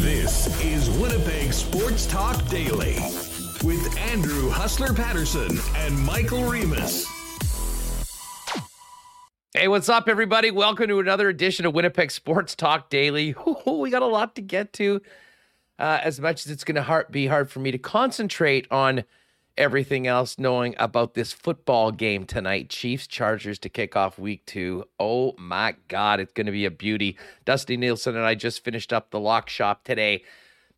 [0.00, 2.96] This is Winnipeg Sports Talk Daily
[3.64, 7.06] with Andrew Hustler Paterson and Michael Remis.
[9.54, 10.50] Hey, what's up, everybody?
[10.50, 13.34] Welcome to another edition of Winnipeg Sports Talk Daily.
[13.66, 15.00] we got a lot to get to.
[15.78, 19.02] Uh, as much as it's going to be hard for me to concentrate on
[19.56, 24.84] everything else, knowing about this football game tonight, Chiefs Chargers to kick off week two.
[24.98, 27.16] Oh my God, it's going to be a beauty.
[27.44, 30.24] Dusty Nielsen and I just finished up the lock shop today,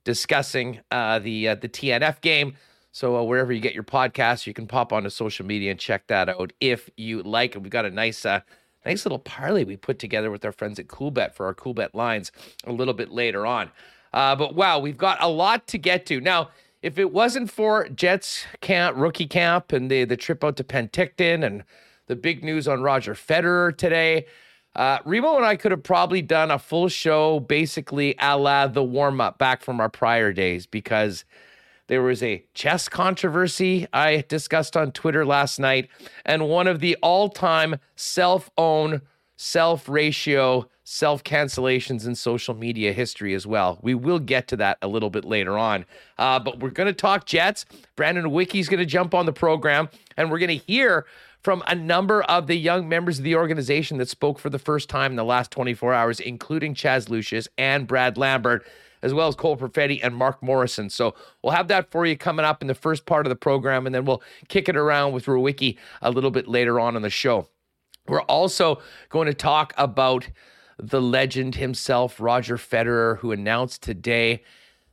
[0.04, 2.56] discussing uh, the uh, the TNF game.
[2.92, 6.06] So uh, wherever you get your podcast, you can pop onto social media and check
[6.08, 7.54] that out if you like.
[7.54, 8.40] And we've got a nice uh,
[8.84, 12.32] nice little parlay we put together with our friends at Coolbet for our Coolbet lines
[12.66, 13.70] a little bit later on.
[14.12, 16.20] Uh, but wow, we've got a lot to get to.
[16.20, 16.50] Now,
[16.82, 21.44] if it wasn't for Jets camp, rookie camp, and the, the trip out to Penticton
[21.44, 21.64] and
[22.06, 24.26] the big news on Roger Federer today,
[24.74, 28.82] uh, Remo and I could have probably done a full show basically a la the
[28.82, 31.24] warm up back from our prior days because–
[31.92, 35.90] there was a chess controversy I discussed on Twitter last night,
[36.24, 39.02] and one of the all time self own,
[39.36, 43.78] self ratio, self cancellations in social media history as well.
[43.82, 45.84] We will get to that a little bit later on.
[46.18, 47.64] Uh, but we're going to talk Jets.
[47.96, 51.06] Brandon Rewucki's going to jump on the program, and we're going to hear
[51.42, 54.88] from a number of the young members of the organization that spoke for the first
[54.88, 58.64] time in the last 24 hours, including Chaz Lucius and Brad Lambert
[59.02, 60.88] as well as Cole Perfetti and Mark Morrison.
[60.88, 63.84] So we'll have that for you coming up in the first part of the program,
[63.84, 67.10] and then we'll kick it around with Rewucki a little bit later on in the
[67.10, 67.48] show.
[68.06, 68.80] We're also
[69.10, 70.28] going to talk about
[70.82, 74.42] the legend himself, Roger Federer, who announced today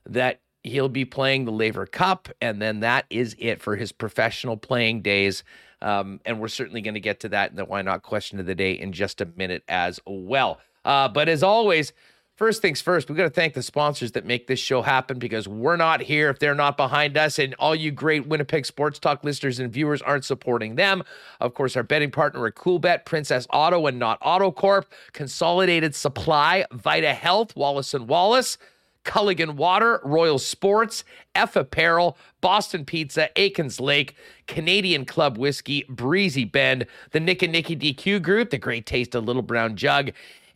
[0.06, 4.56] that he'll be playing the Laver Cup, and then that is it for his professional
[4.56, 5.44] playing days.
[5.82, 8.46] Um, and we're certainly going to get to that in the Why Not question of
[8.46, 10.60] the day in just a minute as well.
[10.86, 11.92] Uh, but as always,
[12.40, 15.46] First things first, we got to thank the sponsors that make this show happen because
[15.46, 17.38] we're not here if they're not behind us.
[17.38, 21.04] And all you great Winnipeg Sports Talk listeners and viewers aren't supporting them.
[21.42, 27.14] Of course, our betting partner at Coolbet, Princess Auto and Nott Autocorp, Consolidated Supply, Vita
[27.14, 28.58] Health, Wallace and Wallace.
[29.06, 36.86] Culligan Water, Royal Sports, F Apparel, Boston Pizza, Aikens Lake, Canadian Club Whiskey, Breezy Bend,
[37.12, 40.12] the Nick and Nicky DQ Group, the Great Taste of Little Brown Jug,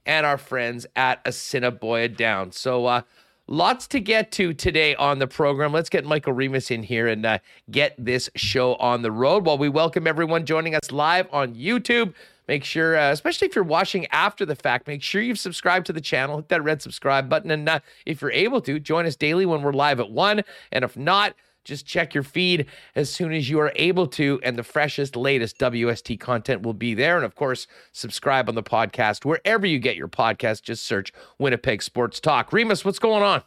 [0.05, 2.51] and our friends at Assiniboia Down.
[2.51, 3.01] So, uh,
[3.47, 5.73] lots to get to today on the program.
[5.73, 9.45] Let's get Michael Remis in here and uh, get this show on the road.
[9.45, 12.13] While we welcome everyone joining us live on YouTube,
[12.47, 15.93] make sure, uh, especially if you're watching after the fact, make sure you've subscribed to
[15.93, 19.15] the channel, hit that red subscribe button, and uh, if you're able to, join us
[19.15, 20.43] daily when we're live at one.
[20.71, 22.65] And if not, just check your feed
[22.95, 26.93] as soon as you are able to, and the freshest, latest WST content will be
[26.93, 27.15] there.
[27.15, 30.63] And of course, subscribe on the podcast wherever you get your podcast.
[30.63, 32.51] Just search Winnipeg Sports Talk.
[32.51, 33.43] Remis, what's going on?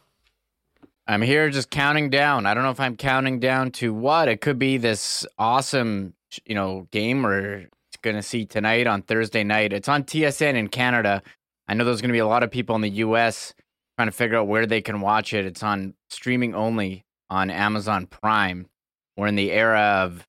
[1.07, 2.45] I'm here just counting down.
[2.45, 4.27] I don't know if I'm counting down to what.
[4.27, 6.13] It could be this awesome,
[6.45, 7.69] you know, game we're
[8.01, 9.71] going to see tonight on Thursday night.
[9.71, 11.23] It's on TSN in Canada.
[11.67, 13.53] I know there's going to be a lot of people in the US
[13.97, 15.45] trying to figure out where they can watch it.
[15.45, 18.67] It's on streaming only on Amazon Prime.
[19.15, 20.27] We're in the era of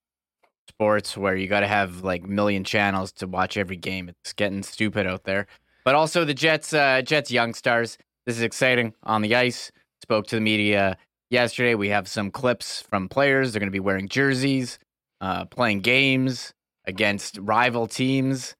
[0.68, 4.08] sports where you got to have like million channels to watch every game.
[4.08, 5.46] It's getting stupid out there.
[5.84, 7.98] But also the Jets, uh, Jets young stars.
[8.26, 9.72] This is exciting on the ice.
[10.02, 10.96] Spoke to the media
[11.30, 11.74] yesterday.
[11.74, 13.52] We have some clips from players.
[13.52, 14.78] They're going to be wearing jerseys,
[15.20, 16.52] uh, playing games
[16.84, 18.54] against rival teams.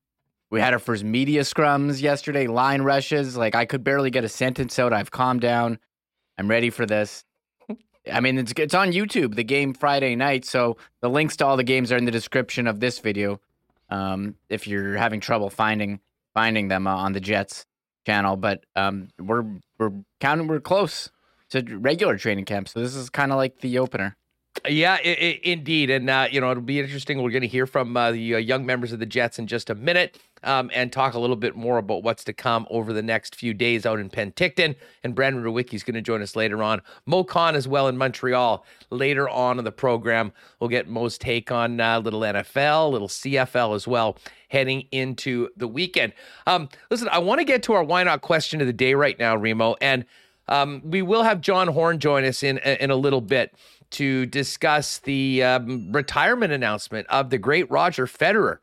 [0.51, 3.37] We had our first media scrums yesterday, line rushes.
[3.37, 4.93] Like I could barely get a sentence out.
[4.93, 5.79] I've calmed down.
[6.39, 7.25] I'm ready for this.
[8.11, 9.35] I mean, it's it's on YouTube.
[9.35, 12.67] The game Friday night, so the links to all the games are in the description
[12.67, 13.41] of this video.
[13.91, 16.01] Um, if you're having trouble finding
[16.35, 17.67] finding them uh, on the Jets
[18.07, 19.45] channel, but um, we're
[19.79, 20.47] we're counting.
[20.47, 21.11] We're close
[21.51, 24.17] to regular training camp, so this is kind of like the opener.
[24.69, 27.23] Yeah, it, it, indeed, and uh, you know it'll be interesting.
[27.23, 29.71] We're going to hear from uh, the uh, young members of the Jets in just
[29.71, 33.03] a minute, um, and talk a little bit more about what's to come over the
[33.03, 34.77] next few days out in Penticton.
[35.03, 36.83] And Brandon Rewucki is going to join us later on.
[37.07, 40.33] Moe Khan as well in Montreal later on in the program.
[40.61, 44.19] We'll get Moe's take on uh, little NFL, little CFL as well,
[44.49, 46.13] heading into the weekend.
[46.47, 49.19] Um, listen, I want to get to our why not question of the day right
[49.19, 50.05] now, Remo, and
[50.49, 53.55] um, we will have John Horn join us in in a little bit
[53.91, 58.59] to discuss the um, retirement announcement of the great Roger Federer.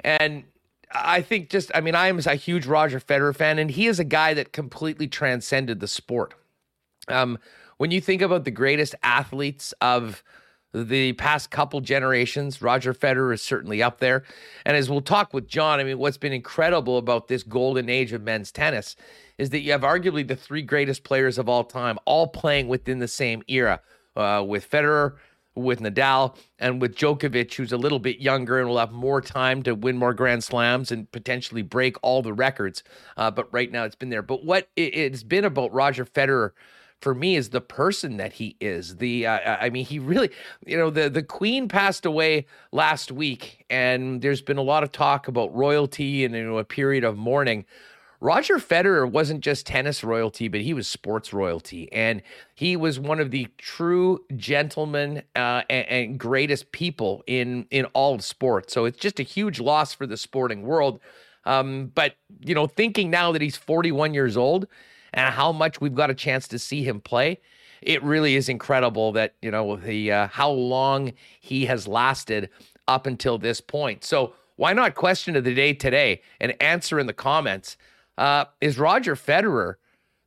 [0.00, 0.44] And
[0.92, 3.98] I think just, I mean, I am a huge Roger Federer fan, and he is
[3.98, 6.34] a guy that completely transcended the sport.
[7.08, 7.38] Um,
[7.78, 10.22] when you think about the greatest athletes of
[10.74, 12.60] the past couple generations.
[12.60, 14.24] Roger Federer is certainly up there.
[14.66, 18.12] And as we'll talk with John, I mean, what's been incredible about this golden age
[18.12, 18.96] of men's tennis
[19.38, 22.98] is that you have arguably the three greatest players of all time all playing within
[22.98, 23.80] the same era
[24.18, 25.14] uh, with Federer,
[25.54, 29.62] with Nadal, and with Djokovic, who's a little bit younger and will have more time
[29.64, 32.82] to win more Grand Slams and potentially break all the records.
[33.16, 34.22] Uh, but right now it's been there.
[34.22, 36.52] But what it, it's been about Roger Federer
[37.00, 38.96] for me is the person that he is.
[38.96, 40.30] The uh, I mean, he really,
[40.66, 44.92] you know, the the Queen passed away last week, and there's been a lot of
[44.92, 47.64] talk about royalty and you know, a period of mourning.
[48.20, 51.90] Roger Federer wasn't just tennis royalty, but he was sports royalty.
[51.92, 52.22] And
[52.54, 58.16] he was one of the true gentlemen uh, and, and, greatest people in, in all
[58.16, 58.74] of sports.
[58.74, 60.98] So it's just a huge loss for the sporting world.
[61.44, 64.66] Um, but, you know, thinking now that he's 41 years old
[65.14, 67.38] and how much we've got a chance to see him play,
[67.80, 72.50] it really is incredible that, you know, the uh, how long he has lasted
[72.88, 74.02] up until this point.
[74.02, 77.76] So why not question of the day today and answer in the comments?
[78.18, 79.74] Uh, is Roger Federer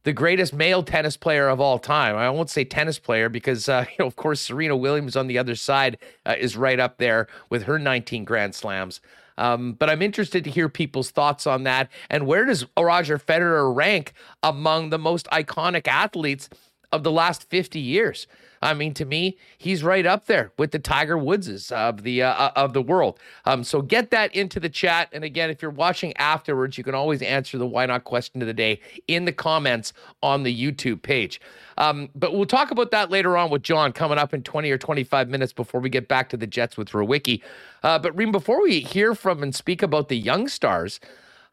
[0.04, 2.16] the greatest male tennis player of all time?
[2.16, 5.38] I won't say tennis player because, uh, you know, of course, Serena Williams on the
[5.38, 9.02] other side uh, is right up there with her 19 Grand Slams.
[9.38, 11.90] Um, but I'm interested to hear people's thoughts on that.
[12.10, 16.50] And where does Roger Federer rank among the most iconic athletes
[16.92, 18.28] of the last 50 years?
[18.62, 22.32] I mean, to me, he's right up there with the Tiger Woodses of the uh,
[22.32, 23.20] uh, of the world.
[23.46, 25.10] Um, so get that into the chat.
[25.12, 28.48] And again, if you're watching afterwards, you can always answer the why not question of
[28.48, 31.42] the day in the comments on the YouTube page.
[31.78, 34.78] Um, but we'll talk about that later on with John coming up in 20 or
[34.78, 37.42] 25 minutes before we get back to the Jets with Rewucki.
[37.82, 41.00] Uh, but Reem, before we hear from and speak about the young stars,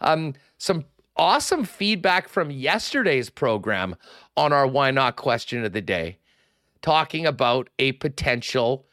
[0.02, 0.84] um, some
[1.16, 3.96] awesome feedback from yesterday's program
[4.36, 6.18] on our why not question of the day
[6.82, 8.86] talking about a potential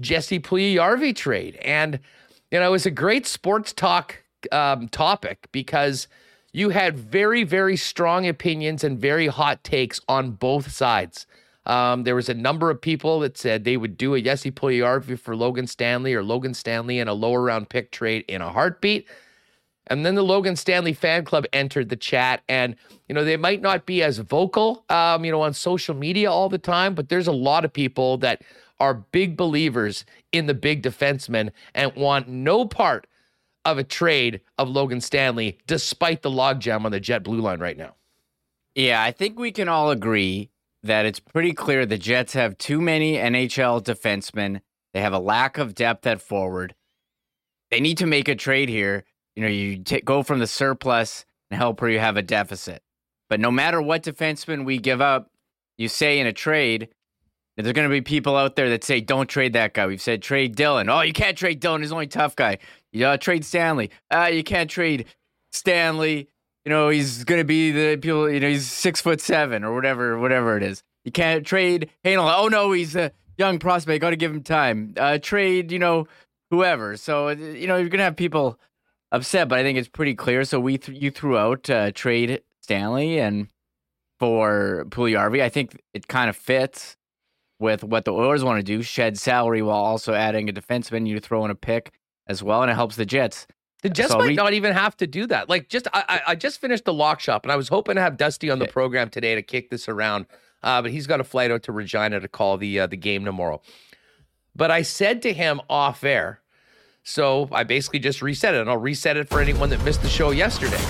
[0.00, 1.56] Jesse Puljujarvi trade.
[1.56, 2.00] And,
[2.50, 4.22] you know, it was a great sports talk
[4.52, 6.08] um, topic because
[6.52, 11.26] you had very, very strong opinions and very hot takes on both sides.
[11.66, 15.18] Um, there was a number of people that said they would do a Jesse Puljujarvi
[15.18, 19.06] for Logan Stanley or Logan Stanley in a lower round pick trade in a heartbeat.
[19.90, 22.76] And then the Logan Stanley fan club entered the chat, and
[23.08, 26.48] you know they might not be as vocal, um, you know, on social media all
[26.48, 28.42] the time, but there's a lot of people that
[28.80, 33.06] are big believers in the big defenseman and want no part
[33.64, 37.76] of a trade of Logan Stanley, despite the logjam on the Jet Blue line right
[37.76, 37.94] now.
[38.74, 40.50] Yeah, I think we can all agree
[40.82, 44.60] that it's pretty clear the Jets have too many NHL defensemen.
[44.94, 46.74] They have a lack of depth at forward.
[47.70, 49.04] They need to make a trade here
[49.38, 52.82] you know, you t- go from the surplus and help where you have a deficit.
[53.30, 55.30] But no matter what defenseman we give up,
[55.76, 56.88] you say in a trade,
[57.56, 59.86] there's going to be people out there that say, don't trade that guy.
[59.86, 60.88] We've said trade Dillon.
[60.90, 61.82] Oh, you can't trade Dillon.
[61.82, 62.58] He's only tough guy.
[62.92, 63.92] You uh, trade Stanley.
[64.10, 65.04] Uh, you can't trade
[65.52, 66.28] Stanley.
[66.64, 69.72] You know, he's going to be the people, you know, he's six foot seven or
[69.72, 70.82] whatever, whatever it is.
[71.04, 72.34] You can't trade Heinola.
[72.38, 74.00] Oh, no, he's a young prospect.
[74.00, 74.94] Got to give him time.
[74.96, 76.08] Uh, trade, you know,
[76.50, 76.96] whoever.
[76.96, 78.58] So, you know, you're going to have people
[79.12, 80.44] upset, but I think it's pretty clear.
[80.44, 83.48] So we th- you threw out uh, trade Stanley and
[84.18, 85.42] for Puljujarvi.
[85.42, 86.96] I think it kind of fits
[87.60, 91.06] with what the Oilers want to do: shed salary while also adding a defenseman.
[91.06, 91.92] You throw in a pick
[92.26, 93.46] as well, and it helps the Jets.
[93.82, 95.48] The Jets so might we, not even have to do that.
[95.48, 98.16] Like, just I, I just finished the lock shop, and I was hoping to have
[98.16, 100.26] Dusty on the program today to kick this around,
[100.64, 103.24] uh, but he's got a flight out to Regina to call the uh, the game
[103.24, 103.62] tomorrow.
[104.56, 106.40] But I said to him off air,
[107.02, 110.08] so I basically just reset it, and I'll reset it for anyone that missed the
[110.08, 110.82] show yesterday.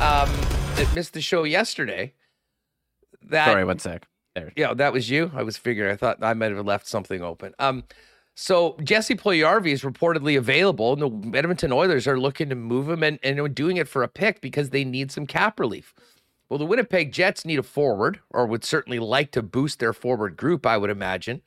[0.00, 0.30] Um,
[0.76, 2.14] that missed the show yesterday.
[3.22, 4.06] That sorry, one sec.
[4.34, 4.52] There.
[4.56, 5.30] Yeah, that was you.
[5.34, 5.90] I was figuring.
[5.92, 7.54] I thought I might have left something open.
[7.58, 7.84] Um,
[8.34, 13.02] so Jesse Puljujarvi is reportedly available, and the Edmonton Oilers are looking to move him
[13.02, 15.92] and and doing it for a pick because they need some cap relief.
[16.48, 20.36] Well, the Winnipeg Jets need a forward, or would certainly like to boost their forward
[20.36, 20.66] group.
[20.66, 21.42] I would imagine.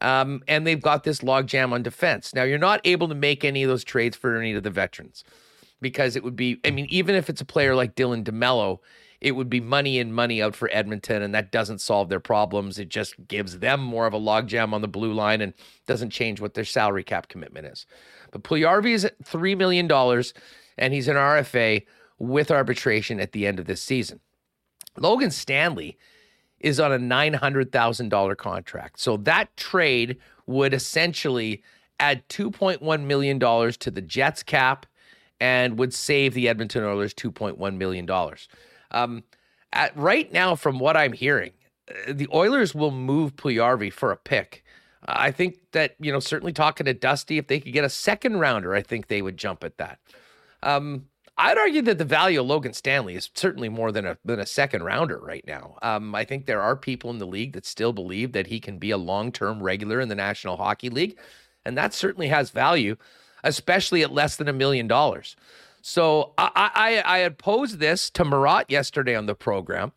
[0.00, 2.34] Um, and they've got this logjam on defense.
[2.34, 5.24] Now, you're not able to make any of those trades for any of the veterans
[5.80, 8.78] because it would be, I mean, even if it's a player like Dylan DeMelo,
[9.20, 12.78] it would be money in, money out for Edmonton, and that doesn't solve their problems.
[12.78, 15.54] It just gives them more of a logjam on the blue line and
[15.86, 17.86] doesn't change what their salary cap commitment is.
[18.30, 19.90] But Puljujarvi is at $3 million,
[20.78, 21.84] and he's an RFA
[22.18, 24.20] with arbitration at the end of this season.
[24.98, 25.98] Logan Stanley
[26.60, 28.98] is on a $900,000 contract.
[29.00, 31.62] So that trade would essentially
[32.00, 34.86] add $2.1 million to the Jets cap
[35.40, 38.08] and would save the Edmonton Oilers $2.1 million.
[38.90, 39.24] Um,
[39.72, 41.52] at, right now, from what I'm hearing,
[41.88, 44.64] uh, the Oilers will move Puljujarvi for a pick.
[45.08, 48.40] I think that, you know, certainly talking to Dusty, if they could get a second
[48.40, 49.98] rounder, I think they would jump at that.
[50.62, 51.06] Um,
[51.38, 54.46] I'd argue that the value of Logan Stanley is certainly more than a than a
[54.46, 55.76] second rounder right now.
[55.82, 58.78] Um, I think there are people in the league that still believe that he can
[58.78, 61.18] be a long term regular in the National Hockey League,
[61.64, 62.96] and that certainly has value,
[63.44, 65.36] especially at less than a million dollars.
[65.82, 66.70] So I,
[67.04, 69.92] I I had posed this to Marat yesterday on the program,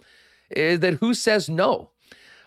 [0.50, 1.92] is that who says no?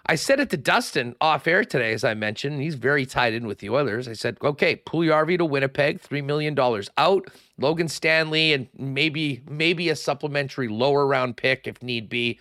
[0.06, 2.60] I said it to Dustin off air today, as I mentioned.
[2.60, 4.08] He's very tied in with the Oilers.
[4.08, 6.58] I said, okay, Puljujarvi to Winnipeg, $3 million
[6.98, 7.28] out.
[7.58, 12.40] Logan Stanley and maybe maybe a supplementary lower round pick if need be.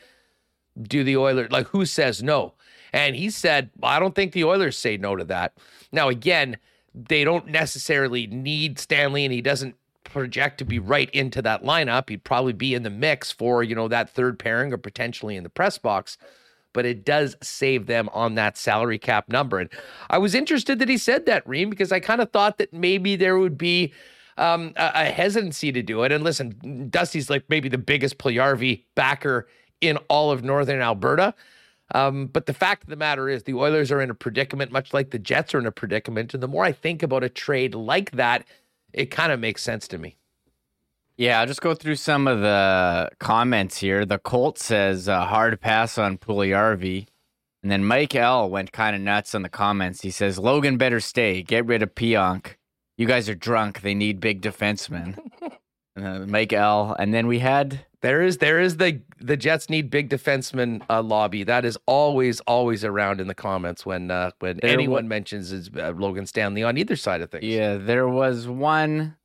[0.82, 2.54] Do the Oilers like who says no?
[2.94, 5.54] And he said, I don't think the Oilers say no to that.
[5.92, 6.58] Now, again,
[6.94, 12.10] they don't necessarily need Stanley, and he doesn't project to be right into that lineup.
[12.10, 15.44] He'd probably be in the mix for, you know, that third pairing or potentially in
[15.44, 16.18] the press box
[16.74, 19.60] but it does save them on that salary cap number.
[19.60, 19.70] And
[20.10, 23.16] I was interested that he said that, Reem, because I kind of thought that maybe
[23.16, 23.94] there would be
[24.38, 26.12] um, a, a, hesitancy to do it.
[26.12, 29.48] And listen, Dusty's like maybe the biggest Puljujarvi backer
[29.82, 31.34] in all of Northern Alberta.
[31.94, 34.94] Um, but the fact of the matter is, the Oilers are in a predicament, much
[34.94, 36.34] like the Jets are in a predicament.
[36.34, 38.46] And the more I think about a trade like that,
[38.94, 40.16] it kind of makes sense to me.
[41.22, 44.08] Yeah, I'll just go through some of the comments here.
[44.08, 47.06] The Colt says uh, hard pass on Puljujarvi.
[47.62, 50.02] And then Mike L went kind of nuts on the comments.
[50.02, 51.44] He says Logan better stay.
[51.44, 52.56] Get rid of Pionk.
[52.98, 53.82] You guys are drunk.
[53.82, 55.20] They need big defensemen.
[55.96, 56.96] uh, Mike L.
[56.98, 61.04] And then we had there is there is the the Jets need big defensemen uh,
[61.04, 61.44] lobby.
[61.44, 65.70] That is always always around in the comments when uh, when there anyone mentions is
[65.78, 67.46] uh, Logan Stanley on either side of things.
[67.46, 69.18] Yeah, there was one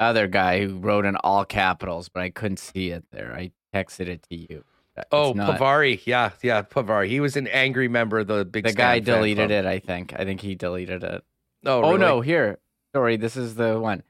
[0.00, 3.32] other guy who wrote in all capitals, but I couldn't see it there.
[3.32, 4.64] I texted it to you.
[4.96, 5.58] It's oh, not...
[5.58, 6.00] Pavari.
[6.04, 7.08] Yeah, yeah, Pavari.
[7.08, 8.64] He was an angry member of the big.
[8.64, 9.64] The guy deleted it.
[9.64, 10.12] I think.
[10.16, 11.24] I think he deleted it.
[11.64, 12.20] Oh, oh no!
[12.20, 12.58] Here,
[12.94, 13.16] sorry.
[13.16, 14.02] This is the one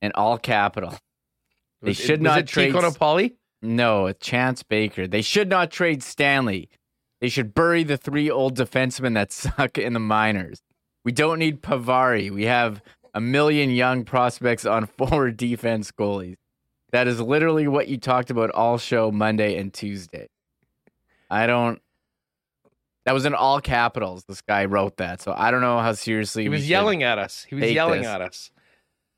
[0.00, 0.94] in all capital.
[1.82, 2.72] They was should it, not it trade.
[2.72, 3.34] Pauly?
[3.62, 5.06] No, Chance Baker.
[5.06, 6.68] They should not trade Stanley.
[7.20, 10.62] They should bury the three old defensemen that suck in the minors.
[11.04, 12.30] We don't need Pavari.
[12.30, 12.82] We have
[13.16, 16.36] a million young prospects on forward defense goalies.
[16.92, 20.28] That is literally what you talked about all show Monday and Tuesday.
[21.30, 21.80] I don't.
[23.06, 24.24] That was in all capitals.
[24.28, 27.46] This guy wrote that, so I don't know how seriously he was yelling at us.
[27.48, 28.10] He was yelling this.
[28.10, 28.50] at us.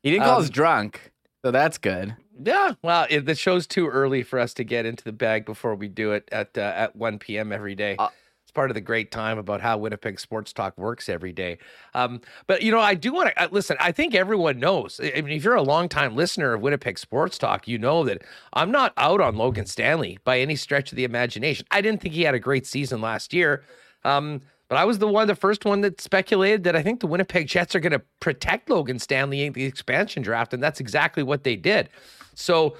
[0.01, 1.11] He didn't call um, us drunk,
[1.43, 2.15] so that's good.
[2.41, 5.75] Yeah, well, it, the show's too early for us to get into the bag before
[5.75, 7.51] we do it at uh, at 1 p.m.
[7.51, 7.95] every day.
[7.99, 8.09] Uh,
[8.49, 11.59] it's part of the great time about how Winnipeg Sports Talk works every day.
[11.93, 13.77] Um, but you know, I do want to uh, listen.
[13.79, 14.99] I think everyone knows.
[14.99, 18.71] I mean, if you're a longtime listener of Winnipeg Sports Talk, you know that I'm
[18.71, 21.67] not out on Logan Stanley by any stretch of the imagination.
[21.69, 23.63] I didn't think he had a great season last year.
[24.03, 27.07] Um, but I was the one, the first one that speculated that I think the
[27.07, 31.21] Winnipeg Jets are going to protect Logan Stanley in the expansion draft, and that's exactly
[31.21, 31.89] what they did.
[32.33, 32.77] So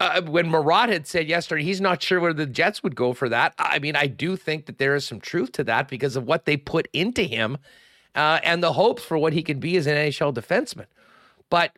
[0.00, 3.28] uh, when Murat had said yesterday he's not sure where the Jets would go for
[3.28, 3.54] that.
[3.58, 6.46] I mean, I do think that there is some truth to that because of what
[6.46, 7.58] they put into him
[8.14, 10.86] uh, and the hopes for what he can be as an NHL defenseman.
[11.50, 11.72] But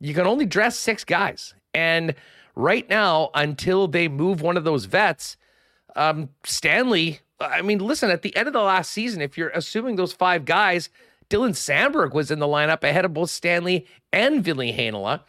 [0.00, 1.54] you can only dress six guys.
[1.74, 2.14] And
[2.56, 5.36] right now, until they move one of those vets,
[5.94, 9.96] um, Stanley, I mean, listen, at the end of the last season, if you're assuming
[9.96, 10.88] those five guys,
[11.28, 15.20] Dylan Samberg was in the lineup ahead of both Stanley and Ville Heinola.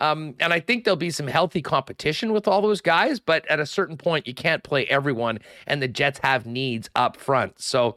[0.00, 3.60] Um, and I think there'll be some healthy competition with all those guys, but at
[3.60, 7.60] a certain point, you can't play everyone, and the Jets have needs up front.
[7.60, 7.96] So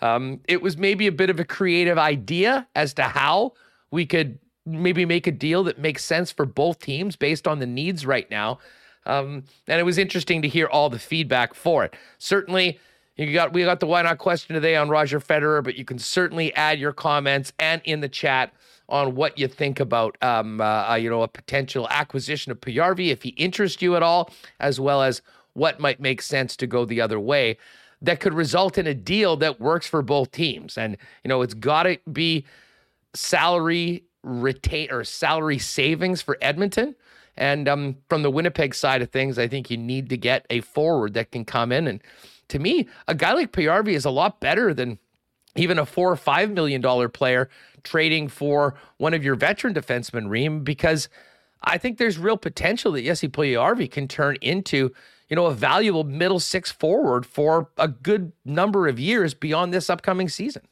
[0.00, 3.52] um, it was maybe a bit of a creative idea as to how
[3.90, 7.66] we could maybe make a deal that makes sense for both teams based on the
[7.66, 8.58] needs right now.
[9.06, 11.94] Um, and it was interesting to hear all the feedback for it.
[12.18, 12.80] Certainly,
[13.16, 15.98] you got we got the why not question today on Roger Federer, but you can
[15.98, 18.52] certainly add your comments and in the chat
[18.88, 23.08] on what you think about, um, uh, uh, you know, a potential acquisition of Puljujarvi,
[23.08, 25.22] if he interests you at all, as well as
[25.54, 27.56] what might make sense to go the other way
[28.04, 30.76] that could result in a deal that works for both teams.
[30.76, 32.44] And, you know, it's got to be
[33.14, 36.94] salary retain or salary savings for Edmonton.
[37.36, 40.60] And um, from the Winnipeg side of things, I think you need to get a
[40.60, 41.86] forward that can come in.
[41.86, 42.02] And
[42.48, 44.98] to me, a guy like Puljujarvi is a lot better than
[45.56, 47.48] even a four or five million dollar player
[47.82, 51.08] trading for one of your veteran defensemen, Reem, because
[51.62, 54.92] I think there's real potential that Jesse Puljujarvi can turn into,
[55.28, 59.88] you know, a valuable middle six forward for a good number of years beyond this
[59.88, 60.62] upcoming season.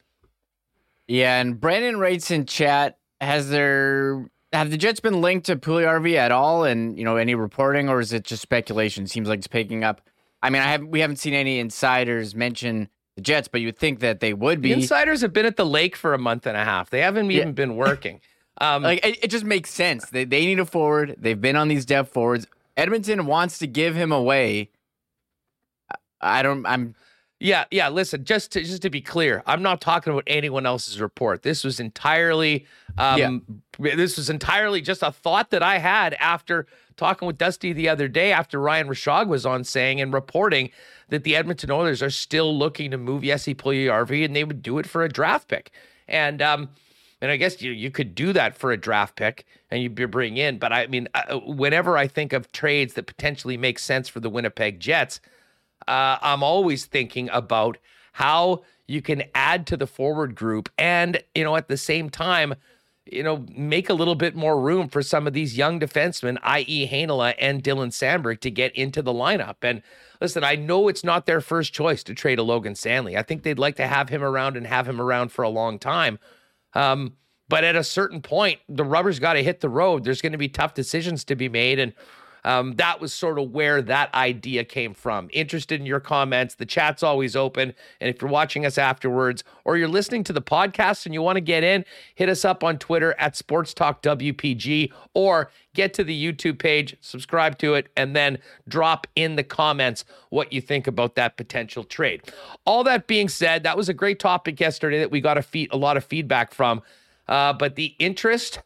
[1.07, 6.15] Yeah, and Brandon writes in chat, has there have the Jets been linked to Puljujarvi
[6.15, 9.07] at all and you know any reporting or is it just speculation?
[9.07, 10.01] Seems like it's picking up.
[10.41, 13.99] I mean, I have we haven't seen any insiders mention the Jets, but you'd think
[13.99, 14.69] that they would be.
[14.73, 16.89] The insiders have been at the lake for a month and a half.
[16.89, 17.41] They haven't Yeah.
[17.41, 18.21] even been working.
[18.59, 20.09] Um, like it, it just makes sense.
[20.09, 21.15] They they need a forward.
[21.17, 22.47] They've been on these depth forwards.
[22.77, 24.69] Edmonton wants to give him away.
[25.91, 26.65] I- I don't.
[26.65, 26.95] I'm
[27.39, 27.89] Yeah, yeah.
[27.89, 31.41] Listen, just to just to be clear, I'm not talking about anyone else's report.
[31.43, 32.65] This was entirely,
[32.97, 33.43] um,
[33.79, 36.65] this was entirely just a thought that I had after
[36.95, 40.69] talking with Dusty the other day, after Ryan Rishaug was on saying and reporting
[41.13, 44.79] that the Edmonton Oilers are still looking to move Yessi Puljujarvi and they would do
[44.79, 45.71] it for a draft pick.
[46.07, 46.69] And um,
[47.21, 50.37] and I guess you you could do that for a draft pick and you bring
[50.37, 50.57] in.
[50.57, 54.29] But I mean, uh, whenever I think of trades that potentially make sense for the
[54.29, 55.21] Winnipeg Jets
[55.87, 57.77] uh, I'm always thinking about
[58.13, 62.53] how you can add to the forward group and, you know, at the same time,
[63.05, 66.87] you know, make a little bit more room for some of these young defensemen, i.e.,
[66.87, 69.57] Heinola and Dylan Samberg, to get into the lineup.
[69.61, 69.81] And
[70.21, 73.17] listen, I know it's not their first choice to trade a Logan Stanley.
[73.17, 75.79] I think they'd like to have him around and have him around for a long
[75.79, 76.17] time.
[76.73, 77.13] Um,
[77.49, 80.05] but at a certain point, the rubber's got to hit the road.
[80.05, 81.79] There's going to be tough decisions to be made.
[81.79, 81.93] And
[82.45, 85.29] um, that was sort of where that idea came from.
[85.31, 86.55] Interested in your comments.
[86.55, 87.73] The chat's always open.
[88.01, 91.37] And if you're watching us afterwards or you're listening to the podcast and you want
[91.37, 91.85] to get in,
[92.15, 96.95] hit us up on Twitter at Sports Talk WPG or get to the YouTube page,
[97.01, 101.83] subscribe to it, and then drop in the comments what you think about that potential
[101.83, 102.21] trade.
[102.65, 105.77] All that being said, that was a great topic yesterday that we got a, a
[105.77, 106.81] lot of feedback from.
[107.27, 108.59] Uh, but the interest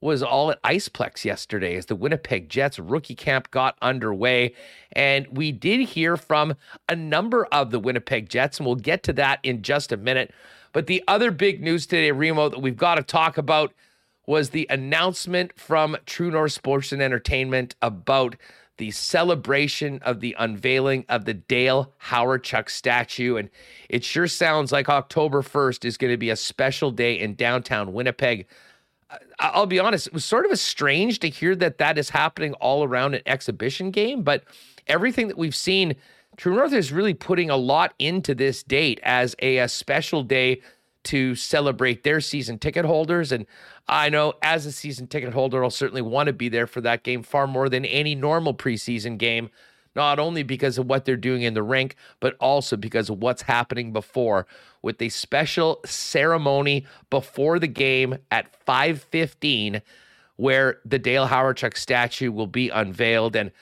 [0.00, 4.54] was all at Iceplex yesterday as the Winnipeg Jets rookie camp got underway.
[4.92, 6.54] And we did hear from
[6.88, 10.32] a number of the Winnipeg Jets, and we'll get to that in just a minute.
[10.72, 13.74] But the other big news today, Remo, that we've got to talk about
[14.26, 18.36] was the announcement from True North Sports and Entertainment about
[18.76, 23.36] the celebration of the unveiling of the Dale Hawerchuk statue.
[23.36, 23.50] And
[23.90, 27.92] it sure sounds like October 1st is going to be a special day in downtown
[27.92, 28.46] Winnipeg.
[29.38, 32.52] I'll be honest, it was sort of a strange to hear that that is happening
[32.54, 34.44] all around an exhibition game, but
[34.86, 35.96] everything that we've seen,
[36.36, 40.60] True North is really putting a lot into this date as a, a special day
[41.02, 43.32] to celebrate their season ticket holders.
[43.32, 43.46] And
[43.88, 47.02] I know as a season ticket holder, I'll certainly want to be there for that
[47.02, 49.50] game far more than any normal preseason game
[49.94, 53.42] not only because of what they're doing in the rink, but also because of what's
[53.42, 54.46] happening before
[54.82, 59.82] with a special ceremony before the game at 5:15
[60.36, 63.52] where the Dale Hawerchuk statue will be unveiled and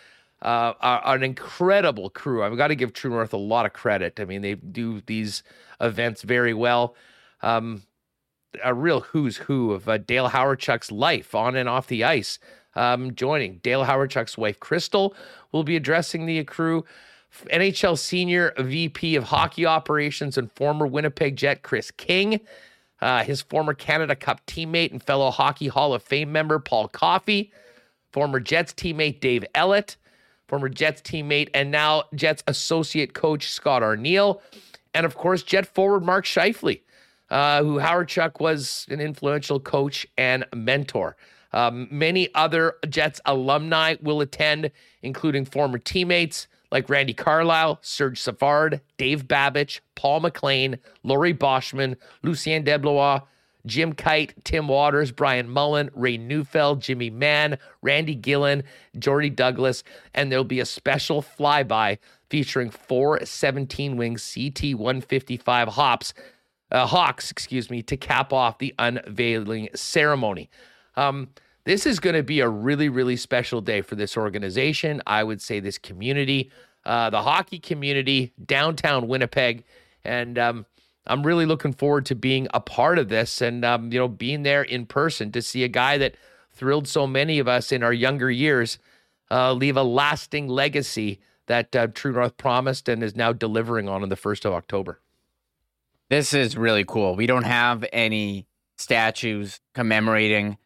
[0.43, 2.45] uh, an incredible crew.
[2.45, 4.21] I've got to give True North a lot of credit.
[4.21, 5.43] I mean, they do these
[5.81, 6.95] events very well.
[7.43, 7.83] Um,
[8.63, 12.39] a real who's who of uh, Dale Hawerchuk's life on and off the ice.
[12.79, 13.59] Um, joining.
[13.59, 15.13] Dale Hawerchuk's wife, Crystal,
[15.51, 16.85] will be addressing the crew.
[17.51, 22.41] NHL Senior VP of Hockey Operations and former Winnipeg Jet Kris King,
[23.01, 27.53] uh, his former Canada Cup teammate and fellow Hockey Hall of Fame member Paul Coffey,
[28.13, 29.97] former Jets teammate Dave Ellett,
[30.47, 34.41] former Jets teammate and now Jets associate coach Scott Arniel,
[34.95, 36.81] and of course Jet forward Mark Scheifele,
[37.31, 41.17] uh, who Hawerchuk was an influential coach and mentor.
[41.53, 44.71] Um, many other Jets alumni will attend,
[45.03, 52.63] including former teammates like Randy Carlyle, Serge Savard, Dave Babych, Paul McLean, Laurie Boschman, Lucien
[52.65, 53.23] Deblois,
[53.67, 58.63] Jim Kyte, Tim Watters, Brian Mullen, Ray Neufeld, Jimmy Mann, Randy Gilhen,
[58.99, 59.85] Jordy Douglas,
[60.15, 61.99] and there'll be a special flyby
[62.31, 66.15] featuring four 17 wing CT 155 hops,
[66.71, 70.51] uh, Hawks, excuse me, to cap off the unveiling ceremony.
[70.99, 71.29] Um,
[71.65, 75.01] this is going to be a really, really special day for this organization.
[75.07, 76.51] I would say this community,
[76.85, 79.65] uh, the hockey community, downtown Winnipeg,
[80.05, 80.67] and um,
[81.07, 84.43] I'm really looking forward to being a part of this and um, you know being
[84.43, 86.17] there in person to see a guy that
[86.51, 88.79] thrilled so many of us in our younger years
[89.31, 94.03] uh, leave a lasting legacy that uh, True North promised and is now delivering on
[94.03, 95.01] in the first of October.
[96.09, 97.15] This is really cool.
[97.15, 100.59] We don't have any statues commemorating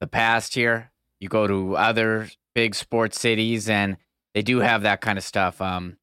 [0.00, 0.90] the past here.
[1.20, 3.96] You go to other big sports cities and
[4.34, 5.60] they do have that kind of stuff.
[5.60, 5.96] Um,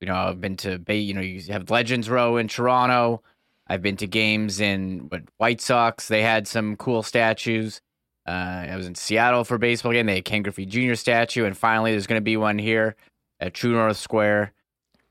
[0.00, 3.22] you know, I've been to Bay, you know, you have Legends Row in Toronto.
[3.66, 6.08] I've been to games in what, White Sox.
[6.08, 7.80] They had some cool statues.
[8.26, 10.06] Uh, I was in Seattle for baseball game.
[10.06, 10.94] They had Ken Griffey Jr.
[10.94, 12.94] statue, and finally, there's going to be one here
[13.40, 14.52] at True North Square.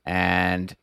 [0.06, 0.76] And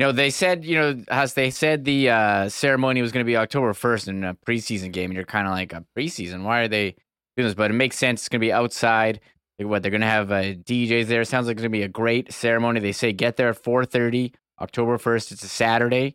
[0.00, 3.30] you know, they said, you know, as they said the uh, ceremony was going to
[3.30, 6.42] be October 1st in a preseason game, and you're kind of like, a preseason?
[6.42, 6.92] Why are they
[7.36, 7.54] doing this?
[7.54, 8.22] But it makes sense.
[8.22, 9.20] It's going to be outside.
[9.58, 11.22] Like, what they're going to have uh, DJs there.
[11.24, 12.80] Sounds like it's going to be a great ceremony.
[12.80, 15.32] They say get there at 4:30 October 1st.
[15.32, 16.14] It's a Saturday.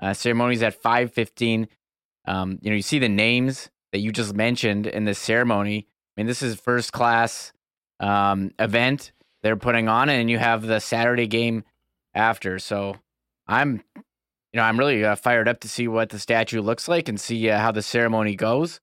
[0.00, 1.66] Uh, ceremony's at 5:15.
[2.26, 5.88] Um, you know, you see the names that you just mentioned in this ceremony.
[6.16, 7.52] I mean, this is first class
[8.00, 11.64] um, event they're putting on, and you have the Saturday game
[12.14, 12.58] after.
[12.58, 12.96] So
[13.46, 14.02] I'm, you
[14.54, 17.48] know, I'm really uh, fired up to see what the statue looks like and see
[17.50, 18.80] uh, how the ceremony goes.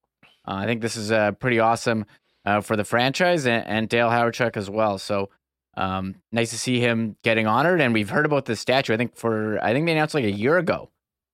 [0.47, 2.06] Uh, I think this is uh, pretty awesome
[2.45, 4.97] uh, for the franchise and, and Dale Hawerchuk as well.
[4.97, 5.30] So
[5.76, 7.82] um, nice to see him getting honored.
[7.82, 8.93] And we've heard about this statue.
[8.93, 10.89] I think for I think they announced like a year ago.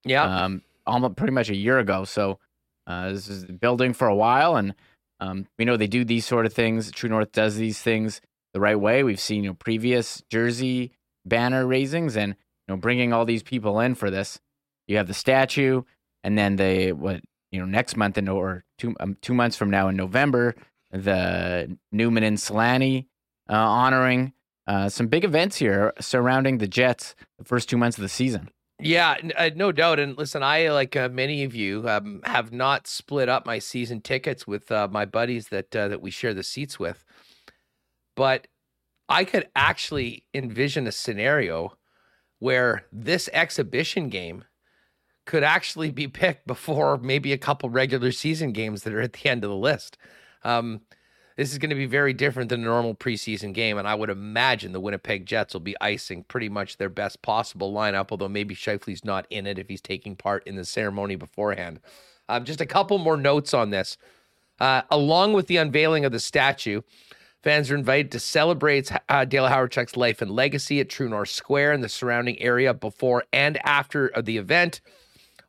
[0.06, 2.06] Yeah, um, almost pretty much a year ago.
[2.06, 2.40] So
[2.88, 4.74] uh, this is building for a while, and
[5.20, 6.92] um, we know they do these sort of things.
[6.92, 8.22] True North does these things
[8.54, 9.04] the right way.
[9.04, 10.94] We've seen you know previous jersey
[11.26, 12.36] banner raisings, and
[12.70, 14.40] know bringing all these people in for this.
[14.88, 15.84] You have the statue,
[16.24, 19.70] and then they what you know next month in or two um, two months from
[19.70, 20.56] now in November,
[20.92, 23.08] the Newman and Selanne
[23.50, 24.34] uh, honoring
[24.68, 28.50] uh, some big events here surrounding the Jets the first two months of the season.
[28.82, 30.00] Yeah, uh, no doubt.
[30.00, 34.00] And listen, I like uh, many of you um, have not split up my season
[34.00, 37.04] tickets with uh, my buddies that uh, that we share the seats with,
[38.16, 38.48] but
[39.10, 41.74] I could actually envision a scenario
[42.40, 44.44] where this exhibition game
[45.26, 49.30] could actually be picked before maybe a couple regular season games that are at the
[49.30, 49.98] end of the list.
[50.44, 50.82] Um,
[51.36, 54.10] this is going to be very different than a normal preseason game, and I would
[54.10, 58.56] imagine the Winnipeg Jets will be icing pretty much their best possible lineup, although maybe
[58.56, 61.80] Scheifele's not in it if he's taking part in the ceremony beforehand.
[62.28, 63.98] Um, just a couple more notes on this.
[64.60, 66.82] Uh, along with the unveiling of the statue,
[67.42, 71.74] fans are invited to celebrate uh, Dale Hawerchuk's life and legacy at True North Square
[71.74, 74.82] and the surrounding area before and after the event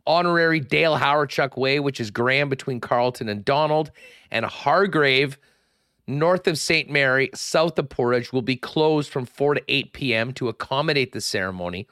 [0.06, 3.90] honorary Dale Hawerchuk Way, which is Graham between Carlton and Donald,
[4.30, 5.38] and Hargrave
[6.06, 6.90] north of St.
[6.90, 10.32] Mary, south of Portage, will be closed from 4 to 8 p.m.
[10.32, 11.86] to accommodate the ceremony.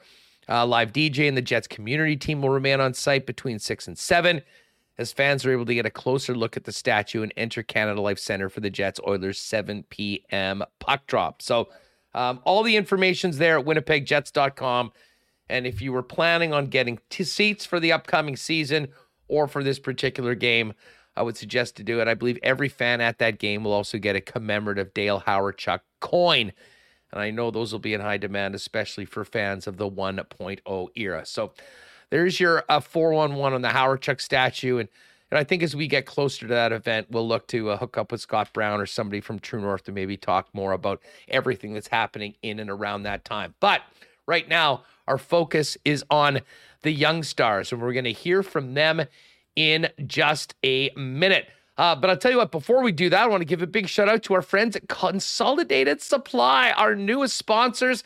[0.47, 3.97] Uh, live DJ and the Jets community team will remain on site between 6 and
[3.97, 4.41] 7
[4.99, 8.01] as fans are able to get a closer look at the statue and enter Canada
[8.01, 10.61] Life Center for the Jets Oilers 7 p.m.
[10.79, 11.41] puck drop.
[11.41, 11.69] So,
[12.13, 14.91] um, all the information's there at winnipegjets.com.
[15.47, 18.89] And if you were planning on getting t- seats for the upcoming season
[19.29, 20.73] or for this particular game,
[21.15, 22.07] I would suggest to do it.
[22.09, 26.51] I believe every fan at that game will also get a commemorative Dale Hawerchuk coin.
[27.11, 30.87] And I know those will be in high demand, especially for fans of the 1.0
[30.95, 31.25] era.
[31.25, 31.53] So
[32.09, 34.77] there's your uh, 411 on the Hawerchuk statue.
[34.77, 34.89] And,
[35.31, 37.97] and I think as we get closer to that event, we'll look to uh, hook
[37.97, 41.73] up with Scott Brown or somebody from True North to maybe talk more about everything
[41.73, 43.53] that's happening in and around that time.
[43.59, 43.81] But
[44.25, 46.41] right now, our focus is on
[46.81, 49.03] the Young Stars, and we're going to hear from them
[49.55, 51.47] in just a minute.
[51.77, 53.67] Uh, but I'll tell you what, before we do that, I want to give a
[53.67, 58.03] big shout out to our friends at Consolidated Supply, our newest sponsors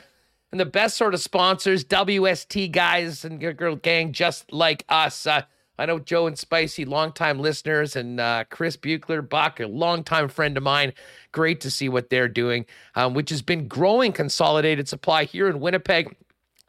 [0.54, 5.26] and the best sort of sponsors, WST guys and girl gang just like us.
[5.26, 5.42] Uh,
[5.80, 10.56] I know Joe and Spicy, longtime listeners, and uh, Chris Buchler, Buck, a longtime friend
[10.56, 10.94] of mine.
[11.32, 15.60] Great to see what they're doing, um, which has been growing consolidated supply here in
[15.60, 16.16] Winnipeg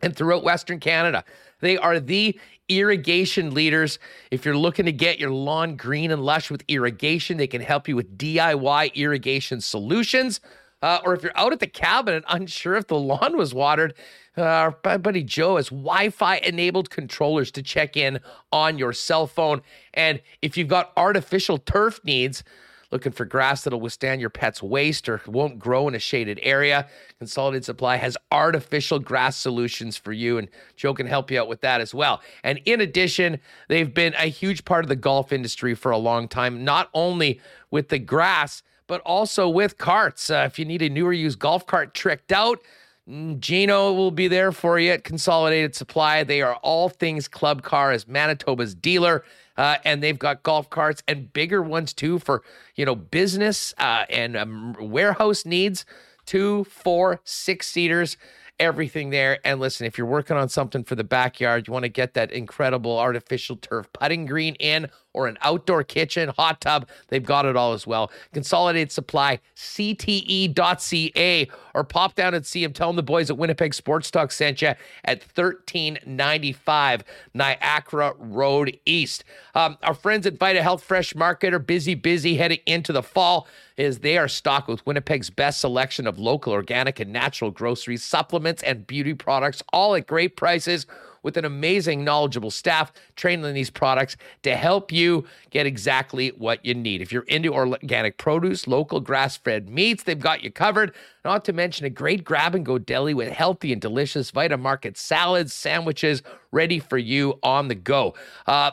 [0.01, 1.23] and throughout Western Canada.
[1.61, 3.99] They are the irrigation leaders.
[4.31, 7.87] If you're looking to get your lawn green and lush with irrigation, they can help
[7.87, 10.41] you with DIY irrigation solutions.
[10.85, 13.95] Uh, or if you're out at the cabin and unsure if the lawn was watered,
[14.37, 18.21] uh, our buddy Joe has Wi Fi enabled controllers to check in
[18.53, 19.63] on your cell phone.
[19.95, 22.45] And if you've got artificial turf needs,
[22.91, 26.87] Looking for grass that'll withstand your pet's waste or won't grow in a shaded area?
[27.19, 31.61] Consolidated Supply has artificial grass solutions for you, and Joe can help you out with
[31.63, 32.23] that as well.
[32.45, 36.29] And in addition, they've been a huge part of the golf industry for a long
[36.29, 40.31] time, not only with the grass, but also with carts.
[40.31, 42.61] Uh, if you need a newer used golf cart tricked out,
[43.09, 46.25] mm, Gino will be there for you at Consolidated Supply.
[46.25, 49.25] They are all things club car as Manitoba's dealer.
[49.57, 52.43] Uh, and they've got golf carts and bigger ones too for
[52.75, 55.85] you know business uh, and um, warehouse needs.
[56.27, 58.17] Two, four, six seaters
[58.61, 59.39] everything there.
[59.45, 62.31] And listen, if you're working on something for the backyard, you want to get that
[62.33, 67.57] incredible artificial turf putting green in or an outdoor kitchen, hot tub, they've got it
[67.57, 68.11] all as well.
[68.33, 72.73] Consolidated Supply, CTE.ca, or pop down and see them.
[72.73, 74.75] Tell them the boys at Winnipeg Sports Talk sent you
[75.05, 79.25] at 1395 Niagara Road East.
[79.55, 83.47] Um, our friends at Vita Health Fresh Market are busy, busy heading into the fall
[83.77, 88.63] is they are stocked with Winnipeg's best selection of local, organic, and natural groceries, supplements,
[88.63, 90.87] and beauty products, all at great prices
[91.25, 96.65] with an amazing, knowledgeable staff trained in these products to help you get exactly what
[96.65, 97.03] you need.
[97.03, 100.95] If you're into organic produce, local grass fed meats, they've got you covered.
[101.25, 104.97] Not to mention a great grab and go deli with healthy and delicious Vita Market
[104.97, 108.15] salads, sandwiches ready for you on the go.
[108.47, 108.73] Uh,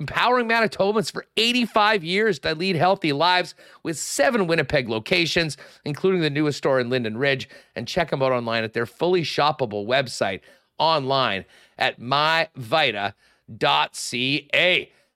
[0.00, 6.30] empowering Manitobans for 85 years to lead healthy lives with seven Winnipeg locations, including the
[6.30, 7.48] newest store in Linden Ridge.
[7.76, 10.40] And check them out online at their fully shoppable website
[10.80, 11.44] online
[11.78, 13.14] at myvita.ca.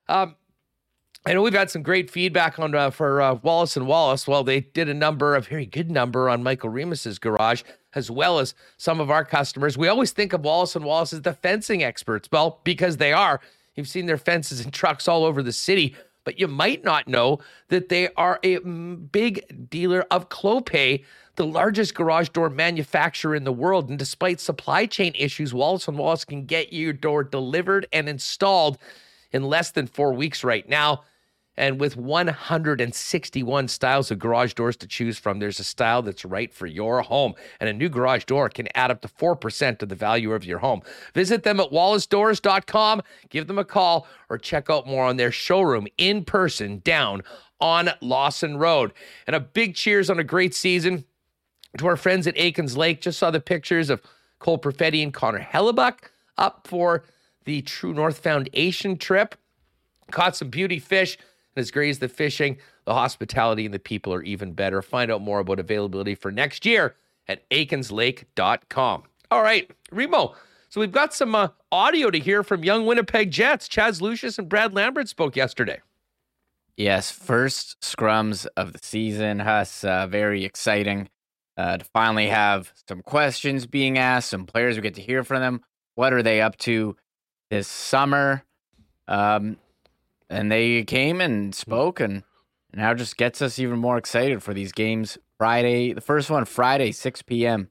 [0.07, 0.37] Um,
[1.27, 4.29] I know we've had some great feedback on uh, for uh, Wallace and Wallace.
[4.29, 7.63] Well, they did a number, a very good number on Michael Remis's garage,
[7.95, 9.79] as well as some of our customers.
[9.79, 12.29] We always think of Wallace and Wallace as the fencing experts.
[12.31, 13.41] Well, because they are.
[13.75, 17.39] You've seen their fences and trucks all over the city, but you might not know
[17.69, 21.05] that they are a mm, big dealer of Clopay,
[21.37, 23.89] the largest garage door manufacturer in the world.
[23.89, 28.79] And despite supply chain issues, Wallace and Wallace can get your door delivered and installed
[29.33, 31.05] in less than four weeks right now.
[31.57, 36.53] And with 161 styles of garage doors to choose from, there's a style that's right
[36.53, 37.35] for your home.
[37.61, 40.59] And a new garage door can add up to 4% of the value of your
[40.59, 40.83] home.
[41.15, 45.87] Visit them at wallacedoors.com, give them a call, or check out more on their showroom
[45.97, 47.23] in person down
[47.61, 48.93] on Lawson Road.
[49.27, 51.05] And a big cheers on a great season
[51.79, 53.01] to our friends at Aikens Lake.
[53.01, 54.03] Just saw the pictures of
[54.41, 57.05] Cole Perfetti and Connor Hellebuyck up for
[57.45, 59.37] the True North Foundation trip.
[60.11, 61.17] Caught some beauty fish
[61.57, 64.83] and as great as the fishing, the hospitality and the people are even better.
[64.83, 66.97] Find out more about availability for next year
[67.29, 69.03] at aikenslake.com.
[69.31, 70.35] All right, Remo.
[70.69, 73.69] So we've got some uh, audio to hear from young Winnipeg Jets.
[73.69, 75.81] Chaz Lucius and Brad Lambert spoke yesterday.
[76.77, 79.39] Yes, first scrums of the season.
[79.39, 81.09] Huss, uh, very exciting
[81.57, 85.41] uh, to finally have some questions being asked, some players we get to hear from
[85.41, 85.61] them.
[85.95, 86.97] What are they up to
[87.51, 88.43] this summer?
[89.07, 89.59] Um,
[90.35, 92.23] and they came and spoke and
[92.73, 96.93] now just gets us even more excited for these games friday the first one friday
[96.93, 97.71] 6 p.m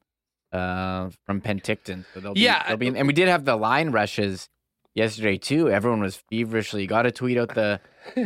[0.54, 2.06] uh, from penticton.
[2.14, 4.50] So they'll yeah they'll be and we did have the line rushes
[4.94, 5.70] yesterday too.
[5.70, 7.82] Everyone was feverishly got to tweet out the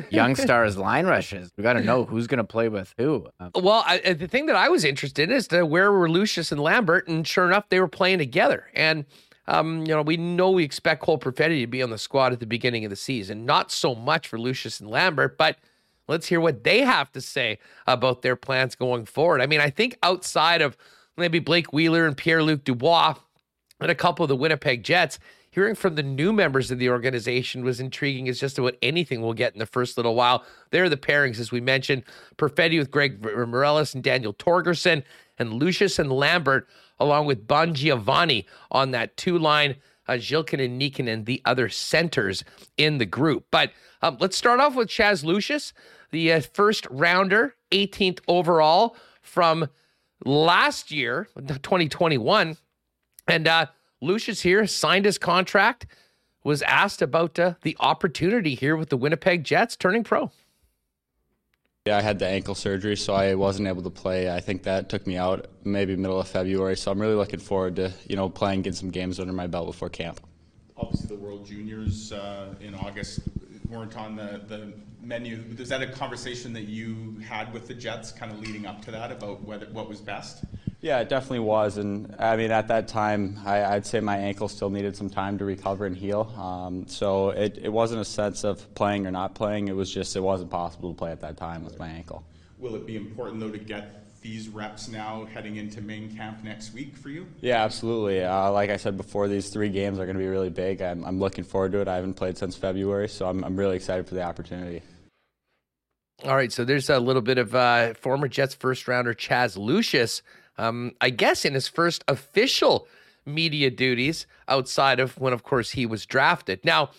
[0.10, 1.52] young stars line rushes.
[1.58, 3.28] We got to know who's going to play with who.
[3.40, 6.52] Uh, well I, the thing that i was interested in is to where were lucius
[6.52, 8.66] and lambert and sure enough they were playing together.
[8.76, 9.06] And
[9.48, 12.40] um, you know, we know we expect Cole Perfetti to be on the squad at
[12.40, 13.46] the beginning of the season.
[13.46, 15.58] Not so much for Lucius and Lambert, but
[16.08, 19.42] let's hear what they have to say about their plans going forward.
[19.42, 20.76] I mean, I think outside of
[21.16, 23.16] maybe Blake Wheeler and Pierre Luc Dubois
[23.80, 27.64] and a couple of the Winnipeg Jets, hearing from the new members of the organization
[27.64, 30.44] was intriguing as just about anything we'll get in the first little while.
[30.72, 32.04] There are the pairings, as we mentioned
[32.38, 35.04] Perfetti with Greg Meireles and Daniel Torgersson,
[35.40, 36.68] and Lucius and Lambert
[37.00, 39.76] along with Bongiovanni on that two line.
[40.10, 42.46] Uh, Zhilkin and Nikkanen, the other centers
[42.78, 43.46] in the group.
[43.52, 45.74] But um, let's start off with Chaz Lucius,
[46.12, 49.68] the uh, first rounder, 18th overall from
[50.24, 52.56] last year, 2021.
[53.28, 53.66] And uh,
[54.02, 55.88] Lucius here signed his contract,
[56.44, 60.32] was asked about uh, the opportunity here with the Winnipeg Jets turning pro.
[61.88, 64.30] Yeah, I had the ankle surgery, so I wasn't able to play.
[64.30, 66.76] I think that took me out maybe middle of February.
[66.76, 69.68] So I'm really looking forward to you know playing, getting some games under my belt
[69.68, 70.20] before camp.
[70.76, 73.22] Obviously, the World Juniors uh, in August
[73.70, 75.42] weren't on the, the menu.
[75.58, 78.92] Was that a conversation that you had with the Jets, kind of leading up to
[78.92, 80.44] that, about whether what was best?
[80.80, 81.78] Yeah, it definitely was.
[81.78, 85.38] And I mean, at that time, I, would say my ankle still needed some time
[85.40, 86.32] to recover and heal.
[86.38, 89.70] Um, so it, it wasn't a sense of playing or not playing.
[89.70, 92.24] It was just it wasn't possible to play at that time with my ankle.
[92.60, 96.74] Will it be important, though, to get these reps now heading into main camp next
[96.74, 97.28] week for you?
[97.42, 98.24] Yeah, absolutely.
[98.24, 100.82] Uh, like I said before, these three games are going to be really big.
[100.82, 101.88] I'm, I'm, looking forward to it.
[101.88, 104.82] I haven't played since February, so I'm, I'm really excited for the opportunity.
[106.24, 110.24] All right, so there's a little bit of uh, former Jets first rounder Chaz Lucius
[110.58, 112.88] um, I guess in his first official
[113.26, 116.64] media duties outside of when, of course, he was drafted.
[116.64, 116.92] Now,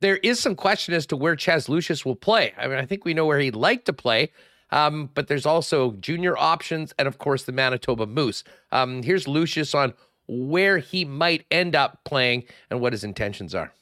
[0.00, 2.52] there is some question as to where Chaz Lucius will play.
[2.56, 4.30] I mean, I think we know where he'd like to play,
[4.70, 8.44] um, but there's also junior options and, of course, the Manitoba Moose.
[8.70, 9.94] Um, here's Lucius on
[10.26, 13.72] where he might end up playing and what his intentions are.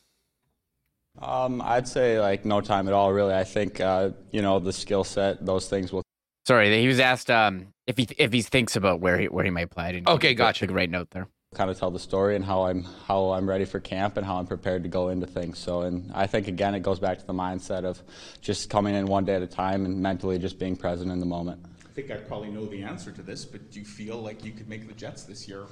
[1.20, 3.34] Um, I'd say like no time at all, really.
[3.34, 6.02] I think uh, you know the skill set; those things will
[6.46, 9.50] Sorry, he was asked um, if he if he thinks about where he where he
[9.50, 10.02] might play.
[10.07, 10.64] okay, gotcha.
[10.64, 11.28] A great note there.
[11.55, 14.37] Kind of tell the story and how I'm how I'm ready for camp and how
[14.38, 15.59] I'm prepared to go into things.
[15.59, 18.02] So, and I think again, it goes back to the mindset of
[18.40, 21.26] just coming in one day at a time and mentally just being present in the
[21.26, 21.61] moment.
[21.85, 24.52] I think I probably know the answer to this, but do you feel like you
[24.52, 25.64] could make the Jets this year?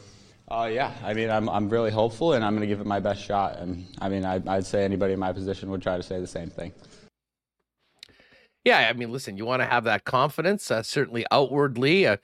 [0.49, 2.99] Uh, yeah, I mean, I'm, I'm really hopeful, and I'm going to give it my
[3.01, 3.59] best shot.
[3.59, 6.27] And I mean, I, I'd say anybody in my position would try to say the
[6.27, 6.73] same thing.
[8.65, 12.07] Yeah, I mean, listen, you want to have that confidence, uh, certainly outwardly.
[12.07, 12.17] Uh,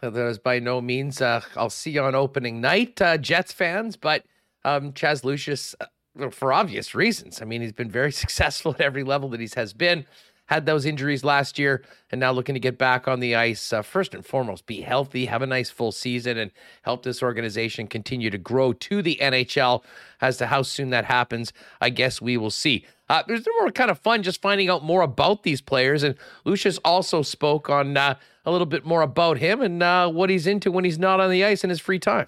[0.00, 3.96] that is by no means uh, I'll see you on opening night, uh, Jets fans,
[3.96, 4.24] but
[4.64, 7.40] um, Chaz Lucius, uh, for obvious reasons.
[7.40, 10.04] I mean, he's been very successful at every level that he has been.
[10.46, 13.72] Had those injuries last year, and now looking to get back on the ice.
[13.72, 16.50] Uh, first and foremost, be healthy, have a nice full season, and
[16.82, 19.82] help this organization continue to grow to the NHL.
[20.20, 22.84] As to how soon that happens, I guess we will see.
[23.08, 26.02] Uh, there's more kind of fun just finding out more about these players.
[26.02, 30.30] And Lucius also spoke on uh, a little bit more about him and uh, what
[30.30, 32.26] he's into when he's not on the ice in his free time.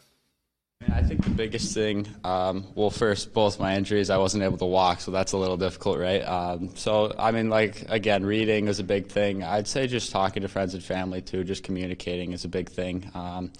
[0.93, 4.67] I think the biggest thing, um, well, first, both my injuries, I wasn't able to
[4.67, 6.21] walk, so that's a little difficult, right?
[6.21, 9.43] Um, so, I mean, like, again, reading is a big thing.
[9.43, 13.11] I'd say just talking to friends and family, too, just communicating is a big thing.
[13.15, 13.53] Um,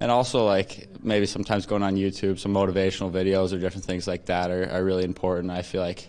[0.00, 4.26] and also, like, maybe sometimes going on YouTube, some motivational videos or different things like
[4.26, 5.50] that are, are really important.
[5.50, 6.08] I feel like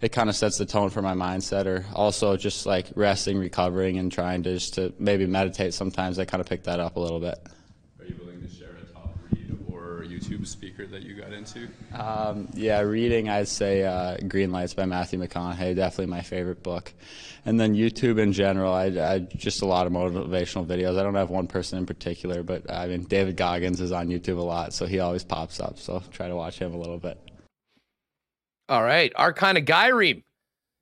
[0.00, 3.98] it kind of sets the tone for my mindset, or also just like resting, recovering,
[3.98, 6.18] and trying to just to maybe meditate sometimes.
[6.18, 7.38] I kind of pick that up a little bit.
[10.26, 11.68] YouTube speaker that you got into?
[11.94, 16.92] Um, yeah, reading, I'd say uh, Green Lights by Matthew McConaughey, definitely my favorite book.
[17.44, 20.98] And then YouTube in general, I, I just a lot of motivational videos.
[20.98, 24.38] I don't have one person in particular, but I mean, David Goggins is on YouTube
[24.38, 25.78] a lot, so he always pops up.
[25.78, 27.18] So try to watch him a little bit.
[28.68, 30.24] All right, our kind of guy, Reem.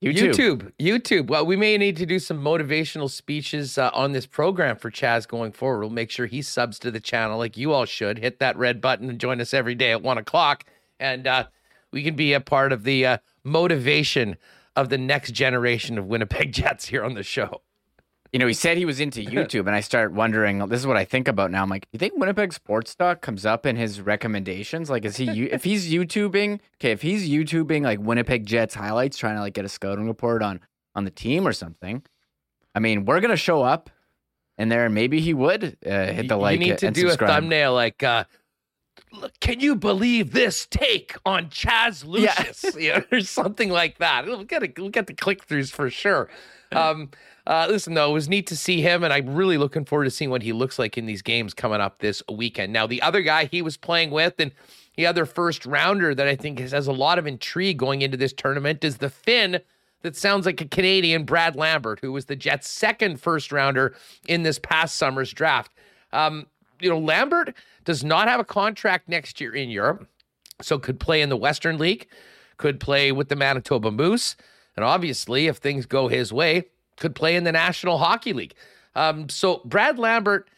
[0.04, 0.32] YouTube.
[0.34, 0.72] YouTube.
[0.78, 1.26] YouTube.
[1.28, 5.26] Well, we may need to do some motivational speeches uh, on this program for Chaz
[5.26, 5.80] going forward.
[5.80, 8.18] We'll make sure he subs to the channel like you all should.
[8.18, 10.64] Hit that red button and join us every day at one o'clock.
[11.00, 11.46] And uh,
[11.90, 14.36] we can be a part of the uh, motivation
[14.76, 17.62] of the next generation of Winnipeg Jets here on the show
[18.34, 20.58] you know, he said he was into YouTube, and I start wondering.
[20.66, 21.62] This is what I think about now.
[21.62, 24.90] I'm like, you think Winnipeg Sports Talk comes up in his recommendations?
[24.90, 26.58] Like, is he if he's YouTubing?
[26.80, 30.42] Okay, if he's YouTubing like Winnipeg Jets highlights, trying to like get a scouting report
[30.42, 30.58] on
[30.96, 32.02] on the team or something.
[32.74, 33.88] I mean, we're gonna show up
[34.58, 36.58] in there, and maybe he would uh, hit the like.
[36.58, 37.30] You need to do subscribe.
[37.30, 38.02] a thumbnail like.
[38.02, 38.24] uh
[39.40, 42.64] can you believe this take on Chaz Lucius?
[42.64, 42.80] Yeah.
[42.80, 44.26] you know, or something like that.
[44.26, 46.28] We'll get, a, we'll get the click throughs for sure.
[46.72, 47.10] Um,
[47.46, 50.10] uh, listen, though, it was neat to see him, and I'm really looking forward to
[50.10, 52.72] seeing what he looks like in these games coming up this weekend.
[52.72, 54.52] Now, the other guy he was playing with, and
[54.96, 58.16] the other first rounder that I think has, has a lot of intrigue going into
[58.16, 59.60] this tournament is the Finn
[60.02, 63.94] that sounds like a Canadian, Brad Lambert, who was the Jets' second first rounder
[64.26, 65.72] in this past summer's draft.
[66.12, 66.46] Um,
[66.80, 67.54] you know, Lambert
[67.84, 70.06] does not have a contract next year in Europe,
[70.62, 72.06] so could play in the Western League,
[72.56, 74.36] could play with the Manitoba Moose,
[74.76, 76.64] and obviously, if things go his way,
[76.96, 78.54] could play in the National Hockey League.
[78.94, 80.48] Um, so Brad Lambert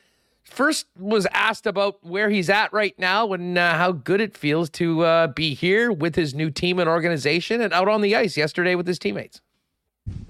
[0.45, 4.71] first was asked about where he's at right now and uh, how good it feels
[4.71, 8.37] to uh, be here with his new team and organization and out on the ice
[8.37, 9.41] yesterday with his teammates.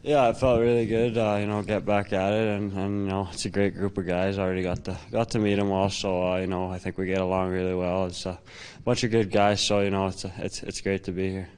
[0.03, 1.19] Yeah, it felt really good.
[1.19, 3.99] Uh, you know, get back at it, and, and you know, it's a great group
[3.99, 4.38] of guys.
[4.38, 6.97] I already got to got to meet them all, so uh, you know, I think
[6.97, 8.07] we get along really well.
[8.07, 8.38] It's a
[8.85, 11.49] bunch of good guys, so you know, it's a, it's it's great to be here.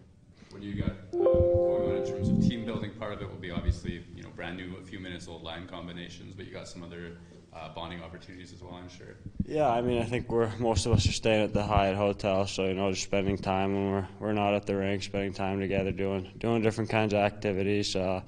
[0.50, 2.90] What do you got uh, going on in terms of team building?
[2.98, 4.07] Part of it will be obviously you know
[4.38, 7.18] brand new, a few minutes old line combinations, but you got some other
[7.52, 9.16] uh, bonding opportunities as well, I'm sure.
[9.44, 12.46] Yeah, I mean, I think we're most of us are staying at the Hyatt Hotel,
[12.46, 15.58] so you know, just spending time when we're we're not at the rink, spending time
[15.58, 17.96] together, doing doing different kinds of activities.
[17.96, 18.20] Uh,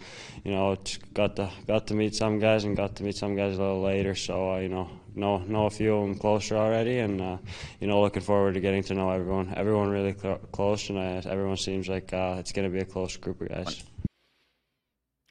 [0.43, 0.77] you know,
[1.15, 3.83] got to got to meet some guys and got to meet some guys a little
[3.83, 4.17] later.
[4.17, 7.37] So uh, you know, know know a few of them closer already, and uh,
[7.79, 9.55] you know, looking forward to getting to know everyone.
[9.55, 12.87] Everyone really cl- close, and uh, everyone seems like uh, it's going to be a
[12.87, 13.85] close group of guys.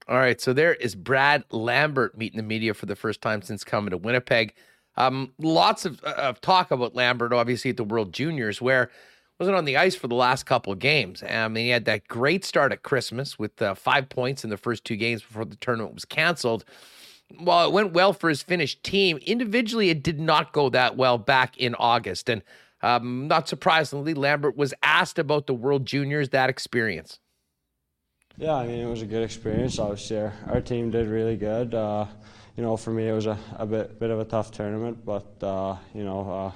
[0.09, 3.63] All right, so there is Brad Lambert meeting the media for the first time since
[3.63, 4.55] coming to Winnipeg.
[4.97, 8.89] Um, lots of, uh, of talk about Lambert, obviously at the World Juniors, where
[9.39, 11.21] wasn't on the ice for the last couple of games.
[11.21, 14.57] I mean, he had that great start at Christmas with uh, five points in the
[14.57, 16.65] first two games before the tournament was canceled.
[17.37, 21.19] While it went well for his Finnish team, individually it did not go that well
[21.19, 22.29] back in August.
[22.29, 22.41] And
[22.81, 27.19] um, not surprisingly, Lambert was asked about the World Juniors, that experience.
[28.39, 29.79] Yeah, I mean, it was a good experience.
[29.79, 31.73] Obviously, our, our team did really good.
[31.73, 32.05] Uh,
[32.55, 35.27] you know, for me, it was a, a bit bit of a tough tournament, but
[35.43, 36.51] uh, you know, uh,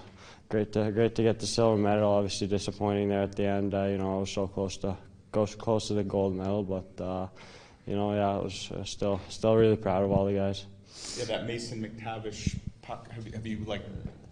[0.47, 2.09] great to great to get the silver medal.
[2.09, 3.73] Obviously, disappointing there at the end.
[3.73, 4.95] Uh, you know, I was so close to
[5.33, 7.27] close close to the gold medal, but uh,
[7.85, 10.65] you know, yeah, it was uh, still still really proud of all the guys.
[11.17, 13.11] Yeah, that Mason McTavish puck.
[13.11, 13.81] Have you, have you like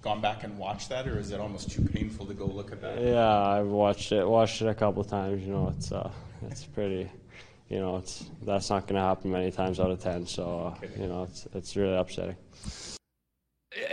[0.01, 2.81] gone back and watched that, or is it almost too painful to go look at
[2.81, 3.01] that?
[3.01, 4.25] Yeah, I've watched it.
[4.25, 5.43] Watched it a couple times.
[5.43, 6.09] You know, it's uh,
[6.49, 7.09] it's pretty
[7.71, 10.27] you know, it's that's not going to happen many times out of ten.
[10.27, 12.35] So uh, you know, it's it's really upsetting.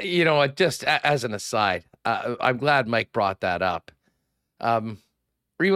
[0.02, 3.92] You know, just as an aside, uh, I'm glad Mike brought that up.
[4.60, 4.98] Um,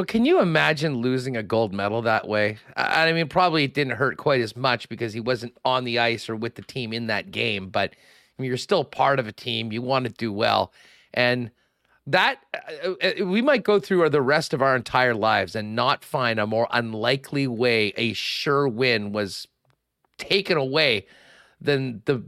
[0.07, 2.59] can you imagine losing a gold medal that way?
[2.77, 6.01] I, I mean, probably it didn't hurt quite as much because he wasn't on the
[6.01, 9.29] ice or with the team in that game, but I mean, you're still part of
[9.29, 9.71] a team.
[9.71, 10.73] You want to do well.
[11.15, 11.53] And
[12.07, 12.41] that
[12.85, 16.41] uh, uh, we might go through the rest of our entire lives and not find
[16.41, 19.47] a more unlikely way a sure win was
[20.19, 21.07] taken away
[21.61, 22.23] than the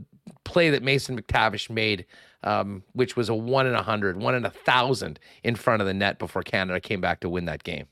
[0.44, 2.06] play that Mason McTavish made,
[2.44, 5.86] um, which was a one in a hundred, one in a thousand in front of
[5.86, 7.86] the net before Canada came back to win that game.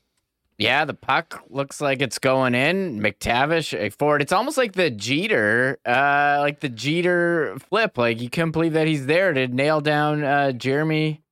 [0.57, 2.99] Yeah, the puck looks like it's going in.
[3.01, 4.21] McTavish forward.
[4.21, 7.97] It's almost like the Jeter, uh, like the Jeter flip.
[7.97, 11.23] Like you couldn't believe that he's there to nail down uh, Jeremy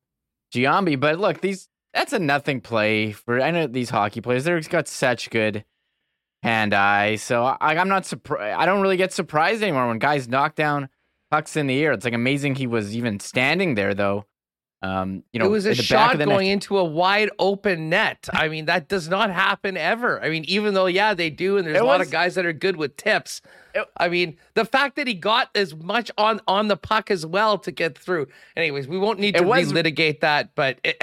[0.53, 0.99] Giambi.
[0.99, 3.41] But look, these that's a nothing play for.
[3.41, 4.43] I know these hockey players.
[4.43, 5.65] They've got such good
[6.43, 7.15] hand eye.
[7.15, 8.59] So I, I'm not surprised.
[8.59, 10.89] I don't really get surprised anymore when guys knock down
[11.29, 11.91] pucks in the air.
[11.91, 14.25] It's like amazing he was even standing there though.
[14.83, 16.53] Um, you know, it was a shot going net.
[16.53, 18.27] into a wide open net.
[18.33, 20.21] I mean, that does not happen ever.
[20.23, 22.33] I mean, even though yeah, they do, and there's it a was, lot of guys
[22.33, 23.41] that are good with tips.
[23.97, 27.57] I mean, the fact that he got as much on on the puck as well
[27.59, 28.28] to get through.
[28.55, 31.01] Anyways, we won't need to was, relitigate that, but it,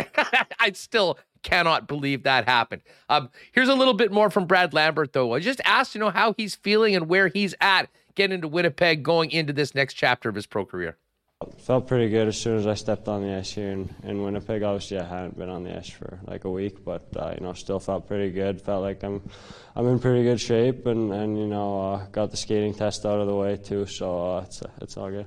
[0.60, 2.82] I still cannot believe that happened.
[3.08, 5.34] Um, here's a little bit more from Brad Lambert, though.
[5.34, 9.02] I just asked, you know, how he's feeling and where he's at getting into Winnipeg,
[9.02, 10.96] going into this next chapter of his pro career.
[11.58, 14.64] Felt pretty good as soon as I stepped on the ice here in, in Winnipeg.
[14.64, 17.52] Obviously, I hadn't been on the ice for like a week, but uh, you know,
[17.52, 18.60] still felt pretty good.
[18.60, 19.22] Felt like I'm,
[19.76, 23.20] I'm in pretty good shape, and, and you know, uh, got the skating test out
[23.20, 23.86] of the way too.
[23.86, 25.26] So uh, it's it's all good.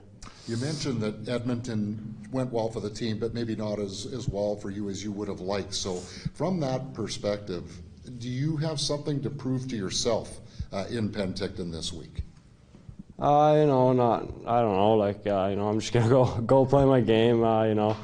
[0.49, 4.57] You mentioned that Edmonton went well for the team, but maybe not as, as well
[4.57, 5.73] for you as you would have liked.
[5.73, 5.95] So,
[6.33, 7.71] from that perspective,
[8.17, 10.41] do you have something to prove to yourself
[10.73, 12.23] uh, in Penticton this week?
[13.21, 14.95] Uh, you know, not I don't know.
[14.95, 17.43] Like uh, you know, I'm just gonna go go play my game.
[17.43, 17.95] Uh, you know,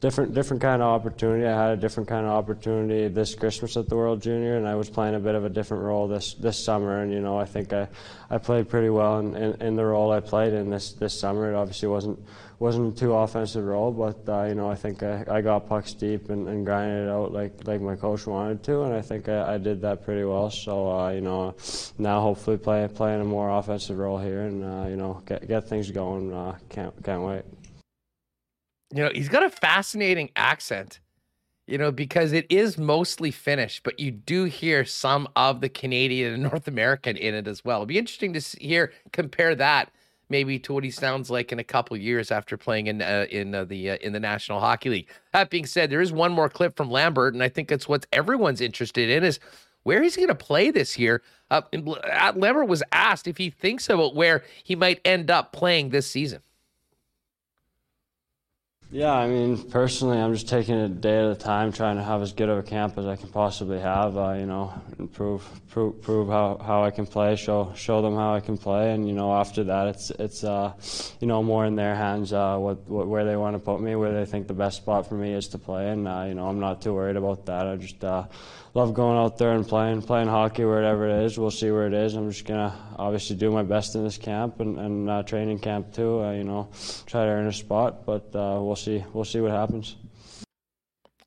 [0.00, 1.46] different different kind of opportunity.
[1.46, 4.74] I had a different kind of opportunity this Christmas at the World Junior, and I
[4.74, 7.00] was playing a bit of a different role this this summer.
[7.00, 7.88] And you know, I think I,
[8.28, 11.50] I played pretty well in, in, in the role I played in this this summer.
[11.50, 12.22] It obviously wasn't
[12.58, 16.28] wasn't too offensive role, but uh, you know I think I, I got pucks deep
[16.28, 19.54] and, and grinded it out like like my coach wanted to, and I think I,
[19.54, 20.50] I did that pretty well.
[20.50, 21.54] So uh, you know
[21.98, 25.68] now hopefully play playing a more offensive role here and uh, you know get get
[25.68, 26.32] things going.
[26.32, 27.42] Uh, can't can't wait.
[28.92, 31.00] You know he's got a fascinating accent.
[31.66, 36.32] You know, because it is mostly Finnish, but you do hear some of the Canadian
[36.32, 37.80] and North American in it as well.
[37.80, 39.92] It'd be interesting to hear compare that
[40.28, 43.54] maybe to what he sounds like in a couple years after playing in uh, in
[43.54, 45.08] uh, the uh, in the National Hockey League.
[45.32, 48.06] That being said, there is one more clip from Lambert, and I think that's what
[48.12, 49.40] everyone's interested in is
[49.82, 51.22] where he's going to play this year.
[51.50, 51.62] Uh,
[52.34, 56.42] Lambert was asked if he thinks about where he might end up playing this season.
[58.90, 62.02] Yeah, I mean, personally, I'm just taking it a day at a time, trying to
[62.02, 64.16] have as good of a camp as I can possibly have.
[64.16, 68.34] Uh, you know, improve, prove, prove how, how I can play, show show them how
[68.34, 70.72] I can play, and you know, after that, it's it's uh,
[71.20, 72.32] you know more in their hands.
[72.32, 75.06] Uh, what, what where they want to put me, where they think the best spot
[75.06, 77.66] for me is to play, and uh, you know, I'm not too worried about that.
[77.66, 78.24] I just uh,
[78.78, 81.36] love going out there and playing playing hockey wherever it is.
[81.36, 82.14] We'll see where it is.
[82.14, 85.92] I'm just gonna obviously do my best in this camp and, and uh, training camp
[85.92, 86.22] too.
[86.22, 86.68] Uh, you know,
[87.04, 89.04] try to earn a spot, but uh, we'll see.
[89.12, 89.96] We'll see what happens.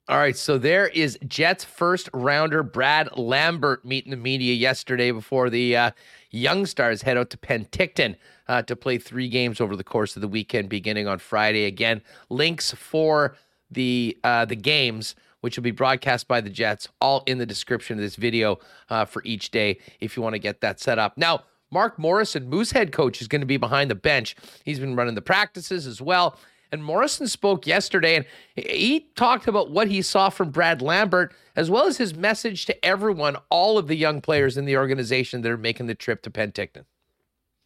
[0.07, 5.49] All right, so there is Jets first rounder Brad Lambert meeting the media yesterday before
[5.49, 5.91] the uh,
[6.29, 8.15] Young Stars head out to Penticton
[8.47, 11.65] uh, to play three games over the course of the weekend, beginning on Friday.
[11.65, 13.35] Again, links for
[13.69, 17.97] the uh, the games which will be broadcast by the Jets, all in the description
[17.97, 21.17] of this video uh, for each day if you want to get that set up.
[21.17, 24.35] Now, Mark Morrison, Moose head coach, is going to be behind the bench.
[24.63, 26.37] He's been running the practices as well.
[26.71, 28.25] And Morrison spoke yesterday and
[28.55, 32.85] he talked about what he saw from Brad Lambert, as well as his message to
[32.85, 36.29] everyone, all of the young players in the organization that are making the trip to
[36.29, 36.85] Penticton.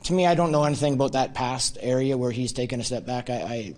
[0.04, 3.06] To me, I don't know anything about that past area where he's taken a step
[3.06, 3.30] back.
[3.30, 3.76] I, I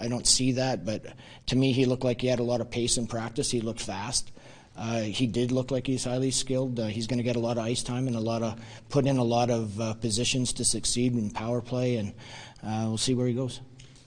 [0.00, 1.04] I don't see that, but
[1.46, 3.50] to me, he looked like he had a lot of pace in practice.
[3.50, 4.32] He looked fast.
[4.76, 6.80] Uh, he did look like he's highly skilled.
[6.80, 9.06] Uh, he's going to get a lot of ice time and a lot of put
[9.06, 12.14] in a lot of uh, positions to succeed in power play, and
[12.62, 13.60] uh, we'll see where he goes.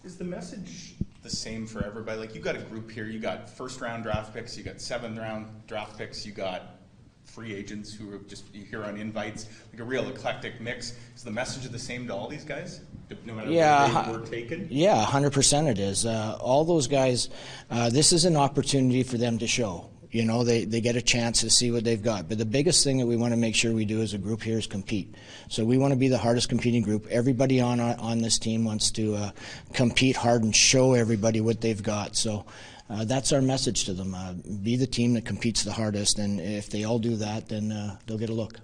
[0.04, 2.20] Is the message the same for everybody?
[2.20, 3.06] Like you've got a group here.
[3.06, 4.58] You got first round draft picks.
[4.58, 6.26] You got seventh round draft picks.
[6.26, 6.80] You got
[7.26, 10.94] free agents who are just here on invites, like a real eclectic mix.
[11.16, 12.82] Is the message the same to all these guys,
[13.26, 14.68] no matter yeah, where they were taken?
[14.70, 16.06] Yeah, hundred percent it is.
[16.06, 17.30] Uh, all those guys,
[17.70, 19.90] uh, this is an opportunity for them to show.
[20.12, 22.30] You know, they, they get a chance to see what they've got.
[22.30, 24.44] But the biggest thing that we want to make sure we do as a group
[24.44, 25.16] here is compete.
[25.50, 27.08] So we want to be the hardest competing group.
[27.10, 29.32] Everybody on on this team wants to uh,
[29.74, 32.16] compete hard and show everybody what they've got.
[32.16, 32.46] So
[32.92, 34.14] uh, that's our message to them.
[34.14, 37.72] Uh, be the team that competes the hardest, and if they all do that, then
[37.72, 38.60] uh, they'll get a look.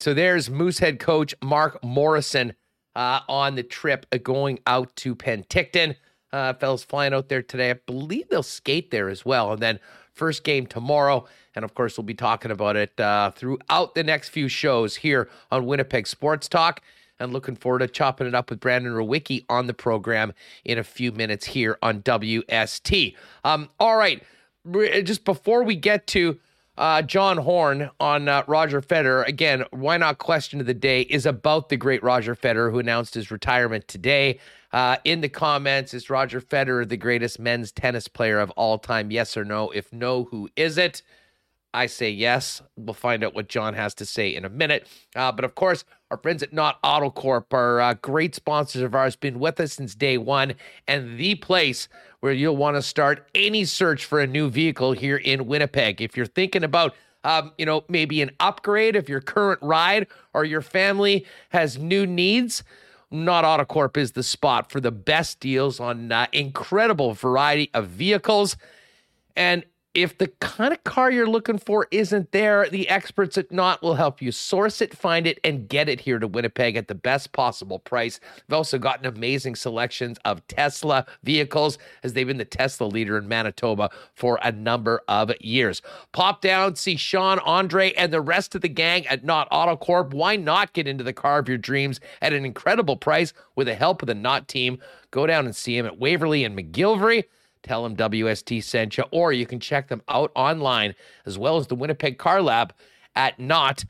[0.00, 2.54] So there's Moosehead coach Mark Morrison
[2.96, 5.94] uh, on the trip going out to Penticton.
[6.32, 7.70] Uh, fellas flying out there today.
[7.70, 9.52] I believe they'll skate there as well.
[9.52, 9.78] And then
[10.14, 11.26] first game tomorrow.
[11.54, 15.28] And of course, we'll be talking about it uh, throughout the next few shows here
[15.50, 16.80] on Winnipeg Sports Talk.
[17.18, 20.32] And looking forward to chopping it up with Brandon Rewucki on the program
[20.64, 23.14] in a few minutes here on WST.
[23.44, 24.22] Um, all right.
[25.04, 26.38] Just before we get to
[26.80, 29.28] uh, John Horn on uh, Roger Federer.
[29.28, 33.12] Again, why not question of the day is about the great Roger Federer who announced
[33.12, 34.40] his retirement today.
[34.72, 39.10] Uh, in the comments, is Roger Federer the greatest men's tennis player of all time?
[39.10, 39.68] Yes or no?
[39.70, 41.02] If no, who is it?
[41.74, 42.62] I say yes.
[42.76, 44.88] We'll find out what John has to say in a minute.
[45.14, 49.16] Uh, but of course, our friends at Nott Autocorp are uh, great sponsors of ours,
[49.16, 50.54] been with us since day one,
[50.88, 51.88] and the place
[52.20, 56.00] where you'll want to start any search for a new vehicle here in Winnipeg.
[56.00, 56.94] If you're thinking about
[57.24, 62.06] um, you know, maybe an upgrade of your current ride or your family has new
[62.06, 62.62] needs,
[63.10, 68.56] Nott Autocorp is the spot for the best deals on uh, incredible variety of vehicles.
[69.36, 73.82] And if the kind of car you're looking for isn't there, the experts at Nott
[73.82, 76.94] will help you source it, find it, and get it here to Winnipeg at the
[76.94, 78.20] best possible price.
[78.46, 83.18] They've also got an amazing selections of Tesla vehicles, as they've been the Tesla leader
[83.18, 85.82] in Manitoba for a number of years.
[86.12, 90.14] Pop down, see Sean, Andre, and the rest of the gang at Nott Autocorp.
[90.14, 93.74] Why not get into the car of your dreams at an incredible price with the
[93.74, 94.78] help of the Nott team?
[95.10, 97.24] Go down and see him at Waverley and McGillivray.
[97.62, 100.94] Tell them WST sent you, or you can check them out online
[101.26, 102.72] as well as the Winnipeg Car Lab
[103.14, 103.80] at knott.ca.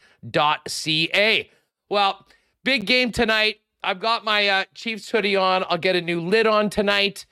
[1.89, 2.27] Well,
[2.65, 3.61] big game tonight.
[3.83, 5.65] I've got my uh, Chiefs hoodie on.
[5.69, 7.27] I'll get a new lid on tonight.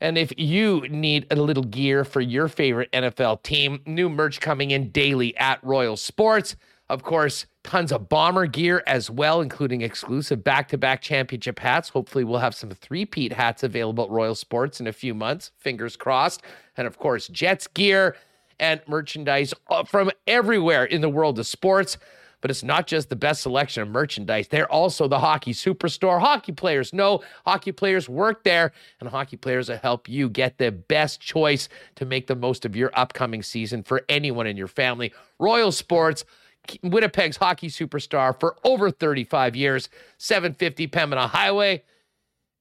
[0.00, 4.70] And if you need a little gear for your favorite NFL team, new merch coming
[4.70, 6.56] in daily at Royal Sports.
[6.88, 11.88] Of course, tons of bomber gear as well, including exclusive back to back championship hats.
[11.88, 15.50] Hopefully, we'll have some three peat hats available at Royal Sports in a few months.
[15.58, 16.42] Fingers crossed.
[16.76, 18.16] And of course, Jets gear
[18.58, 21.98] and merchandise uh, from everywhere in the world of sports.
[22.42, 24.48] But it's not just the best selection of merchandise.
[24.48, 26.20] They're also the hockey superstore.
[26.20, 30.72] Hockey players know hockey players work there, and hockey players will help you get the
[30.72, 35.12] best choice to make the most of your upcoming season for anyone in your family.
[35.38, 36.24] Royal Sports
[36.82, 39.88] Winnipeg's hockey superstar for over 35 years,
[40.18, 41.82] 750 Pembina Highway.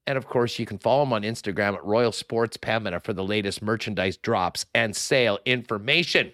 [0.07, 3.23] And of course, you can follow him on Instagram at Royal Sports Pembina for the
[3.23, 6.31] latest merchandise drops and sale information.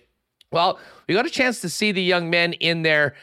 [0.52, 3.16] Well, we got a chance to see the young men in their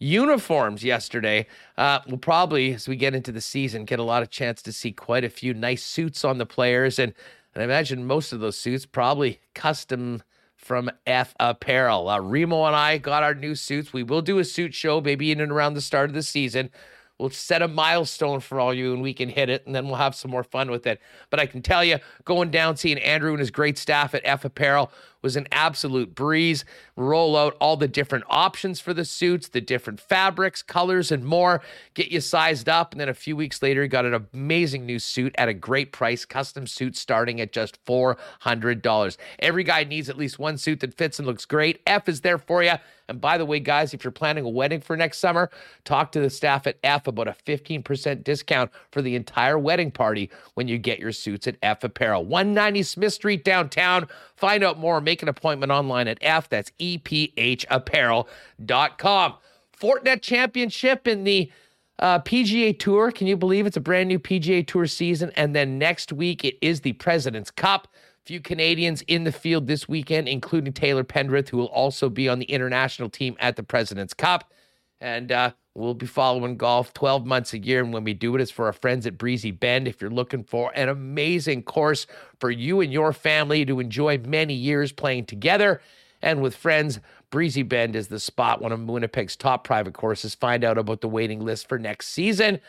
[0.00, 1.46] uniforms yesterday.
[1.76, 4.72] Uh, we'll probably, as we get into the season, get a lot of chance to
[4.72, 6.98] see quite a few nice suits on the players.
[6.98, 7.14] And,
[7.54, 10.22] and I imagine most of those suits probably custom
[10.70, 12.08] from Eph Apparel.
[12.08, 13.92] Uh, Remo and I got our new suits.
[13.92, 16.70] We will do a suit show maybe in and around the start of the season.
[17.18, 19.96] We'll set a milestone for all you and we can hit it and then we'll
[19.96, 21.00] have some more fun with it.
[21.28, 24.44] But I can tell you, going down, seeing Andrew and his great staff at Eph
[24.44, 24.92] Apparel
[25.22, 26.64] was an absolute breeze.
[26.96, 31.62] Roll out all the different options for the suits, the different fabrics, colors, and more.
[31.94, 32.92] Get you sized up.
[32.92, 35.92] And then a few weeks later, you got an amazing new suit at a great
[35.92, 36.24] price.
[36.24, 39.16] Custom suit starting at just $400.
[39.38, 41.80] Every guy needs at least one suit that fits and looks great.
[41.86, 42.74] Eph is there for you.
[43.10, 45.50] And by the way, guys, if you're planning a wedding for next summer,
[45.84, 50.30] talk to the staff at Eph about a 15% discount for the entire wedding party
[50.54, 52.24] when you get your suits at Eph Apparel.
[52.24, 54.06] 190 Smith Street downtown.
[54.36, 55.00] Find out more.
[55.10, 56.48] Make an appointment online at Eph.
[56.48, 59.34] That's EPHapparel.com.
[59.76, 61.50] Fortinet Championship in the
[61.98, 63.10] uh, PGA Tour.
[63.10, 65.32] Can you believe it's a brand new PGA Tour season?
[65.34, 67.88] And then next week, it is the President's Cup.
[68.24, 72.38] Few Canadians in the field this weekend, including Taylor Pendrith, who will also be on
[72.38, 74.52] the international team at the President's Cup.
[75.00, 77.82] And uh, we'll be following golf 12 months a year.
[77.82, 79.86] And when we do it, it's for our friends at Breezy Bend.
[79.86, 82.06] If you're looking for an amazing course
[82.38, 85.80] for you and your family to enjoy many years playing together
[86.22, 87.00] and with friends,
[87.30, 90.34] Breezy Bend is the spot, one of Winnipeg's top private courses.
[90.34, 92.60] Find out about the waiting list for next season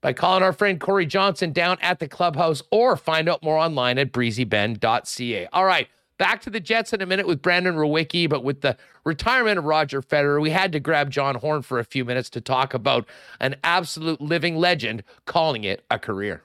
[0.00, 3.98] by calling our friend Corey Johnson down at the clubhouse or find out more online
[3.98, 5.46] at breezybend.ca.
[5.52, 5.88] All right,
[6.22, 9.64] back to the Jets in a minute with Brandon Rewucki, but with the retirement of
[9.64, 13.08] Roger Federer, we had to grab John Horn for a few minutes to talk about
[13.40, 16.44] an absolute living legend calling it a career.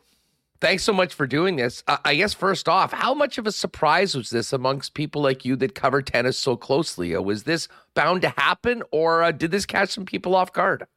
[0.60, 1.84] Thanks so much for doing this.
[1.88, 5.56] I guess first off, how much of a surprise was this amongst people like you
[5.58, 7.16] that cover tennis so closely?
[7.16, 10.88] Was this bound to happen, or uh, did this catch some people off guard?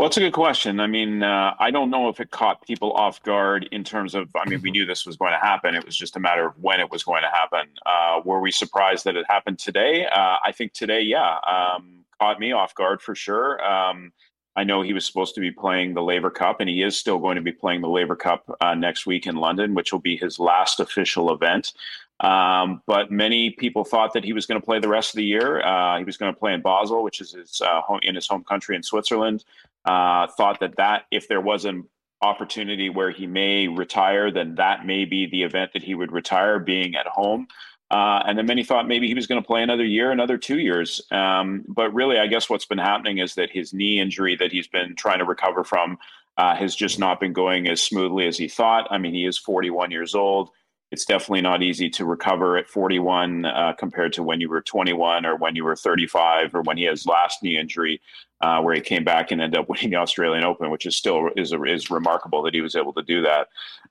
[0.00, 0.80] Well, it's a good question.
[0.80, 4.30] I mean, uh, I don't know if it caught people off guard in terms of.
[4.34, 5.74] I mean, we knew this was going to happen.
[5.74, 7.68] It was just a matter of when it was going to happen.
[7.84, 10.06] Uh, were we surprised that it happened today?
[10.06, 13.62] Uh, I think today, yeah, um, caught me off guard for sure.
[13.62, 14.10] Um,
[14.56, 17.18] I know he was supposed to be playing the Laver Cup, and he is still
[17.18, 20.16] going to be playing the Laver Cup uh, next week in London, which will be
[20.16, 21.74] his last official event.
[22.20, 25.24] Um, but many people thought that he was going to play the rest of the
[25.24, 25.62] year.
[25.62, 28.26] Uh, he was going to play in Basel, which is his uh, home, in his
[28.26, 29.44] home country in Switzerland.
[29.84, 31.88] Uh, thought that that if there was an
[32.22, 36.58] opportunity where he may retire, then that may be the event that he would retire,
[36.58, 37.46] being at home.
[37.90, 40.58] Uh, and then many thought maybe he was going to play another year, another two
[40.58, 41.00] years.
[41.10, 44.68] Um, but really, I guess what's been happening is that his knee injury that he's
[44.68, 45.98] been trying to recover from
[46.36, 48.86] uh, has just not been going as smoothly as he thought.
[48.90, 50.50] I mean, he is 41 years old.
[50.90, 55.24] It's definitely not easy to recover at 41 uh, compared to when you were 21
[55.24, 58.00] or when you were 35 or when he has last knee injury,
[58.40, 61.30] uh, where he came back and ended up winning the Australian Open, which is still
[61.36, 63.48] is is remarkable that he was able to do that.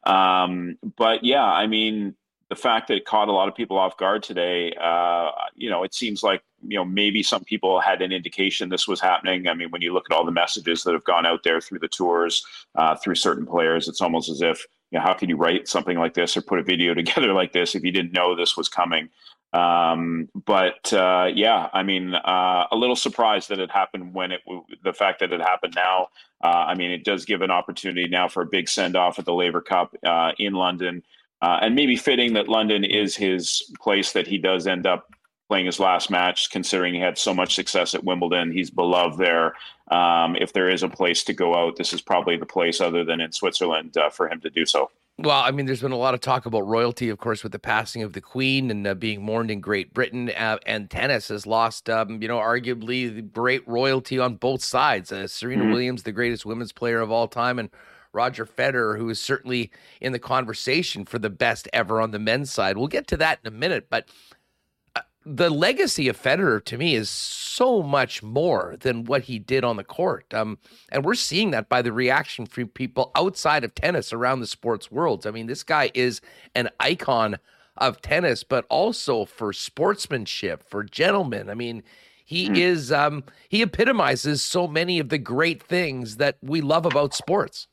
[0.10, 2.16] Um, but yeah, I mean,
[2.50, 5.84] the fact that it caught a lot of people off guard today, uh, you know,
[5.84, 9.48] it seems like you know maybe some people had an indication this was happening.
[9.48, 11.80] I mean, when you look at all the messages that have gone out there through
[11.80, 12.44] the tours,
[12.76, 15.98] uh, through certain players, it's almost as if you know how could you write something
[15.98, 18.70] like this or put a video together like this if you didn't know this was
[18.70, 19.10] coming.
[19.52, 24.42] Um, but uh, yeah, I mean, uh, a little surprised that it happened when it
[24.84, 26.10] the fact that it happened now.
[26.44, 29.26] Uh, I mean, it does give an opportunity now for a big send off at
[29.26, 31.04] the Laver Cup uh, in London.
[31.42, 35.10] Uh, and maybe fitting that London is his place that he does end up
[35.50, 38.52] playing his last match, considering he had so much success at Wimbledon.
[38.52, 39.56] He's beloved there.
[39.90, 43.04] Um, if there is a place to go out, this is probably the place other
[43.04, 44.92] than in Switzerland uh, for him to do so.
[45.18, 47.60] Well, I mean, there's been a lot of talk about royalty, of course, with the
[47.60, 50.30] passing of the Queen and uh, being mourned in Great Britain.
[50.30, 55.12] Uh, and tennis has lost, um, you know, arguably the great royalty on both sides.
[55.12, 55.74] Uh, Serena mm-hmm.
[55.74, 57.70] Williams, the greatest women's player of all time, and
[58.14, 62.52] Roger Federer, who is certainly in the conversation for the best ever on the men's
[62.52, 62.78] side.
[62.78, 64.08] We'll get to that in a minute, but
[65.26, 69.76] the legacy of Federer to me is so much more than what he did on
[69.76, 70.34] the court.
[70.34, 70.60] Um,
[70.92, 74.90] and we're seeing that by the reaction from people outside of tennis around the sports
[74.90, 75.28] world.
[75.28, 76.22] I mean, this guy is
[76.56, 77.38] an icon
[77.78, 81.50] of tennis, but also for sportsmanship, for gentlemen.
[81.50, 81.84] I mean,
[82.24, 82.58] he mm.
[82.58, 87.68] is um, he epitomizes so many of the great things that we love about sports.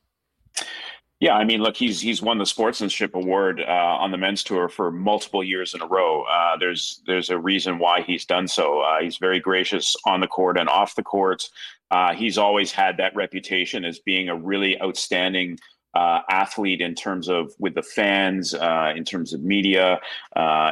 [1.19, 4.69] Yeah, I mean, look, he's he's won the Sportsmanship Award uh, on the men's tour
[4.69, 6.25] for multiple years in a row.
[6.25, 8.81] Uh, there's there's a reason why he's done so.
[8.81, 11.49] Uh, he's very gracious on the court and off the court.
[11.91, 15.59] Uh, he's always had that reputation as being a really outstanding
[15.95, 19.99] uh, athlete in terms of with the fans, uh, in terms of media,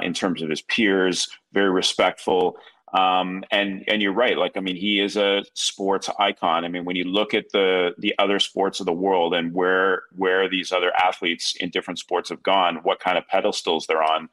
[0.02, 1.26] in terms of his peers.
[1.54, 2.58] Very respectful.
[2.94, 4.38] Um, and and you're right.
[4.38, 6.64] Like I mean, he is a sports icon.
[6.64, 10.04] I mean, when you look at the the other sports of the world and where
[10.16, 14.28] where these other athletes in different sports have gone, what kind of pedestals they're on.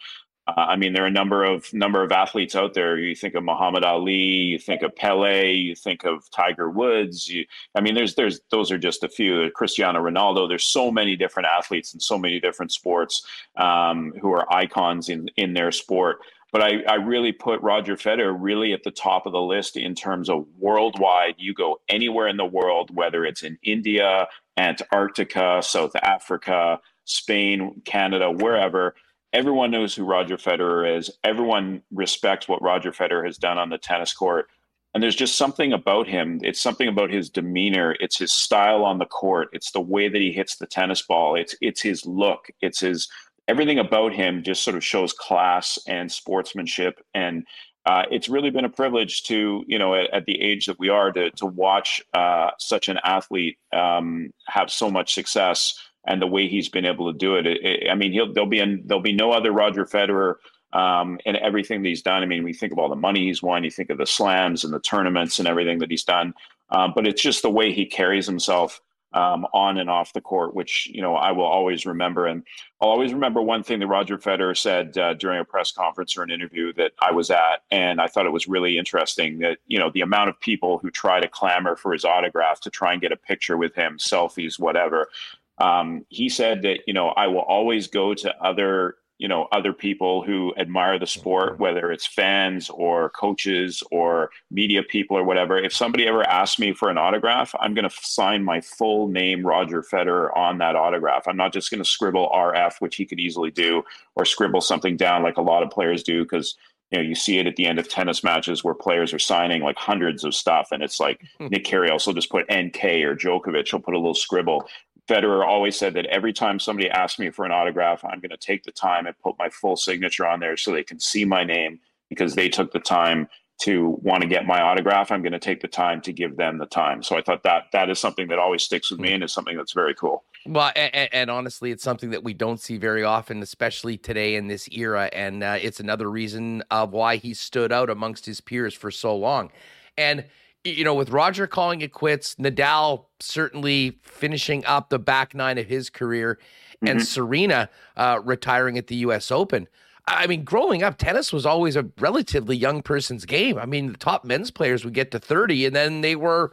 [0.48, 2.98] Uh, I mean, there are a number of number of athletes out there.
[2.98, 7.28] You think of Muhammad Ali, you think of Pele, you think of Tiger Woods.
[7.28, 7.46] You,
[7.76, 9.50] I mean, there's there's those are just a few.
[9.52, 10.48] Cristiano Ronaldo.
[10.48, 15.30] There's so many different athletes in so many different sports um, who are icons in
[15.36, 16.20] in their sport.
[16.52, 19.96] But I, I really put Roger Federer really at the top of the list in
[19.96, 21.36] terms of worldwide.
[21.38, 24.28] You go anywhere in the world, whether it's in India,
[24.58, 28.96] Antarctica, South Africa, Spain, Canada, wherever.
[29.34, 31.12] Everyone knows who Roger Federer is.
[31.24, 34.48] Everyone respects what Roger Federer has done on the tennis court.
[34.94, 36.40] And there's just something about him.
[36.44, 37.96] It's something about his demeanor.
[38.02, 39.50] It's his style on the court.
[39.54, 41.36] It's the way that he hits the tennis ball.
[41.36, 42.50] It's it's his look.
[42.62, 43.10] It's his
[43.52, 47.46] everything about him just sort of shows class and sportsmanship and
[47.86, 50.88] uh, it's really been a privilege to you know at, at, the age that we
[50.88, 55.74] are to to watch uh, such an athlete um, have so much success
[56.06, 57.46] and the way he's been able to do it.
[57.46, 60.36] it, it I mean, he'll there'll be an, there'll be no other Roger Federer
[60.74, 62.24] um, and everything that he's done.
[62.24, 64.64] I mean, we think of all the money he's won, you think of the slams
[64.64, 66.34] and the tournaments and everything that he's done,
[66.70, 68.80] um, but it's just the way he carries himself
[69.14, 72.28] um, on and off the court, which you know I will always remember.
[72.28, 72.44] And
[72.80, 76.24] I'll always remember one thing that Roger Federer said uh, during a press conference or
[76.24, 79.80] an interview that I was at, and I thought it was really interesting that you
[79.80, 83.02] know the amount of people who try to clamor for his autograph to try and
[83.02, 85.10] get a picture with him, selfies, whatever.
[85.58, 89.72] Um, he said that you know I will always go to other you know other
[89.72, 95.60] people who admire the sport, whether it's fans or coaches or media people or whatever.
[95.60, 99.46] If somebody ever asks me for an autograph, I'm going to sign my full name,
[99.46, 101.28] Roger Federer, on that autograph.
[101.28, 103.84] I'm not just going to scribble RF, which he could easily do,
[104.16, 106.56] or scribble something down like a lot of players do because
[106.90, 109.62] you know, you see it at the end of tennis matches where players are signing
[109.62, 111.48] like hundreds of stuff, and it's like hmm.
[111.48, 114.68] Nick Kyrgios will just put NK or Djokovic, he'll put a little scribble.
[115.08, 118.38] Federer always said that every time somebody asks me for an autograph, I'm going to
[118.38, 121.44] take the time and put my full signature on there so they can see my
[121.44, 121.80] name
[122.10, 123.28] because they took the time
[123.62, 125.12] to want to get my autograph.
[125.12, 127.04] I'm going to take the time to give them the time.
[127.04, 129.16] So I thought that that is something that always sticks with me hmm.
[129.16, 130.24] and is something that's very cool.
[130.48, 134.48] Well, and, and, honestly, it's something that we don't see very often, especially today in
[134.48, 135.08] this era.
[135.14, 139.16] And uh, it's another reason of why he stood out amongst his peers for so
[139.16, 139.52] long.
[139.98, 140.26] And,
[140.64, 145.68] you know, with Roger calling it quits, Nadal certainly finishing up the back nine of
[145.68, 146.38] his career,
[146.76, 146.88] mm-hmm.
[146.88, 149.32] and Serena uh, retiring at the U.S.
[149.32, 149.68] Open.
[150.08, 153.58] I mean, growing up, tennis was always a relatively young person's game.
[153.58, 156.52] I mean, the top men's players would get to 30 and then they were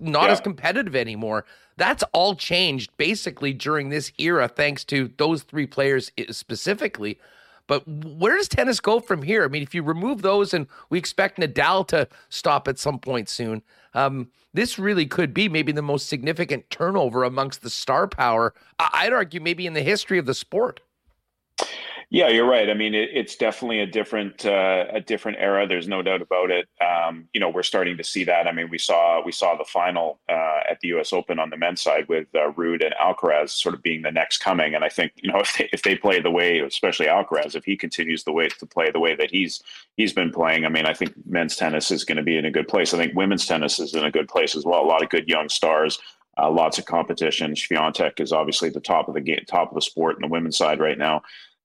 [0.00, 0.32] not yeah.
[0.32, 1.44] as competitive anymore.
[1.76, 7.18] That's all changed basically during this era, thanks to those three players specifically.
[7.68, 9.44] But where does tennis go from here?
[9.44, 13.28] I mean, if you remove those and we expect Nadal to stop at some point
[13.28, 13.62] soon,
[13.94, 19.12] um, this really could be maybe the most significant turnover amongst the star power, I'd
[19.12, 20.80] argue, maybe in the history of the sport.
[22.10, 22.70] Yeah, you're right.
[22.70, 25.66] I mean, it, it's definitely a different uh, a different era.
[25.68, 26.66] There's no doubt about it.
[26.80, 28.46] Um, you know, we're starting to see that.
[28.46, 31.12] I mean, we saw we saw the final uh, at the U.S.
[31.12, 34.38] Open on the men's side with uh, Ruud and Alcaraz sort of being the next
[34.38, 34.74] coming.
[34.74, 37.66] And I think you know if they, if they play the way, especially Alcaraz, if
[37.66, 39.62] he continues the way to play the way that he's
[39.98, 42.50] he's been playing, I mean, I think men's tennis is going to be in a
[42.50, 42.94] good place.
[42.94, 44.82] I think women's tennis is in a good place as well.
[44.82, 45.98] A lot of good young stars.
[46.40, 47.52] Uh, lots of competition.
[47.52, 50.56] Swiatek is obviously the top of the game, top of the sport in the women's
[50.56, 51.20] side right now.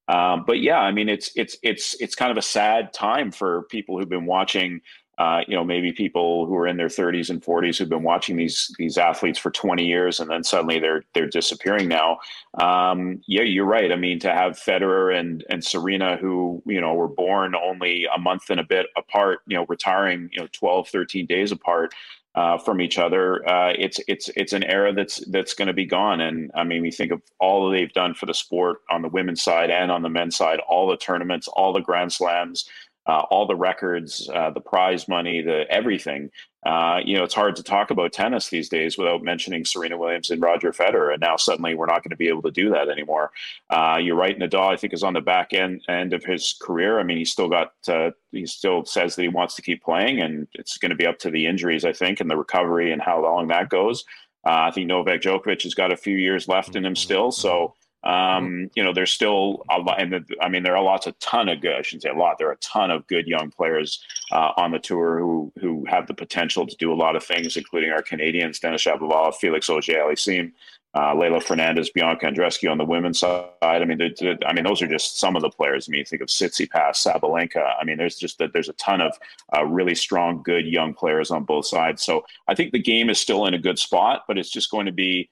[0.08, 3.64] Um, but yeah, I mean, it's it's it's it's kind of a sad time for
[3.64, 4.82] people who've been watching.
[5.20, 8.36] Uh, you know, maybe people who are in their 30s and 40s who've been watching
[8.36, 12.18] these these athletes for 20 years, and then suddenly they're they're disappearing now.
[12.60, 13.91] Um, yeah, you're right.
[13.91, 18.20] I mean, to have Federer and and Serena, who you know were born only a
[18.20, 21.93] month and a bit apart, you know, retiring you know 12, 13 days apart
[22.36, 23.48] uh, from each other.
[23.48, 26.22] Uh, it's it's it's an era that's that's going to be gone.
[26.22, 29.44] And I mean, we think of all they've done for the sport on the women's
[29.44, 32.68] side and on the men's side, all the tournaments, all the Grand Slams,
[33.08, 36.30] uh, all the records, uh, the prize money, the everything.
[36.66, 40.30] Uh, you know, it's hard to talk about tennis these days without mentioning Serena Williams
[40.30, 41.11] and Roger Federer.
[41.11, 43.32] And now suddenly we're not going to be able to do that anymore.
[43.70, 44.39] Uh, you're right.
[44.39, 46.99] Nadal, I think, is on the back end end of his career.
[46.99, 50.22] I mean, he's still got, uh, he still says that he wants to keep playing,
[50.22, 53.01] and it's going to be up to the injuries, I think, and the recovery and
[53.01, 54.05] how long that goes.
[54.45, 57.32] Uh, I think Novak Djokovic has got a few years left in him still.
[57.32, 61.14] So, um, you know, there's still a lot, and I mean, there are lots, a
[61.14, 61.74] ton of good.
[61.74, 62.38] I shouldn't say a lot.
[62.38, 66.08] There are a ton of good young players uh, on the tour who who have
[66.08, 70.51] the potential to do a lot of things, including our Canadians, Denis Shapovalov, Felix Auger-Aliassime,
[70.95, 73.47] uh, Leylah Fernandez, Bianca Andreescu on the women's side.
[73.62, 73.99] I mean,
[74.45, 75.88] I mean, those are just some of the players.
[75.88, 77.74] I mean, think of Tsitsipas, Sabalenka.
[77.80, 79.18] I mean, there's just that there's a ton of
[79.56, 82.04] uh, really strong, good young players on both sides.
[82.04, 84.86] So I think the game is still in a good spot, but it's just going
[84.86, 85.30] to be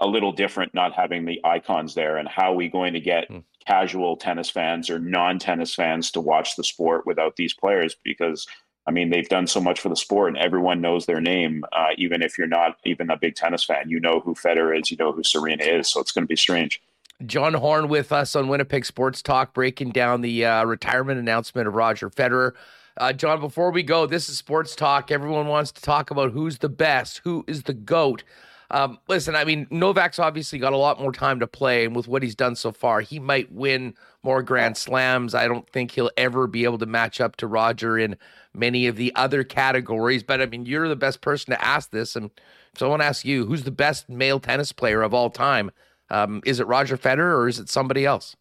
[0.00, 3.28] a little different not having the icons there and how are we going to get
[3.28, 3.42] mm.
[3.66, 8.46] casual tennis fans or non-tennis fans to watch the sport without these players because
[8.86, 11.64] I mean, they've done so much for the sport, and everyone knows their name.
[11.72, 14.90] Uh, even if you're not even a big tennis fan, you know who Federer is,
[14.90, 15.88] you know who Serena is.
[15.88, 16.82] So it's going to be strange.
[17.24, 21.74] John Horn with us on Winnipeg Sports Talk, breaking down the uh, retirement announcement of
[21.74, 22.52] Roger Federer.
[22.96, 25.12] Uh, John, before we go, this is Sports Talk.
[25.12, 28.24] Everyone wants to talk about who's the best, who is the GOAT.
[28.72, 32.08] Um, listen, I mean, Novak's obviously got a lot more time to play, and with
[32.08, 35.34] what he's done so far, he might win more Grand Slams.
[35.34, 38.16] I don't think he'll ever be able to match up to Roger in
[38.54, 40.22] many of the other categories.
[40.22, 42.30] But I mean, you're the best person to ask this, and
[42.74, 45.70] so I want to ask you, who's the best male tennis player of all time?
[46.08, 48.36] Um, is it Roger Federer or is it somebody else?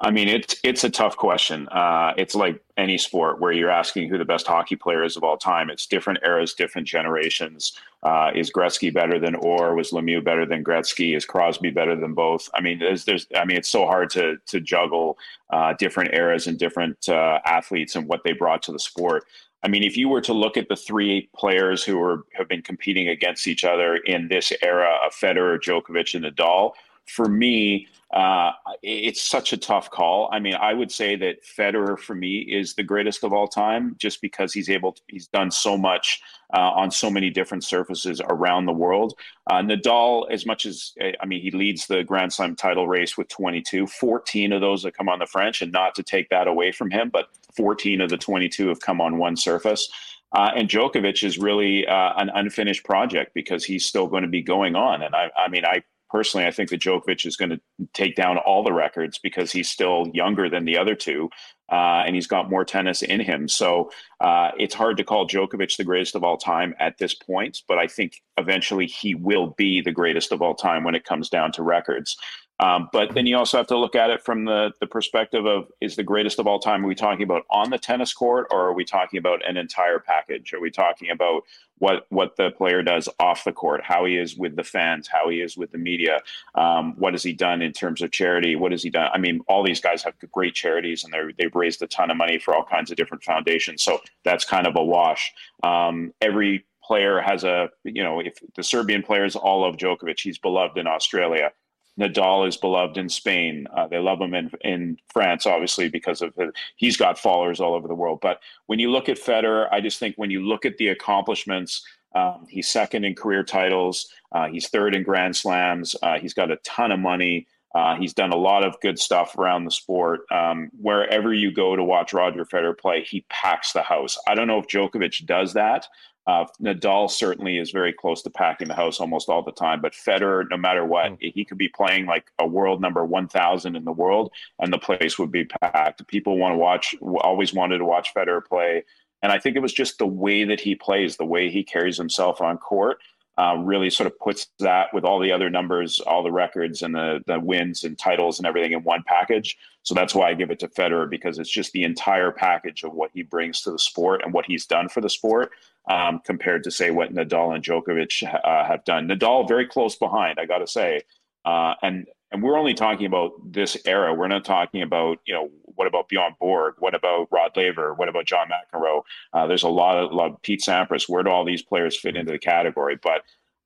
[0.00, 1.66] I mean, it's it's a tough question.
[1.68, 5.24] Uh, it's like any sport where you're asking who the best hockey player is of
[5.24, 5.70] all time.
[5.70, 7.72] It's different eras, different generations.
[8.04, 9.74] Uh, is Gretzky better than Orr?
[9.74, 11.16] Was Lemieux better than Gretzky?
[11.16, 12.48] Is Crosby better than both?
[12.54, 15.18] I mean, there's, there's I mean, it's so hard to to juggle
[15.50, 19.24] uh, different eras and different uh, athletes and what they brought to the sport.
[19.64, 22.62] I mean, if you were to look at the three players who are, have been
[22.62, 26.74] competing against each other in this era of Federer, Djokovic, and Nadal,
[27.08, 30.30] for me, uh, uh, it's such a tough call.
[30.32, 33.96] I mean, I would say that Federer for me is the greatest of all time,
[33.98, 36.22] just because he's able to, he's done so much
[36.54, 39.12] uh, on so many different surfaces around the world.
[39.50, 43.28] Uh, Nadal, as much as I mean, he leads the Grand Slam title race with
[43.28, 43.86] 22.
[43.86, 46.90] 14 of those have come on the French, and not to take that away from
[46.90, 49.88] him, but 14 of the 22 have come on one surface.
[50.32, 54.42] Uh, and Djokovic is really uh, an unfinished project because he's still going to be
[54.42, 55.02] going on.
[55.02, 57.60] And I, I mean, I personally, I think that Djokovic is going to
[57.94, 61.30] take down all the records because he's still younger than the other two,
[61.70, 63.48] uh, and he's got more tennis in him.
[63.48, 63.90] So
[64.20, 67.78] uh, it's hard to call Djokovic the greatest of all time at this point, but
[67.78, 71.52] I think eventually he will be the greatest of all time when it comes down
[71.52, 72.16] to records.
[72.60, 75.70] Um, but then you also have to look at it from the, the perspective of
[75.80, 78.66] is the greatest of all time, are we talking about on the tennis court or
[78.66, 80.52] are we talking about an entire package?
[80.52, 81.42] Are we talking about
[81.78, 85.28] what, what the player does off the court, how he is with the fans, how
[85.28, 86.18] he is with the media?
[86.56, 88.56] Um, what has he done in terms of charity?
[88.56, 89.10] What has he done?
[89.14, 92.38] I mean, all these guys have great charities and they've raised a ton of money
[92.38, 93.84] for all kinds of different foundations.
[93.84, 95.32] So that's kind of a wash.
[95.62, 100.38] Um, every player has a, you know, if the Serbian players all love Djokovic, he's
[100.38, 101.52] beloved in Australia.
[101.98, 103.66] Nadal is beloved in Spain.
[103.76, 107.74] Uh, they love him in, in France, obviously, because of the, he's got followers all
[107.74, 108.20] over the world.
[108.22, 111.84] But when you look at Federer, I just think when you look at the accomplishments,
[112.14, 114.08] um, he's second in career titles.
[114.32, 115.96] Uh, he's third in Grand Slams.
[116.02, 117.46] Uh, he's got a ton of money.
[117.74, 120.20] Uh, he's done a lot of good stuff around the sport.
[120.32, 124.18] Um, wherever you go to watch Roger Federer play, he packs the house.
[124.26, 125.86] I don't know if Djokovic does that,
[126.28, 129.94] uh, Nadal certainly is very close to packing the house almost all the time, but
[129.94, 131.32] Federer, no matter what, mm.
[131.32, 135.18] he could be playing like a world number 1,000 in the world, and the place
[135.18, 136.06] would be packed.
[136.06, 138.84] People want to watch, always wanted to watch Federer play,
[139.22, 141.96] and I think it was just the way that he plays, the way he carries
[141.96, 142.98] himself on court,
[143.38, 146.94] uh, really sort of puts that with all the other numbers, all the records, and
[146.94, 149.56] the the wins and titles and everything in one package.
[149.84, 152.92] So that's why I give it to Federer because it's just the entire package of
[152.92, 155.52] what he brings to the sport and what he's done for the sport
[155.88, 159.06] um, compared to say what Nadal and Djokovic uh, have done.
[159.06, 161.02] Nadal very close behind, I got to say,
[161.44, 164.12] uh, and and we're only talking about this era.
[164.12, 166.74] We're not talking about you know what about Bjorn Borg?
[166.80, 167.94] What about Rod Laver?
[167.94, 169.02] What about John McEnroe?
[169.32, 171.08] Uh, there's a lot of, Pete Sampras.
[171.08, 172.98] Where do all these players fit into the category?
[173.00, 173.22] But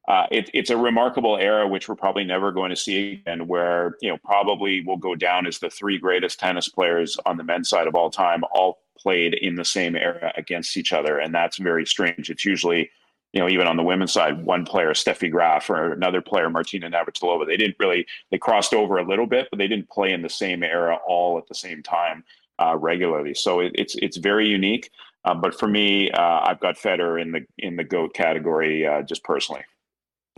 [0.06, 3.96] uh, it, it's a remarkable era, which we're probably never going to see again, where
[4.02, 7.70] you know probably will go down as the three greatest tennis players on the men's
[7.70, 11.56] side of all time, all played in the same era against each other, and that's
[11.56, 12.28] very strange.
[12.28, 12.90] It's usually,
[13.32, 16.90] you know, even on the women's side, one player, Steffi Graf, or another player, Martina
[16.90, 17.46] Navratilova.
[17.46, 20.28] They didn't really they crossed over a little bit, but they didn't play in the
[20.28, 22.24] same era all at the same time
[22.58, 23.34] uh, regularly.
[23.34, 24.90] So it, it's it's very unique.
[25.24, 29.02] Uh, but for me, uh, I've got Federer in the in the goat category, uh,
[29.02, 29.62] just personally.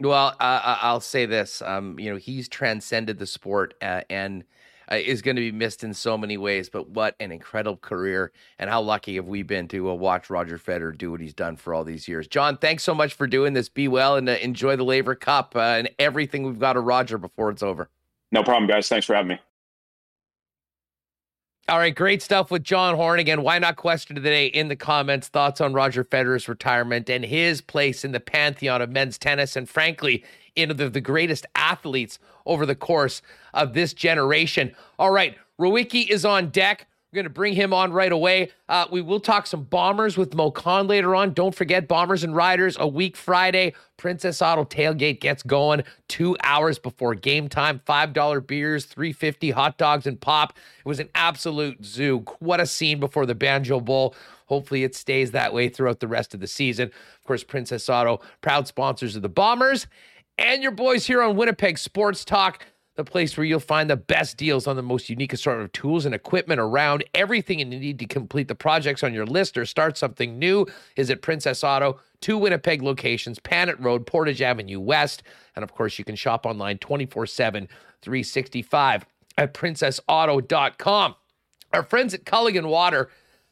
[0.01, 4.45] Well, I'll say this: um, you know, he's transcended the sport uh, and
[4.91, 6.68] uh, is going to be missed in so many ways.
[6.68, 10.59] But what an incredible career, and how lucky have we been to uh, watch Roger
[10.59, 12.26] Federer do what he's done for all these years.
[12.26, 13.68] John, thanks so much for doing this.
[13.68, 17.18] Be well and uh, enjoy the Laver Cup uh, and everything we've got of Roger
[17.18, 17.89] before it's over.
[18.32, 18.89] No problem, guys.
[18.89, 19.41] Thanks for having me.
[21.66, 23.18] All right, great stuff with John Horn.
[23.18, 25.28] Again, why not question of the day in the comments?
[25.28, 29.66] Thoughts on Roger Federer's retirement and his place in the pantheon of men's tennis, and
[29.66, 30.22] frankly,
[30.57, 34.75] into the, the greatest athletes over the course of this generation.
[34.99, 36.87] All right, Rewucki is on deck.
[37.11, 38.51] We're going to bring him on right away.
[38.69, 41.33] Uh, we will talk some bombers with Moe Khan later on.
[41.33, 43.73] Don't forget Bombers and Riders a week Friday.
[43.97, 47.81] Princess Auto tailgate gets going two hours before game time.
[47.87, 50.55] Five dollar beers, three fifty hot dogs and pop.
[50.79, 52.25] It was an absolute zoo.
[52.41, 54.17] What a scene before the Banjo Bowl.
[54.47, 56.89] Hopefully, it stays that way throughout the rest of the season.
[56.89, 59.87] Of course, Princess Auto, proud sponsors of the Bombers
[60.39, 62.64] and your boys here on Winnipeg Sports Talk
[62.97, 66.07] the place where you'll find the best deals on the most unique assortment of tools
[66.07, 67.05] and equipment around.
[67.14, 70.66] Everything you need to complete the projects on your list or start something new
[70.97, 75.24] is at Princess Auto, two Winnipeg locations, Panet Road, Portage Avenue West.
[75.57, 77.68] And of course, you can shop online 24 7,
[78.03, 79.07] 365
[79.39, 81.14] at princessauto.com.
[81.72, 83.11] Our friends at Culligan Water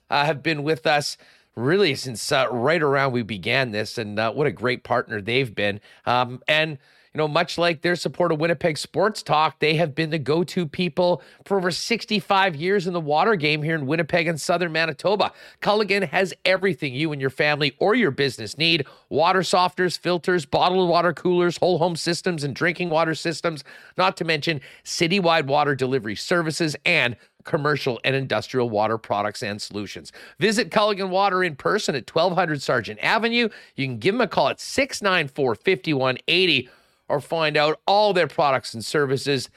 [0.08, 1.16] uh, have been with us
[1.56, 5.54] really since uh, right around we began this, and uh, what a great partner they've
[5.54, 5.80] been.
[6.06, 6.78] Um, and
[7.12, 10.44] you know, much like their support of Winnipeg Sports Talk, they have been the go
[10.44, 14.72] to people for over 65 years in the water game here in Winnipeg and southern
[14.72, 15.32] Manitoba.
[15.60, 20.88] Culligan has everything you and your family or your business need water softeners, filters, bottled
[20.88, 23.62] water coolers, whole home systems, and drinking water systems,
[23.98, 27.14] not to mention citywide water delivery services and
[27.44, 30.12] commercial and industrial water products and solutions.
[30.38, 33.48] Visit Culligan Water in person at 1200 Sargent Avenue.
[33.76, 36.68] You can give them a call at 694 5180
[37.08, 39.48] or find out all their products and services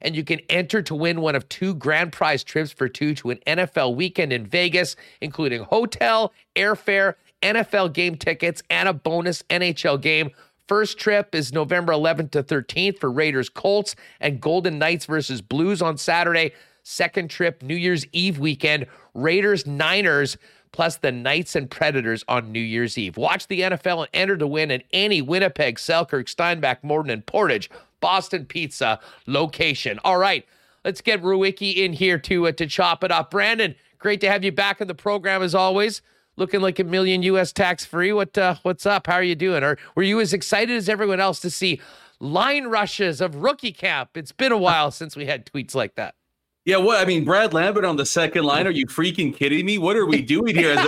[0.02, 3.30] And you can enter to win one of two grand prize trips for two to
[3.30, 10.00] an NFL weekend in Vegas, including hotel, airfare, NFL game tickets, and a bonus NHL
[10.02, 10.32] game.
[10.68, 15.82] First trip is November 11th to 13th for Raiders Colts and Golden Knights versus Blues
[15.82, 16.52] on Saturday.
[16.84, 20.36] Second trip, New Year's Eve weekend, Raiders, Niners,
[20.72, 23.16] plus the Knights and Predators on New Year's Eve.
[23.16, 27.70] Watch the NFL and enter to win at any Winnipeg, Selkirk, Steinbach, Morden, and Portage
[28.00, 29.98] Boston Pizza location.
[30.04, 30.44] All right,
[30.84, 33.30] let's get Rewucki in here to uh, to chop it up.
[33.30, 36.02] Brandon, great to have you back in the program as always.
[36.36, 37.52] Looking like a million U.S.
[37.52, 38.12] tax free.
[38.12, 39.06] What uh, what's up?
[39.06, 39.62] How are you doing?
[39.62, 41.80] Or were you as excited as everyone else to see
[42.20, 44.16] line rushes of rookie camp?
[44.16, 46.14] It's been a while since we had tweets like that.
[46.64, 48.66] Yeah, what I mean, Brad Lambert on the second line.
[48.66, 49.78] Are you freaking kidding me?
[49.78, 50.76] What are we doing here?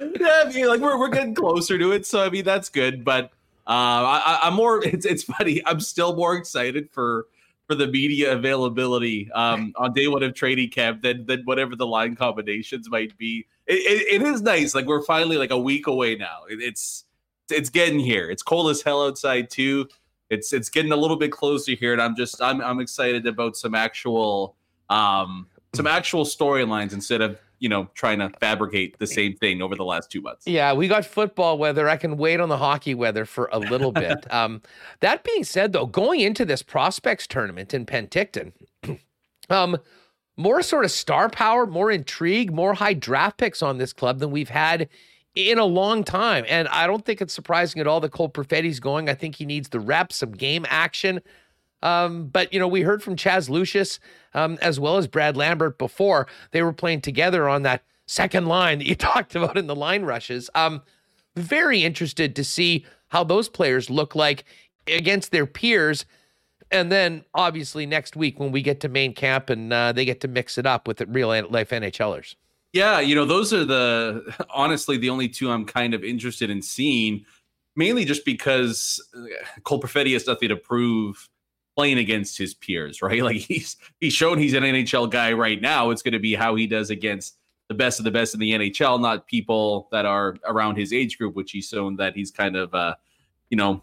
[0.00, 3.04] Yeah, I mean, like we're we're getting closer to it, so I mean that's good.
[3.04, 3.24] But
[3.66, 4.82] uh, I, I'm more.
[4.84, 5.62] It's it's funny.
[5.66, 7.26] I'm still more excited for
[7.66, 11.86] for the media availability um, on day one of training camp than than whatever the
[11.86, 13.46] line combinations might be.
[13.66, 14.74] It, it, it is nice.
[14.74, 16.42] Like we're finally like a week away now.
[16.48, 17.04] It, it's
[17.50, 18.30] it's getting here.
[18.30, 19.88] It's cold as hell outside too
[20.30, 23.56] it's it's getting a little bit closer here, and I'm just I'm I'm excited about
[23.56, 24.56] some actual
[24.90, 29.74] um some actual storylines instead of you know trying to fabricate the same thing over
[29.74, 30.46] the last two months.
[30.46, 31.88] Yeah, we got football weather.
[31.88, 34.30] I can wait on the hockey weather for a little bit.
[34.30, 34.60] um,
[35.00, 38.52] that being said, though, going into this prospects tournament in Penticton,
[39.48, 39.78] um,
[40.36, 44.30] more sort of star power, more intrigue, more high draft picks on this club than
[44.30, 44.86] we've had
[45.34, 46.44] in a long time.
[46.46, 49.08] And I don't think it's surprising at all that Cole Perfetti's going.
[49.08, 51.22] I think he needs the reps, some game action.
[51.84, 54.00] Um, but, you know, we heard from Chaz Lucius
[54.32, 56.26] um, as well as Brad Lambert before.
[56.50, 60.02] They were playing together on that second line that you talked about in the line
[60.02, 60.50] rushes.
[60.54, 60.82] Um,
[61.36, 64.44] very interested to see how those players look like
[64.86, 66.04] against their peers.
[66.70, 70.20] And then obviously next week when we get to main camp and uh, they get
[70.22, 72.34] to mix it up with the real life NHLers.
[72.72, 76.62] Yeah, you know, those are the honestly the only two I'm kind of interested in
[76.62, 77.24] seeing,
[77.76, 79.20] mainly just because uh,
[79.62, 81.28] Cole Perfetti has nothing to prove
[81.76, 83.22] playing against his peers, right?
[83.24, 85.90] Like he's he's shown he's an NHL guy right now.
[85.90, 87.36] It's going to be how he does against
[87.68, 91.16] the best of the best in the NHL, not people that are around his age
[91.16, 92.94] group, which he's shown that he's kind of uh,
[93.50, 93.82] you know,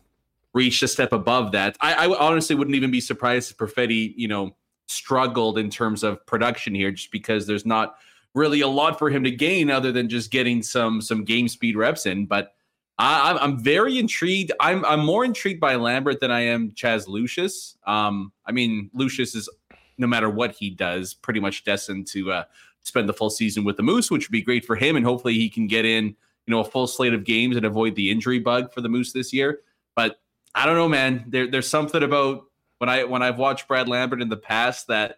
[0.54, 1.78] reached a step above that.
[1.82, 4.56] I, I honestly wouldn't even be surprised if Perfetti, you know,
[4.88, 7.96] struggled in terms of production here, just because there's not
[8.36, 11.76] really a lot for him to gain other than just getting some some game speed
[11.76, 12.26] reps in.
[12.26, 12.54] But
[13.02, 14.52] I, I'm very intrigued.
[14.60, 17.76] I'm I'm more intrigued by Lambert than I am Chaz Lucius.
[17.88, 19.50] Um, I mean, Lucius is
[19.98, 22.44] no matter what he does, pretty much destined to uh,
[22.84, 25.34] spend the full season with the Moose, which would be great for him, and hopefully
[25.34, 26.16] he can get in, you
[26.52, 29.34] know, a full slate of games and avoid the injury bug for the Moose this
[29.34, 29.62] year.
[29.96, 30.20] But
[30.54, 31.26] I don't know, man.
[31.28, 32.44] There, there's something about
[32.78, 35.18] when I when I've watched Brad Lambert in the past that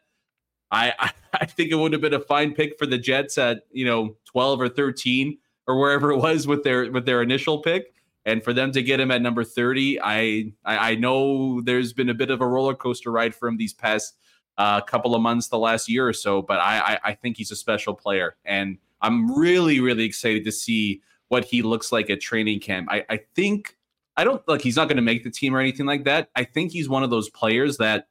[0.71, 3.85] I, I think it would have been a fine pick for the Jets at you
[3.85, 5.37] know 12 or 13
[5.67, 7.93] or wherever it was with their with their initial pick,
[8.25, 12.09] and for them to get him at number 30, I I, I know there's been
[12.09, 14.17] a bit of a roller coaster ride for him these past
[14.57, 17.51] uh, couple of months, the last year or so, but I, I I think he's
[17.51, 22.21] a special player, and I'm really really excited to see what he looks like at
[22.21, 22.87] training camp.
[22.91, 23.77] I I think
[24.15, 26.29] I don't like he's not going to make the team or anything like that.
[26.35, 28.07] I think he's one of those players that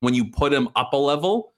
[0.00, 1.52] when you put him up a level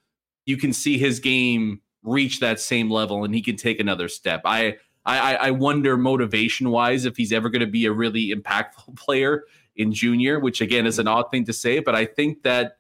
[0.47, 4.43] you can see his game reach that same level and he can take another step.
[4.45, 8.97] I I, I wonder motivation wise if he's ever going to be a really impactful
[8.97, 9.45] player
[9.77, 12.79] in junior, which again is an odd thing to say, but I think that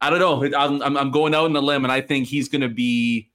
[0.00, 0.56] I don't know.
[0.56, 3.30] I'm I'm going out on a limb, and I think he's going to be.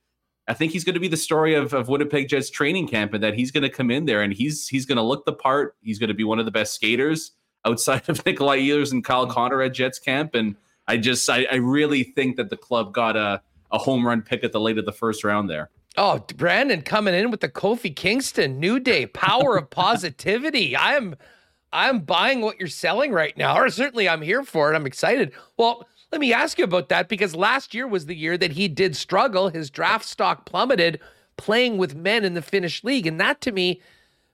[0.46, 3.24] I think he's going to be the story of, of Winnipeg Jets training camp, and
[3.24, 5.76] that he's going to come in there and he's he's going to look the part.
[5.82, 7.32] He's going to be one of the best skaters.
[7.66, 10.36] outside of Nikolai Ehlers and Kyle Connor at Jets camp.
[10.36, 10.56] And
[10.88, 14.44] I just, I, I really think that the club got a, a home run pick
[14.44, 15.70] at the late of the first round there.
[15.96, 20.76] Oh, Brandon coming in with the Kofi Kingston New Day power of positivity.
[20.76, 21.16] I am
[21.72, 24.76] I'm buying what you're selling right now, or certainly I'm here for it.
[24.76, 25.34] I'm excited.
[25.58, 28.68] Well, let me ask you about that because last year was the year that he
[28.68, 29.50] did struggle.
[29.50, 31.00] His draft stock plummeted
[31.38, 33.08] playing with men in the Finnish league.
[33.08, 33.82] And that to me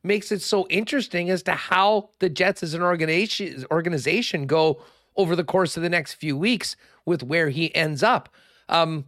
[0.04, 4.82] makes it so interesting as to how the Jets as an organization organization go
[5.16, 8.30] over the course of the next few weeks with where he ends up.
[8.68, 9.06] Um,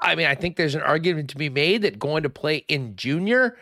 [0.00, 2.96] I mean, I think there's an argument to be made that going to play in
[2.96, 3.56] junior,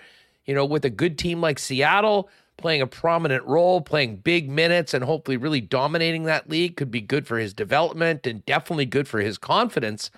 [0.47, 4.95] you know, with a good team like Seattle, playing a prominent role, playing big minutes,
[4.95, 9.09] and hopefully really dominating that league could be good for his development and definitely good
[9.09, 10.11] for his confidence.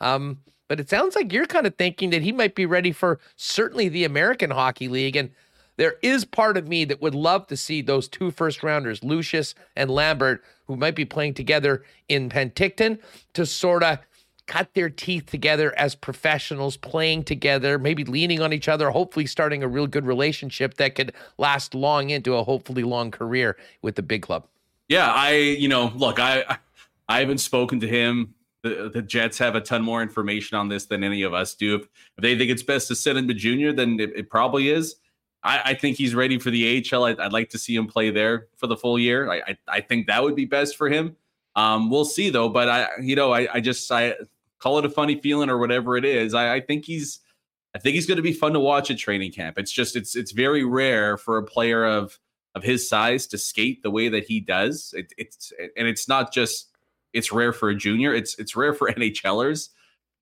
[0.00, 0.38] Um,
[0.68, 3.88] but it sounds like you're kind of thinking that he might be ready for certainly
[3.88, 5.16] the American Hockey League.
[5.16, 5.30] And
[5.76, 9.54] there is part of me that would love to see those two first rounders, Lucius
[9.76, 12.98] and Lambert, who might be playing together in Penticton,
[13.34, 13.98] to sort of
[14.46, 19.62] cut their teeth together as professionals, playing together, maybe leaning on each other, hopefully starting
[19.62, 24.02] a real good relationship that could last long into a hopefully long career with the
[24.02, 24.46] big club.
[24.88, 26.58] Yeah, I, you know, look, I,
[27.08, 28.34] I haven't spoken to him.
[28.62, 31.76] The, the Jets have a ton more information on this than any of us do.
[31.76, 34.68] If, if they think it's best to send him to junior, then it, it probably
[34.68, 34.96] is.
[35.42, 37.04] I, I, think he's ready for the AHL.
[37.04, 39.30] I'd, I'd, like to see him play there for the full year.
[39.30, 41.16] I, I, I think that would be best for him.
[41.60, 42.48] Um, we'll see though.
[42.48, 44.14] But I, you know, I, I just I
[44.58, 46.34] call it a funny feeling or whatever it is.
[46.34, 47.20] I, I think he's
[47.74, 49.58] I think he's going to be fun to watch at training camp.
[49.58, 52.18] It's just it's it's very rare for a player of
[52.54, 54.94] of his size to skate the way that he does.
[54.96, 56.68] It, it's and it's not just
[57.12, 58.14] it's rare for a junior.
[58.14, 59.68] It's it's rare for NHLers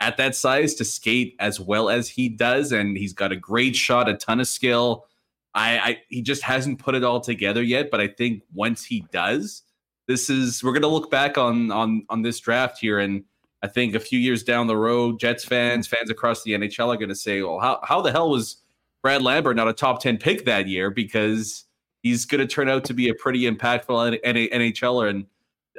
[0.00, 3.76] at that size to skate as well as he does, and he's got a great
[3.76, 5.06] shot, a ton of skill.
[5.54, 9.06] I, I he just hasn't put it all together yet, but I think once he
[9.12, 9.62] does,
[10.08, 13.22] this is we're gonna look back on on on this draft here and
[13.62, 16.96] I think a few years down the road, Jets fans, fans across the NHL are
[16.96, 18.62] going to say, well, how, how the hell was
[19.02, 20.90] Brad Lambert not a top 10 pick that year?
[20.90, 21.64] Because
[22.02, 25.10] he's going to turn out to be a pretty impactful NHLer.
[25.10, 25.26] And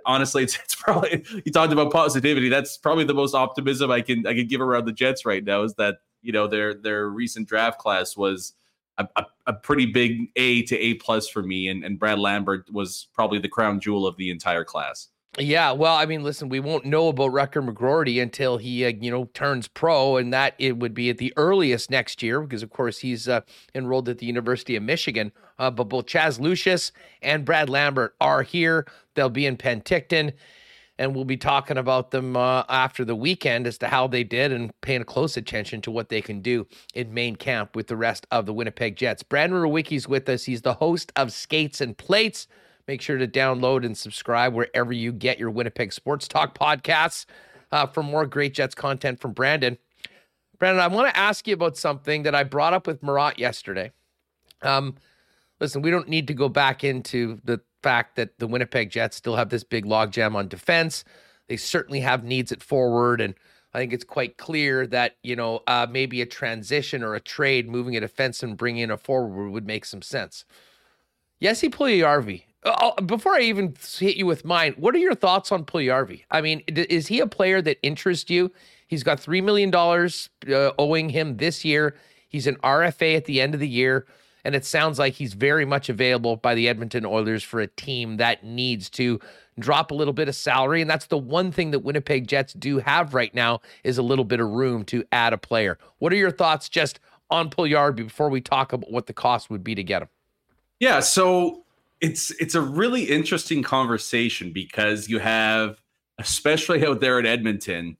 [0.05, 2.49] honestly, it's, it's probably, you talked about positivity.
[2.49, 5.63] That's probably the most optimism I can, I can give around the Jets right now
[5.63, 8.53] is that, you know, their, their recent draft class was
[8.99, 11.69] a, a, a pretty big A to A plus for me.
[11.69, 15.07] And, and Brad Lambert was probably the crown jewel of the entire class.
[15.37, 19.11] Yeah, well, I mean, listen, we won't know about Rutger McGroarty until he, uh, you
[19.11, 22.71] know, turns pro, and that it would be at the earliest next year because, of
[22.71, 23.41] course, he's uh,
[23.75, 25.31] enrolled at the University of Michigan.
[25.59, 26.91] Uh, but both Chaz Lucius
[27.21, 28.87] and Brad Lambert are here.
[29.13, 30.33] They'll be in Penticton,
[30.99, 34.51] and we'll be talking about them uh, after the weekend as to how they did
[34.51, 38.27] and paying close attention to what they can do in main camp with the rest
[38.31, 39.23] of the Winnipeg Jets.
[39.23, 40.43] Brandon Rewucki's with us.
[40.43, 42.47] He's the host of Skates and Plates.
[42.85, 47.25] Make sure to download and subscribe wherever you get your Winnipeg Sports Talk podcasts
[47.71, 49.77] uh, for more great Jets content from Brandon.
[50.57, 53.93] Brandon, I want to ask you about something that I brought up with Marat yesterday.
[54.61, 54.95] Um,
[55.61, 59.35] listen, we don't need to go back into the fact that the Winnipeg Jets still
[59.35, 61.03] have this big logjam on defense.
[61.47, 63.33] They certainly have needs at forward, and
[63.73, 67.69] I think it's quite clear that you know uh, maybe a transition or a trade,
[67.69, 70.45] moving a defense and bringing in a forward would make some sense.
[71.41, 75.65] Jesse Puljujarvi uh, before I even hit you with mine, what are your thoughts on
[75.65, 76.23] Puljujarvi?
[76.29, 78.51] I mean, is he a player that interests you?
[78.87, 81.95] He's got $3 million uh, owing him this year.
[82.27, 84.05] He's an RFA at the end of the year.
[84.45, 88.17] And it sounds like he's very much available by the Edmonton Oilers for a team
[88.17, 89.19] that needs to
[89.59, 90.81] drop a little bit of salary.
[90.81, 94.25] And that's the one thing that Winnipeg Jets do have right now is a little
[94.25, 95.77] bit of room to add a player.
[95.97, 99.63] What are your thoughts just on Puljujarvi before we talk about what the cost would
[99.63, 100.09] be to get him?
[100.79, 101.01] Yeah.
[101.01, 101.65] So
[102.01, 105.81] it's it's a really interesting conversation because you have
[106.17, 107.97] especially out there at Edmonton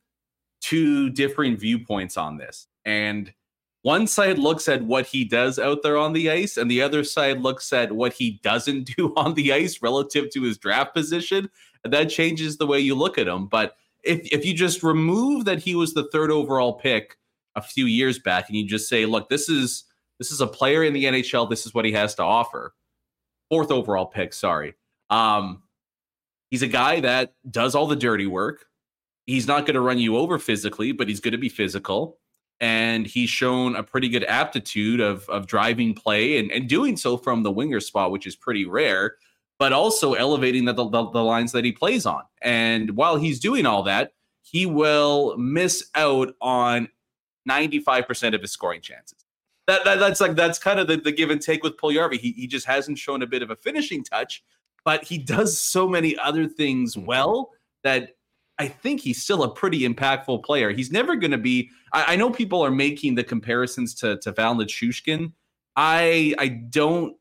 [0.62, 3.34] two differing viewpoints on this and
[3.82, 7.04] one side looks at what he does out there on the ice and the other
[7.04, 11.50] side looks at what he doesn't do on the ice relative to his draft position
[11.84, 15.46] and that changes the way you look at him but if if you just remove
[15.46, 17.18] that he was the third overall pick
[17.56, 19.86] a few years back and you just say look this is
[20.20, 22.74] this is a player in the NHL this is what he has to offer
[23.50, 24.34] fourth overall pick.
[24.34, 24.76] Sorry.
[25.10, 25.64] Um,
[26.52, 28.66] he's a guy that does all the dirty work.
[29.26, 32.18] He's not going to run you over physically, but he's going to be physical.
[32.62, 37.18] And he's shown a pretty good aptitude of, of driving play and, and doing so
[37.18, 39.16] from the winger spot, which is pretty rare,
[39.58, 42.24] but also elevating the, the, the lines that he plays on.
[42.42, 44.12] And while he's doing all that,
[44.42, 46.90] he will miss out on
[47.50, 49.24] 95% of his scoring chances
[49.70, 52.20] that, that that's like that's kind of the, the give and take with Puljujarvi.
[52.20, 54.44] He he just hasn't shown a bit of a finishing touch,
[54.84, 57.06] but he does so many other things Mm-hmm.
[57.06, 57.52] well
[57.84, 58.16] that
[58.60, 60.72] I think he's still a pretty impactful player.
[60.72, 61.72] He's never going to be.
[61.94, 65.32] I, I, know people are making the comparisons to to Val Nichushkin.
[65.78, 67.16] I I don't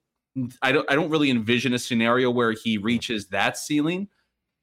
[0.60, 4.08] I don't I don't really envision a scenario where he reaches that ceiling.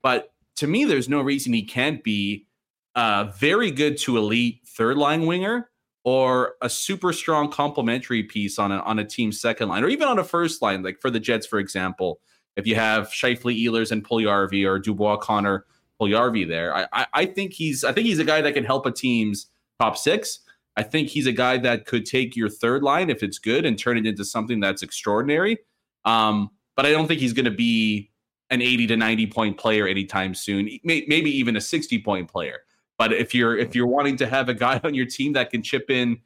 [0.03, 2.45] But to me, there's no reason he can't be
[2.93, 5.69] a very good to elite third line winger
[6.03, 10.09] or a super strong complementary piece on a on a team's second line or even
[10.09, 12.19] on a first line, like for the Jets, for example.
[12.57, 15.65] If you have Scheifele, Ehlers, and Puljujarvi or Dubois, Connor,
[16.01, 18.85] Puljujarvi there, I, I I think he's I think he's a guy that can help
[18.85, 19.47] a team's
[19.79, 20.39] top six.
[20.77, 23.79] I think he's a guy that could take your third line if it's good and
[23.79, 25.57] turn it into something that's extraordinary.
[26.03, 28.11] Um, but I don't think he's going to be
[28.49, 30.69] an 80 to 90 point player anytime soon.
[30.83, 32.59] Maybe even a 60 point player.
[32.97, 35.63] But if you're if you're wanting to have a guy on your team that can
[35.63, 36.19] chip in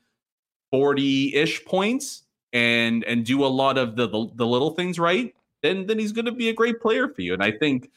[0.72, 2.24] 40 ish points
[2.54, 6.12] and and do a lot of the, the the little things right, then then he's
[6.12, 7.34] going to be a great player for you.
[7.34, 7.92] And I think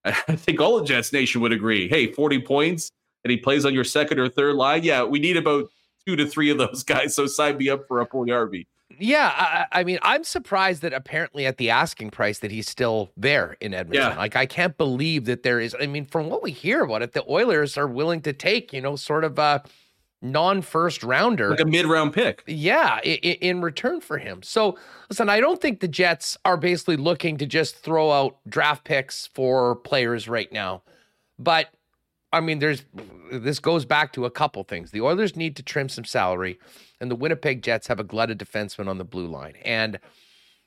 [0.04, 1.88] I think all of Jets Nation would agree.
[1.88, 2.90] Hey, 40 points
[3.24, 4.82] and he plays on your second or third line.
[4.82, 5.68] Yeah, we need about
[6.06, 7.14] two to three of those guys.
[7.14, 8.66] So sign me up for a Puljujarvi.
[8.98, 13.12] Yeah, I, I, mean, I'm surprised that apparently at the asking price that he's still
[13.16, 14.12] there in Edmonton.
[14.12, 14.16] Yeah.
[14.16, 15.76] Like, I can't believe that there is.
[15.78, 18.80] I mean, from what we hear about it, the Oilers are willing to take, you
[18.80, 19.62] know, sort of a
[20.20, 22.42] non-first rounder, like a mid-round pick.
[22.46, 24.42] Yeah, in, in return for him.
[24.42, 24.78] So,
[25.08, 29.28] listen, I don't think the Jets are basically looking to just throw out draft picks
[29.28, 30.82] for players right now,
[31.38, 31.68] but
[32.32, 32.84] I mean, there's
[33.32, 34.90] this goes back to a couple things.
[34.90, 36.58] The Oilers need to trim some salary,
[37.00, 39.54] and the Winnipeg Jets have a glutted defenseman on the blue line.
[39.64, 39.98] And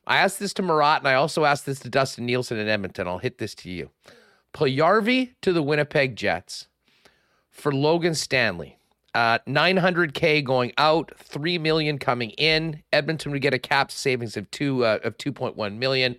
[0.07, 3.07] I asked this to Marat, and I also asked this to Dustin Nielsen in Edmonton.
[3.07, 3.91] I'll hit this to you.
[4.53, 6.67] Puljujarvi to the Winnipeg Jets
[7.51, 8.77] for Logan Stanley.
[9.13, 12.81] Uh, 900k going out, three million coming in.
[12.93, 16.15] Edmonton would get a cap savings of two uh, of 2.1 million.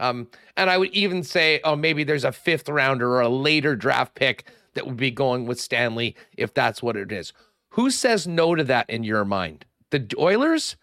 [0.00, 3.76] Um, and I would even say, oh, maybe there's a fifth rounder or a later
[3.76, 7.32] draft pick that would be going with Stanley if that's what it is.
[7.70, 9.64] Who says no to that in your mind?
[9.90, 10.76] The Oilers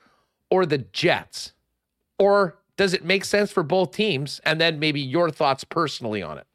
[0.50, 1.54] or the Jets?
[2.18, 4.40] Or does it make sense for both teams?
[4.46, 6.48] And then maybe your thoughts personally on it.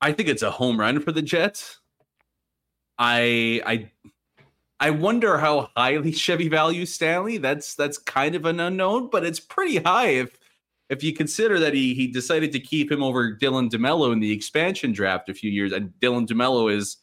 [0.00, 1.80] I think it's a home run for the Jets.
[2.98, 3.90] I I
[4.78, 7.38] I wonder how highly Chevy values Stanley.
[7.38, 10.38] That's that's kind of an unknown, but it's pretty high if
[10.88, 14.32] if you consider that he he decided to keep him over Dylan DeMelo in the
[14.32, 16.98] expansion draft a few years, and Dylan DeMelo is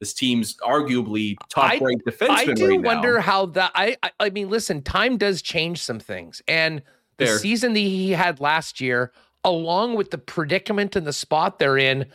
[0.00, 2.30] this team's arguably top ranked defenseman.
[2.30, 3.20] I do right wonder now.
[3.20, 3.72] how that.
[3.74, 6.82] I, I I mean, listen, time does change some things, and
[7.18, 7.38] the Fair.
[7.38, 9.12] season that he had last year,
[9.44, 12.06] along with the predicament and the spot they're in.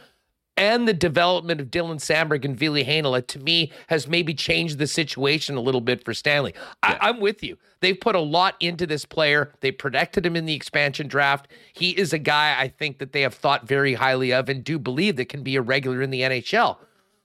[0.56, 4.86] And the development of Dylan Samberg and Ville Heinola, to me, has maybe changed the
[4.86, 6.54] situation a little bit for Stanley.
[6.84, 7.58] I, I'm with you.
[7.82, 9.52] They've put a lot into this player.
[9.62, 11.48] They protected him in the expansion draft.
[11.74, 14.78] He is a guy I think that they have thought very highly of and do
[14.78, 16.78] believe that can be a regular in the NHL.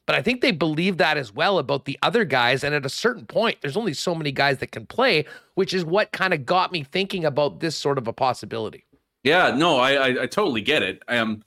[0.07, 2.65] But I think they believe that as well about the other guys.
[2.65, 5.85] And at a certain point, there's only so many guys that can play, which is
[5.85, 8.87] what kind of got me thinking about this sort of a possibility.
[9.23, 11.03] Yeah, no, I, I I totally get it.
[11.09, 11.43] I Um,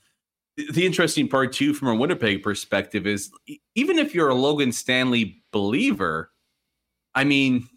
[0.71, 3.31] the interesting part too, from a Winnipeg perspective, is
[3.75, 6.31] even if you're a Logan Stanley believer,
[7.15, 7.67] I mean,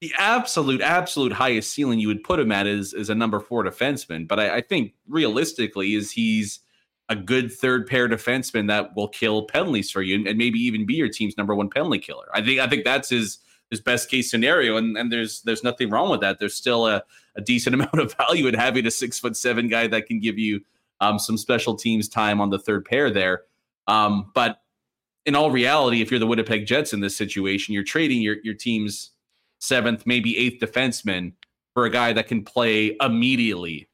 [0.00, 3.64] the absolute, absolute highest ceiling you would put him at is is a number four
[3.64, 4.28] defenseman.
[4.28, 6.60] But I, I think realistically, is he's
[7.08, 10.84] a good third pair defenseman that will kill penalties for you and, and maybe even
[10.84, 12.28] be your team's number one penalty killer.
[12.34, 13.38] I think I think that's his
[13.70, 16.38] his best case scenario, and and there's there's nothing wrong with that.
[16.38, 17.02] There's still a,
[17.36, 20.38] a decent amount of value in having a six foot seven guy that can give
[20.38, 20.60] you
[21.00, 23.42] um, some special teams time on the third pair there.
[23.86, 24.62] Um, but
[25.26, 28.54] in all reality, if you're the Winnipeg Jets in this situation, you're trading your your
[28.54, 29.10] team's
[29.58, 31.32] seventh, maybe eighth defenseman
[31.74, 33.88] for a guy that can play immediately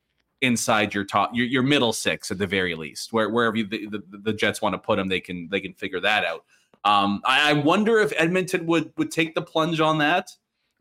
[0.45, 3.87] inside your top your, your middle six at the very least where wherever you, the,
[3.87, 6.45] the, the jets want to put him they can they can figure that out
[6.85, 10.31] um I, I wonder if edmonton would would take the plunge on that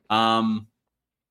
[0.10, 0.68] um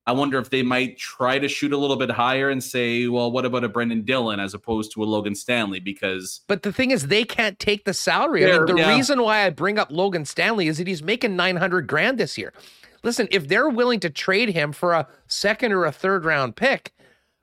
[0.05, 3.31] i wonder if they might try to shoot a little bit higher and say well
[3.31, 6.91] what about a brendan dillon as opposed to a logan stanley because But the thing
[6.91, 8.45] is, they can't take the salary.
[8.45, 8.95] I mean, the yeah.
[8.95, 12.53] reason why I bring up Logan Stanley is that he's making 900 grand this year.
[13.03, 16.93] Listen, if they're willing to trade him for a second or a third round pick,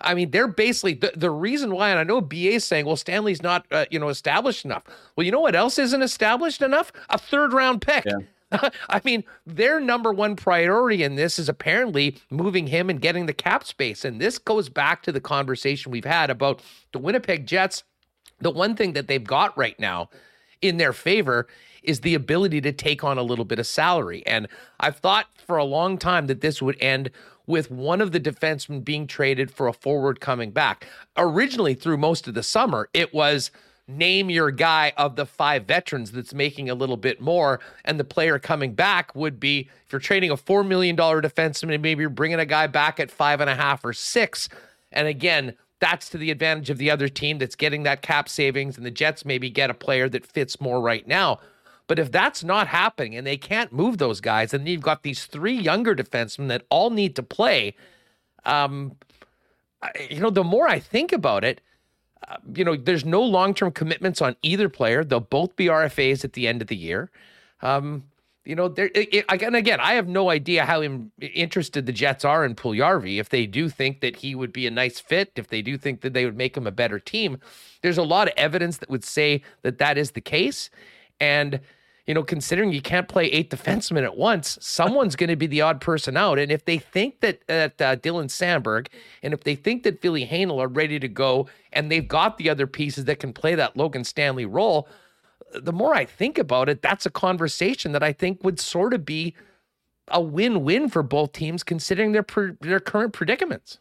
[0.00, 1.90] I mean, they're basically the, the reason why.
[1.90, 4.84] And I know BA is saying, well, Stanley's not, uh, you know, established enough.
[5.16, 6.92] Well, you know what else isn't established enough?
[7.10, 8.04] A third round pick.
[8.88, 13.32] I mean, their number one priority in this is apparently moving him and getting the
[13.32, 14.04] cap space.
[14.04, 16.62] And this goes back to the conversation we've had about
[16.92, 17.84] the Winnipeg Jets.
[18.40, 20.10] The one thing that they've got right now
[20.62, 21.46] in their favor
[21.82, 24.22] is the ability to take on a little bit of salary.
[24.26, 24.48] And
[24.80, 27.10] I've thought for a long time that this would end
[27.46, 30.86] with one of the defensemen being traded for a forward coming back.
[31.16, 33.50] Originally, through most of the summer, it was
[33.90, 37.60] name your guy of the five veterans that's making a little bit more.
[37.84, 42.00] And the player coming back would be if you're trading a $4 million defenseman, maybe
[42.00, 44.48] you're bringing a guy back at five and a half or six.
[44.92, 48.76] And again, that's to the advantage of the other team that's getting that cap savings,
[48.76, 51.40] and the Jets maybe get a player that fits more right now.
[51.86, 55.24] But if that's not happening and they can't move those guys, and you've got these
[55.24, 57.74] three younger defensemen that all need to play,
[58.44, 58.96] um,
[60.08, 61.60] you know, the more I think about it,
[62.54, 65.04] you know, there's no long term commitments on either player.
[65.04, 67.10] They'll both be RFAs at the end of the year.
[67.62, 68.04] Um,
[68.44, 68.90] you know, there
[69.28, 73.20] again, again, I have no idea how Im- interested the Jets are in Puljujarvi.
[73.20, 76.00] If they do think that he would be a nice fit, if they do think
[76.00, 77.38] that they would make him a better team,
[77.82, 80.70] there's a lot of evidence that would say that that is the case.
[81.20, 81.60] And
[82.06, 85.60] you know, considering you can't play eight defensemen at once, someone's going to be the
[85.60, 86.38] odd person out.
[86.38, 88.88] And if they think that that uh, Dylan Samberg
[89.22, 92.50] and if they think that Ville Heinola are ready to go and they've got the
[92.50, 94.88] other pieces that can play that Logan Stanley role,
[95.54, 99.04] the more I think about it, that's a conversation that I think would sort of
[99.04, 99.34] be
[100.08, 102.26] a win-win for both teams, considering their
[102.60, 103.78] their current predicaments.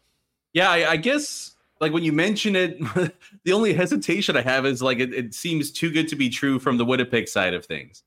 [0.52, 2.78] Yeah, I, I, guess like when you mention it,
[3.44, 6.58] the only hesitation I have is like it, it, seems too good to be true
[6.58, 8.02] from the Winnipeg side of things.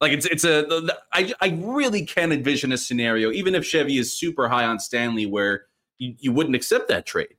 [0.00, 0.66] Like it's it's a
[1.12, 5.26] I I really can envision a scenario, even if Chevy is super high on Stanley,
[5.26, 5.66] where
[5.98, 7.36] you, you wouldn't accept that trade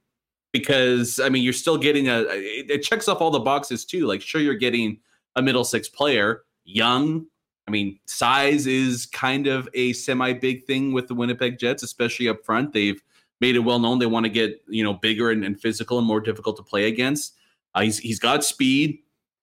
[0.52, 4.06] because I mean you're still getting a it, checks off all the boxes too.
[4.06, 5.00] Like sure you're getting
[5.36, 7.26] a middle six player, young.
[7.68, 12.28] I mean, size is kind of a semi big thing with the Winnipeg Jets, especially
[12.28, 12.74] up front.
[12.74, 13.02] They've
[13.40, 16.06] made it well known they want to get you know bigger and, and physical and
[16.06, 17.34] more difficult to play against.
[17.74, 19.00] Uh, he's he's got speed.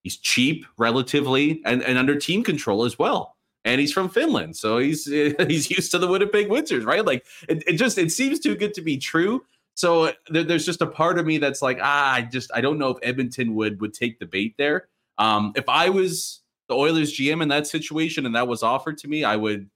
[0.08, 3.36] He's cheap relatively and, and under team control as well.
[3.66, 7.04] And he's from Finland, so he's he's used to the Winnipeg Winters, right?
[7.04, 9.44] Like it, it just it seems too good to be true.
[9.74, 12.78] So there, there's just a part of me that's like, ah, I just I don't
[12.78, 14.88] know if Edmonton would would take the bait there.
[15.18, 16.40] Um, if I was
[16.70, 19.68] the Oilers GM in that situation and that was offered to me, I would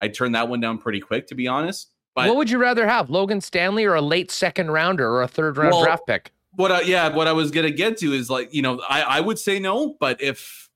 [0.00, 1.92] I'd turn that one down pretty quick, to be honest.
[2.16, 5.28] But what would you rather have, Logan Stanley or a late second rounder or a
[5.28, 6.32] third round well, draft pick?
[6.56, 9.20] What I, yeah, what I was gonna get to is like, you know, I, I
[9.20, 10.68] would say no, but if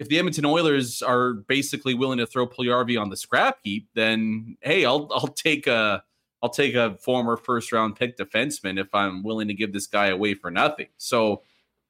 [0.00, 4.56] if the Edmonton Oilers are basically willing to throw Puljujarvi on the scrap heap, then
[4.62, 6.02] hey, I'll I'll take a
[6.42, 10.06] I'll take a former first round pick defenseman if I'm willing to give this guy
[10.06, 10.86] away for nothing.
[10.96, 11.42] So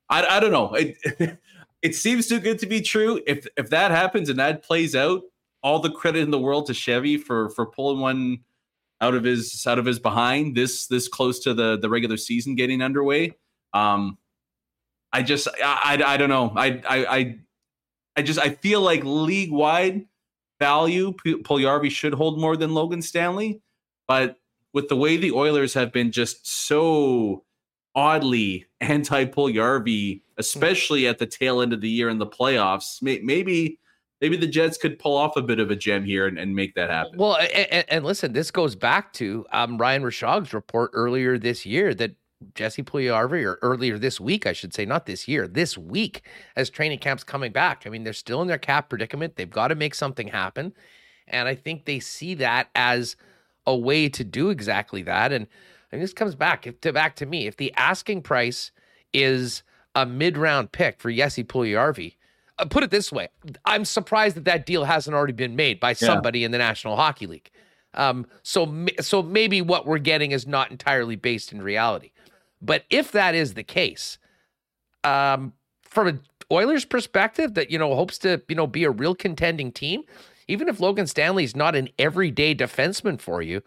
[0.09, 0.75] I, I don't know.
[0.75, 1.39] It,
[1.83, 3.21] it seems too good to be true.
[3.27, 5.23] If if that happens and that plays out,
[5.63, 8.41] all the credit in the world to Chevy for for pulling one
[9.01, 12.55] out of his out of his behind this this close to the the regular season
[12.55, 13.33] getting underway.
[13.73, 14.19] Um,
[15.13, 16.53] I just I, I, I don't know.
[16.55, 17.39] I, I I
[18.17, 20.07] I just I feel like league wide
[20.59, 23.63] value Puljujarvi should hold more than Logan Stanley,
[24.07, 24.37] but
[24.73, 27.45] with the way the Oilers have been just so
[27.95, 33.03] oddly anti Puljujarvi, especially at the tail end of the year in the playoffs.
[33.03, 33.79] Maybe
[34.21, 36.75] maybe the Jets could pull off a bit of a gem here and, and make
[36.75, 37.19] that happen.
[37.19, 41.95] Well, and, and, listen, this goes back to um, Ryan Rishaug's report earlier this year
[41.95, 42.15] that
[42.55, 46.23] Jesse Puljujarvi, or earlier this week, I should say, not this year, this week,
[46.57, 47.83] as training camp's coming back.
[47.87, 49.37] I mean, they're still in their cap predicament.
[49.37, 50.73] They've got to make something happen.
[51.29, 53.17] And I think they see that as
[53.67, 55.33] a way to do exactly that.
[55.33, 55.47] And
[55.93, 57.47] and this comes back to back to me.
[57.47, 58.71] If the asking price
[59.13, 59.63] is
[59.95, 62.20] a mid-round pick for Jesse Puljujarvi, uh,
[62.67, 63.29] put it this way:
[63.65, 66.47] I'm surprised that that deal hasn't already been made by somebody yeah.
[66.47, 67.51] in the National Hockey League.
[67.95, 72.13] Um, so so maybe what we're getting is not entirely based in reality.
[72.63, 74.19] But if that is the case,
[75.05, 76.21] um, from an
[76.53, 80.03] Oilers perspective, that you know hopes to you know be a real contending team,
[80.49, 83.63] even if Logan Stanley's not an everyday defenseman for you,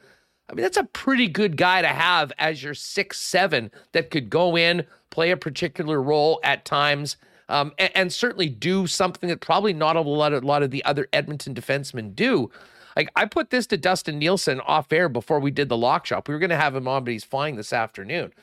[0.49, 4.29] I mean, that's a pretty good guy to have as your six seven that could
[4.29, 7.17] go in, play a particular role at times,
[7.53, 10.71] um, and, and, certainly do something that probably not a lot of, a lot of
[10.71, 12.49] the other Edmonton defensemen do.
[12.95, 16.27] Like I put this to Dustin Nielsen off air before we did the lock shop.
[16.27, 18.33] We were going to have him on, but he's flying this afternoon,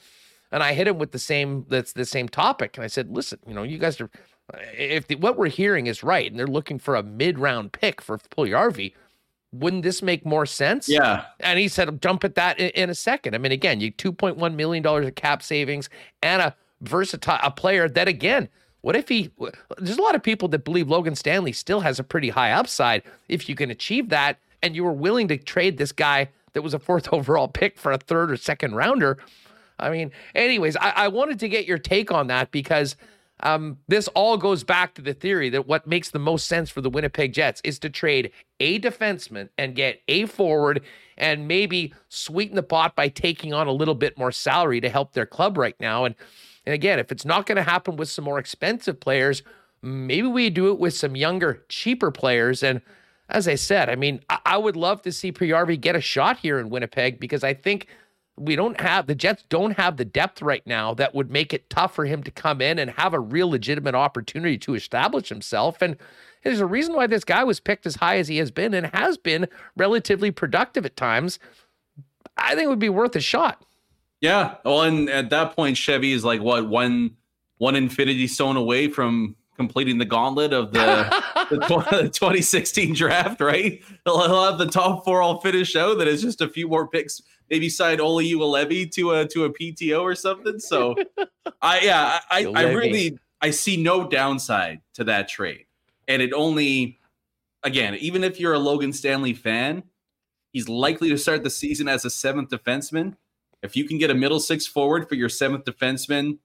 [0.50, 3.38] and I hit him with the same that's the same topic, and I said, listen,
[3.46, 4.10] you know, you guys are
[4.72, 8.00] if the, what we're hearing is right, and they're looking for a mid round pick
[8.00, 8.92] for Puljujarvi
[9.52, 10.88] wouldn't this make more sense?
[10.88, 11.24] Yeah.
[11.40, 13.34] And he said, jump at that in, in a second.
[13.34, 15.90] I mean, again, you $2.1 million of cap savings
[16.22, 18.48] and a versatile a player that, again,
[18.82, 19.30] what if he,
[19.78, 23.02] there's a lot of people that believe Logan Stanley still has a pretty high upside.
[23.28, 26.74] If you can achieve that and you were willing to trade this guy that was
[26.74, 29.18] a fourth overall pick for a third or second rounder.
[29.78, 32.96] I mean, anyways, I, I wanted to get your take on that because
[33.42, 36.80] um, this all goes back to the theory that what makes the most sense for
[36.80, 38.30] the Winnipeg Jets is to trade
[38.60, 40.82] a defenseman and get a forward
[41.16, 45.12] and maybe sweeten the pot by taking on a little bit more salary to help
[45.12, 46.04] their club right now.
[46.04, 46.14] And
[46.66, 49.42] and again, if it's not going to happen with some more expensive players,
[49.82, 52.62] maybe we do it with some younger, cheaper players.
[52.62, 52.82] And
[53.28, 56.38] as I said, I mean, I, I would love to see Puljujarvi get a shot
[56.38, 57.86] here in Winnipeg because I think
[58.36, 61.68] we don't have the Jets don't have the depth right now that would make it
[61.68, 65.82] tough for him to come in and have a real legitimate opportunity to establish himself.
[65.82, 65.96] And
[66.42, 68.86] there's a reason why this guy was picked as high as he has been and
[68.94, 69.46] has been
[69.76, 71.38] relatively productive at times.
[72.36, 73.62] I think it would be worth a shot.
[74.20, 74.56] Yeah.
[74.64, 77.16] Well, and at that point, Chevy is like what one
[77.58, 81.04] one infinity stone away from completing the gauntlet of the,
[81.50, 83.82] the, 2016 draft, right?
[84.06, 85.98] He'll, have the top four all finished out.
[85.98, 87.20] That is just a few more picks.
[87.50, 90.58] Maybe sign Olli Juolevi to a to a PTO or something.
[90.58, 90.96] So,
[91.60, 95.66] I yeah, I, I really I see no downside to that trade,
[96.08, 96.98] and it only
[97.62, 99.82] again, even if you're a Logan Stanley fan,
[100.52, 103.16] he's likely to start the season as a seventh defenseman
[103.62, 106.38] if you can get a middle six forward for your seventh defenseman,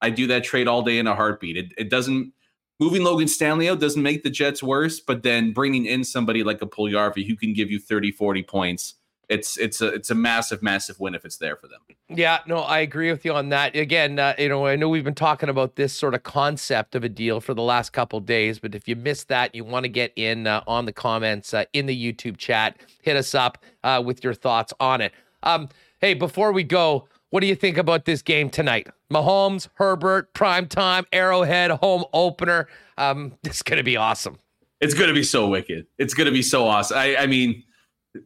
[0.00, 1.56] I do that trade all day in a heartbeat.
[1.56, 2.32] It, it doesn't
[2.78, 6.60] moving Logan Stanley out doesn't make the Jets worse, but then bringing in somebody like
[6.62, 8.94] a Puljujarvi who can give you 30, 40 points,
[9.28, 11.80] it's it's a it's a massive, massive win if it's there for them.
[12.08, 13.74] Yeah, no, I agree with you on that.
[13.74, 17.02] Again, uh, you know, I know we've been talking about this sort of concept of
[17.02, 19.88] a deal for the last couple days, but if you missed that, you want to
[19.88, 24.00] get in uh, on the comments uh, in the YouTube chat, hit us up uh,
[24.04, 25.12] with your thoughts on it.
[25.42, 25.68] Um,
[26.06, 28.86] Hey, before we go, what do you think about this game tonight?
[29.12, 32.68] Mahomes, Herbert, prime time, Arrowhead, home opener.
[32.96, 34.38] Um, it's going to be awesome.
[34.80, 35.88] It's going to be so wicked.
[35.98, 36.96] It's going to be so awesome.
[36.96, 37.64] I, I mean,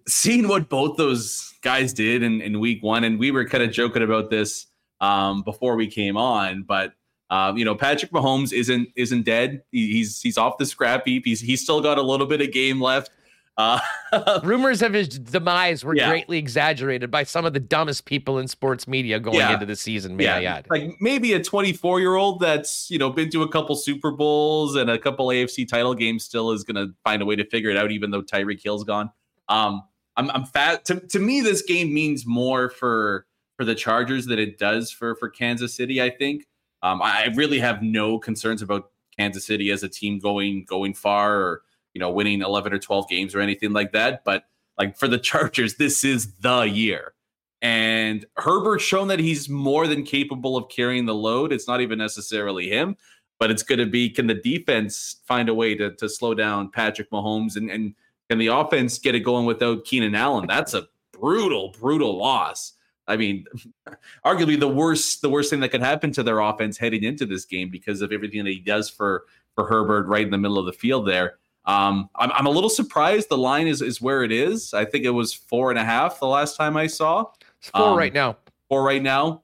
[0.07, 3.71] seeing what both those guys did in, in week one, and we were kind of
[3.71, 4.67] joking about this
[5.01, 6.93] um, before we came on, but
[7.31, 9.63] um, you know, Patrick Mahomes isn't isn't dead.
[9.73, 11.25] He, he's he's off the scrap heap.
[11.25, 13.11] He's he's still got a little bit of game left.
[13.57, 13.81] Uh,
[14.43, 16.09] Rumors of his demise were yeah.
[16.09, 19.53] greatly exaggerated by some of the dumbest people in sports media going yeah.
[19.53, 20.17] into the season.
[20.17, 20.37] May yeah.
[20.37, 20.67] I add?
[20.71, 24.77] Like maybe a 24 year old that's you know been to a couple Super Bowls
[24.77, 27.71] and a couple AFC title games still is going to find a way to figure
[27.71, 29.11] it out, even though Tyreek Hill's gone.
[29.49, 29.83] Um,
[30.17, 30.85] I'm, I'm fat.
[30.87, 35.15] To, to me, this game means more for for the Chargers than it does for
[35.15, 36.01] for Kansas City.
[36.01, 36.47] I think.
[36.83, 41.37] Um, I really have no concerns about Kansas City as a team going going far
[41.37, 41.63] or
[41.95, 44.25] you know, winning 11 or 12 games or anything like that.
[44.25, 44.45] But
[44.79, 47.15] like for the Chargers, this is the year.
[47.63, 51.53] And Herbert's shown that he's more than capable of carrying the load.
[51.53, 52.97] It's not even necessarily him,
[53.39, 56.71] but it's going to be can the defense find a way to, to slow down
[56.71, 57.95] Patrick Mahomes and, and
[58.31, 60.47] can the offense get it going without Keenan Allen?
[60.47, 62.75] That's a brutal, brutal loss.
[63.09, 63.45] I mean,
[64.25, 67.45] arguably the worst the worst thing that could happen to their offense heading into this
[67.45, 70.67] game because of everything that he does for for Herbert right in the middle of
[70.67, 71.39] the field there.
[71.71, 74.75] Um, I'm, I'm a little surprised the line is is where it is.
[74.75, 77.27] I think it was four and a half the last time I saw.
[77.59, 78.37] It's four um, right now.
[78.69, 79.43] Four right now.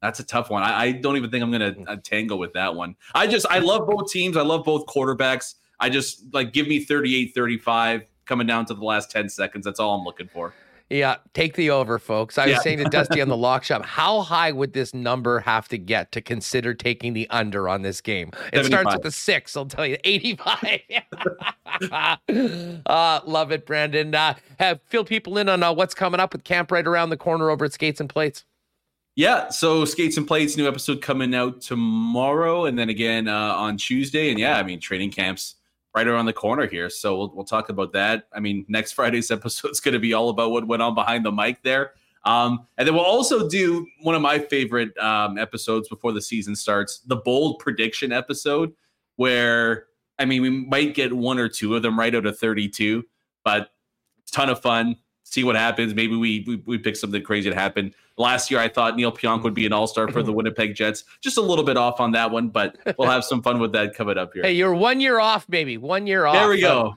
[0.00, 0.62] That's a tough one.
[0.62, 2.94] I, I don't even think I'm going to uh, tangle with that one.
[3.14, 4.36] I just, I love both teams.
[4.36, 5.54] I love both quarterbacks.
[5.80, 9.64] I just like give me 38 35 coming down to the last 10 seconds.
[9.64, 10.54] That's all I'm looking for.
[10.90, 12.38] Yeah, take the over, folks.
[12.38, 15.68] I was saying to Dusty on the lock shop, how high would this number have
[15.68, 18.28] to get to consider taking the under on this game?
[18.52, 18.66] It 75.
[18.66, 20.80] starts with the six, I'll tell you, 85.
[22.86, 24.14] uh, love it, Brandon.
[24.14, 27.18] Uh, have fill people in on uh, what's coming up with camp right around the
[27.18, 28.46] corner over at Skates and Plates.
[29.14, 33.76] Yeah, so Skates and Plates, new episode coming out tomorrow, and then again uh, on
[33.76, 34.30] Tuesday.
[34.30, 35.56] And yeah, I mean, training camps
[35.98, 36.88] right around the corner here.
[36.88, 38.28] So we'll, we'll talk about that.
[38.32, 41.24] I mean, next Friday's episode is going to be all about what went on behind
[41.24, 41.94] the mic there.
[42.24, 46.54] Um, and then we'll also do one of my favorite um, episodes before the season
[46.54, 48.72] starts, the bold prediction episode,
[49.16, 49.86] where
[50.20, 53.04] I mean, we might get one or two of them right out of 32,
[53.44, 53.70] but
[54.22, 54.96] it's a ton of fun
[55.30, 55.94] see what happens.
[55.94, 57.94] Maybe we, we, we pick something crazy to happen.
[58.16, 61.04] Last year, I thought Neil Pionk would be an all star for the Winnipeg Jets.
[61.20, 63.94] Just a little bit off on that one, but we'll have some fun with that
[63.94, 64.42] coming up here.
[64.42, 65.76] Hey, you're one year off, baby.
[65.76, 66.34] One year off.
[66.34, 66.96] There we go.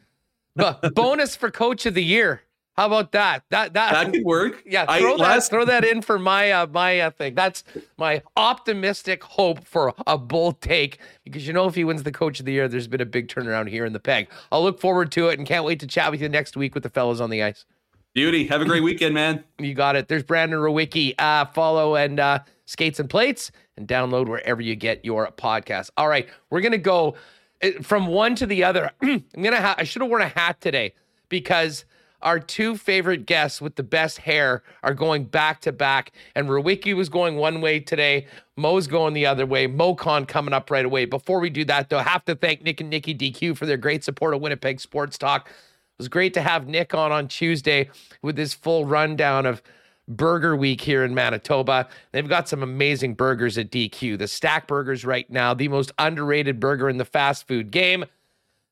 [0.94, 2.42] Bonus for Coach of the Year.
[2.78, 3.44] How about that?
[3.50, 4.64] That that that could work.
[4.66, 5.50] Yeah, throw I, that last...
[5.52, 7.36] throw that in for my uh, my uh, thing.
[7.36, 7.64] That's
[7.98, 12.40] my optimistic hope for a bold take because you know if he wins the Coach
[12.40, 14.30] of the Year, there's been a big turnaround here in the peg.
[14.52, 16.84] I'll look forward to it and can't wait to chat with you next week with
[16.84, 17.66] the fellows on the ice.
[18.14, 18.46] Beauty.
[18.48, 19.44] Have a great weekend, man.
[19.60, 20.08] You got it.
[20.08, 21.14] There's Brandon Rewucki.
[21.20, 25.92] Uh, follow and uh, skates and plates and download wherever you get your podcast.
[25.98, 27.16] All right, we're gonna go
[27.64, 28.92] uh, from one to the other.
[29.02, 29.62] I'm gonna.
[29.62, 30.96] Ha- I should have worn a hat today
[31.30, 31.86] because
[32.22, 36.12] our two favorite guests with the best hair are going back to back.
[36.36, 38.28] And Rewucki was going one way today.
[38.58, 39.68] Moe's going the other way.
[39.68, 41.06] Moe Khan coming up right away.
[41.06, 43.78] Before we do that, though, I have to thank Nick and Nikki DQ for their
[43.78, 45.50] great support of Winnipeg Sports Talk.
[45.98, 47.90] It was great to have Nick on on Tuesday
[48.22, 49.62] with his full rundown of
[50.08, 51.88] Burger Week here in Manitoba.
[52.12, 54.18] They've got some amazing burgers at DQ.
[54.18, 58.06] The Stack Burgers right now, the most underrated burger in the fast food game.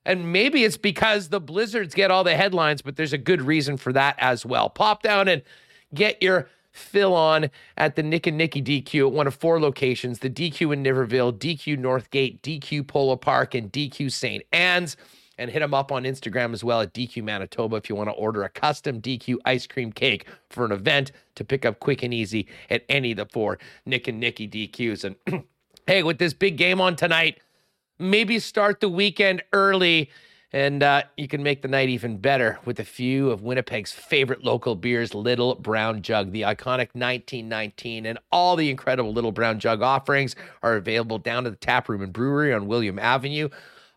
[0.05, 3.77] And maybe it's because the Blizzards get all the headlines, but there's a good reason
[3.77, 4.69] for that as well.
[4.69, 5.43] Pop down and
[5.93, 10.19] get your fill on at the Nick and Nikki DQ at one of four locations
[10.19, 14.43] the DQ in Niverville, DQ Northgate, DQ Polo Park, and DQ St.
[14.51, 14.97] Anne's.
[15.39, 18.13] And hit them up on Instagram as well at DQ Manitoba if you want to
[18.13, 22.13] order a custom DQ ice cream cake for an event to pick up quick and
[22.13, 25.15] easy at any of the four Nick and Nikki DQs.
[25.25, 25.43] And
[25.87, 27.39] hey, with this big game on tonight,
[27.97, 30.09] maybe start the weekend early
[30.51, 34.43] and uh, you can make the night even better with a few of Winnipeg's favorite
[34.43, 36.31] local beers, Little Brown Jug.
[36.31, 41.51] The iconic 1919 and all the incredible Little Brown Jug offerings are available down at
[41.51, 43.49] the tap room and brewery on William Avenue,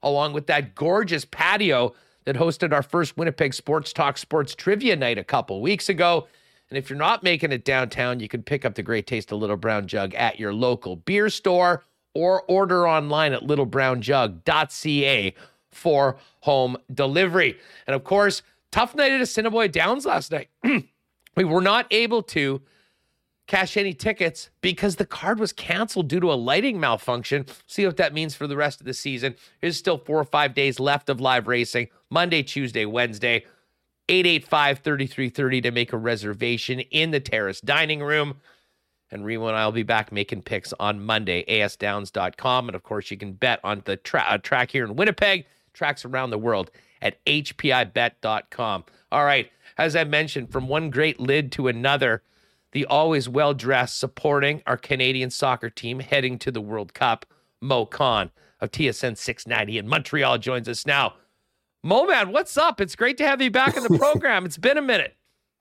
[0.03, 5.19] along with that gorgeous patio that hosted our first Winnipeg Sports Talk Sports Trivia night
[5.19, 6.29] a couple weeks ago.
[6.71, 9.39] And if you're not making it downtown, you can pick up the great taste of
[9.39, 11.85] Little Brown Jug at your local beer store
[12.15, 15.35] or order online at littlebrownjug.ca
[15.71, 17.59] for home delivery.
[17.87, 20.49] And of course, tough night at Assiniboia Downs last night.
[21.37, 22.63] we were not able to
[23.47, 27.47] cash any tickets because the card was canceled due to a lighting malfunction.
[27.67, 29.35] See what that means for the rest of the season.
[29.61, 33.45] There's still four or five days left of live racing Monday, Tuesday, Wednesday.
[34.09, 38.41] 885 3330 to make a reservation in the terrace dining room.
[39.11, 42.69] And Remo and I will be back making picks on Monday, asdowns.com.
[42.69, 46.05] And of course, you can bet on the tra- uh, track here in Winnipeg, tracks
[46.05, 46.71] around the world
[47.01, 48.85] at hpibet.com.
[49.13, 49.51] All right.
[49.79, 52.23] As I mentioned, from one great lid to another,
[52.73, 57.27] the always well dressed supporting our Canadian soccer team heading to the World Cup,
[57.61, 58.31] Moe Khan
[58.61, 61.15] of TSN 690 in Montreal joins us now.
[61.85, 62.81] Moe, man, what's up?
[62.81, 64.45] It's great to have you back in the program.
[64.45, 65.17] it's been a minute.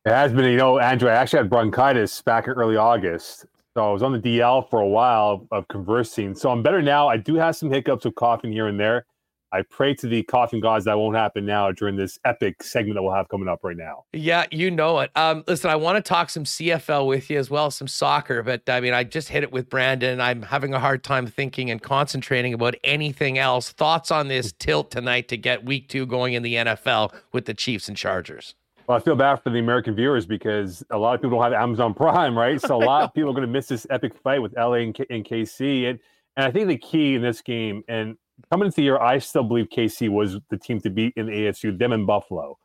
[0.06, 1.10] It has been, you know, Andrew.
[1.10, 4.82] I actually had bronchitis back in early August, so I was on the DL for
[4.82, 6.34] a while of conversing.
[6.34, 7.08] So I'm better now.
[7.08, 9.06] I do have some hiccups of coughing here and there.
[9.54, 13.04] I pray to the coughing gods that won't happen now during this epic segment that
[13.04, 14.06] we'll have coming up right now.
[14.14, 15.12] Yeah, you know it.
[15.16, 18.70] Um, listen, I want to talk some CFL with you as well, some soccer, but
[18.70, 20.22] I mean, I just hit it with Brandon.
[20.22, 23.72] I'm having a hard time thinking and concentrating about anything else.
[23.72, 27.54] Thoughts on this tilt tonight to get week two going in the NFL with the
[27.54, 28.56] Chiefs and Chargers?
[28.88, 31.62] Well, I feel bad for the American viewers because a lot of people don't have
[31.62, 32.60] Amazon Prime, right?
[32.60, 34.94] So a lot of people are going to miss this epic fight with LA and,
[34.94, 35.90] K- and KC.
[35.90, 36.00] And,
[36.36, 38.18] and I think the key in this game, and
[38.50, 41.32] coming into the year, I still believe KC was the team to beat in the
[41.32, 42.58] AFC, them and Buffalo.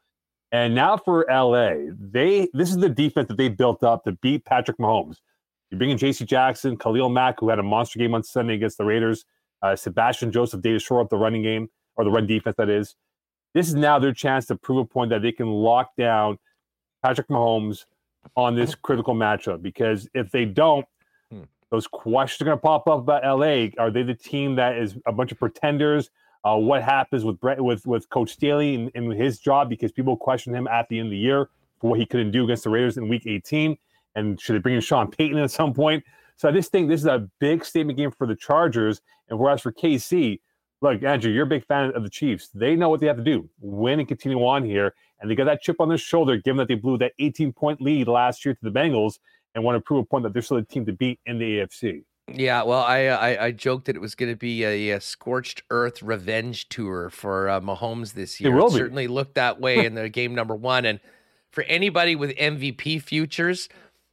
[0.52, 4.44] And now for LA, they this is the defense that they built up to beat
[4.44, 5.16] Patrick Mahomes.
[5.70, 6.24] You're bringing J.C.
[6.24, 9.24] Jackson, Khalil Mack, who had a monster game on Sunday against the Raiders,
[9.62, 12.94] uh, Sebastian Joseph-Day to Shore up the running game or the run defense that is.
[13.52, 16.38] This is now their chance to prove a point that they can lock down
[17.04, 17.86] Patrick Mahomes
[18.36, 19.62] on this critical matchup.
[19.62, 20.86] Because if they don't.
[21.70, 23.68] Those questions are going to pop up about LA.
[23.78, 26.10] Are they the team that is a bunch of pretenders?
[26.44, 29.68] Uh, what happens with Brett, with with Coach Staley and, and his job?
[29.68, 31.48] Because people question him at the end of the year
[31.80, 33.76] for what he couldn't do against the Raiders in Week 18,
[34.14, 36.04] and should they bring in Sean Payton at some point?
[36.36, 39.00] So I just think this is a big statement game for the Chargers.
[39.28, 40.40] And whereas for KC,
[40.82, 42.48] look, Andrew, you're a big fan of the Chiefs.
[42.54, 44.94] They know what they have to do, win and continue on here.
[45.20, 47.80] And they got that chip on their shoulder, given that they blew that 18 point
[47.80, 49.18] lead last year to the Bengals
[49.56, 51.58] and want to prove a point that they're still a team to beat in the
[51.58, 52.04] AFC.
[52.32, 55.62] Yeah, well, I I, I joked that it was going to be a, a scorched
[55.70, 58.54] earth revenge tour for uh, Mahomes this year.
[58.54, 58.76] will be.
[58.76, 60.84] certainly looked that way in the game number one.
[60.84, 61.00] And
[61.50, 63.68] for anybody with MVP futures,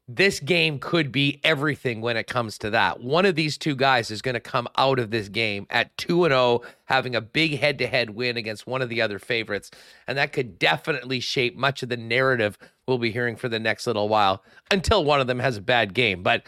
[0.08, 3.02] this game could be everything when it comes to that.
[3.02, 6.26] One of these two guys is going to come out of this game at 2
[6.26, 9.72] and 0 having a big head-to-head win against one of the other favorites,
[10.06, 12.58] and that could definitely shape much of the narrative
[12.88, 15.94] we'll be hearing for the next little while until one of them has a bad
[15.94, 16.24] game.
[16.24, 16.44] But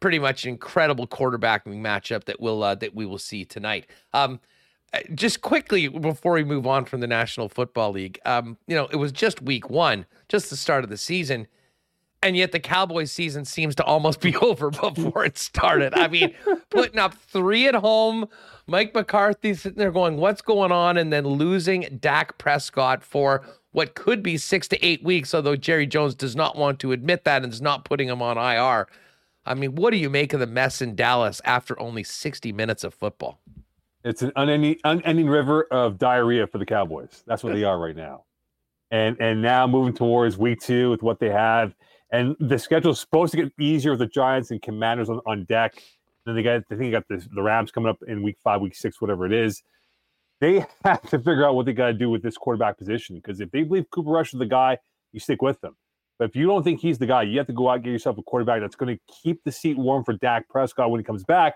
[0.00, 3.86] pretty much an incredible quarterbacking matchup that we'll uh, that we will see tonight.
[4.12, 4.40] Um,
[4.92, 8.88] uh, just quickly before we move on from the National Football League, um, you know,
[8.90, 11.46] it was just week one, just the start of the season.
[12.22, 15.94] And yet the Cowboys season seems to almost be over before it started.
[15.94, 16.34] I mean,
[16.70, 18.28] putting up three at home,
[18.66, 20.96] Mike McCarthy sitting there going, What's going on?
[20.96, 23.42] And then losing Dak Prescott for
[23.72, 27.24] what could be six to eight weeks, although Jerry Jones does not want to admit
[27.24, 28.88] that and is not putting him on IR.
[29.46, 32.84] I mean, what do you make of the mess in Dallas after only 60 minutes
[32.84, 33.40] of football?
[34.04, 37.22] It's an unending, unending river of diarrhea for the Cowboys.
[37.26, 38.24] That's what they are right now.
[38.90, 41.74] and and now moving towards week two with what they have,
[42.12, 45.44] and the schedule is supposed to get easier with the Giants and Commanders on, on
[45.44, 45.82] deck.
[46.26, 48.60] Then they got, I think they got the, the Rams coming up in week five,
[48.60, 49.62] week six, whatever it is.
[50.40, 53.40] They have to figure out what they got to do with this quarterback position because
[53.40, 54.78] if they believe Cooper Rush is the guy,
[55.12, 55.76] you stick with them.
[56.18, 57.90] But if you don't think he's the guy, you have to go out and get
[57.90, 61.04] yourself a quarterback that's going to keep the seat warm for Dak Prescott when he
[61.04, 61.54] comes back.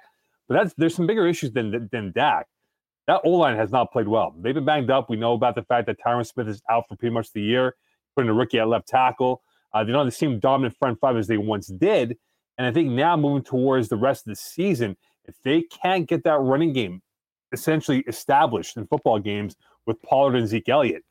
[0.48, 2.46] But that's there's some bigger issues than than Dak.
[3.06, 4.34] That O line has not played well.
[4.38, 5.10] They've been banged up.
[5.10, 7.76] We know about the fact that Tyron Smith is out for pretty much the year,
[8.16, 9.42] putting a rookie at left tackle.
[9.74, 12.16] Uh, they don't have the same dominant front five as they once did.
[12.56, 14.96] And I think now moving towards the rest of the season,
[15.26, 17.02] if they can't get that running game
[17.54, 19.56] essentially established in football games
[19.86, 21.04] with Pollard and Zeke Elliott,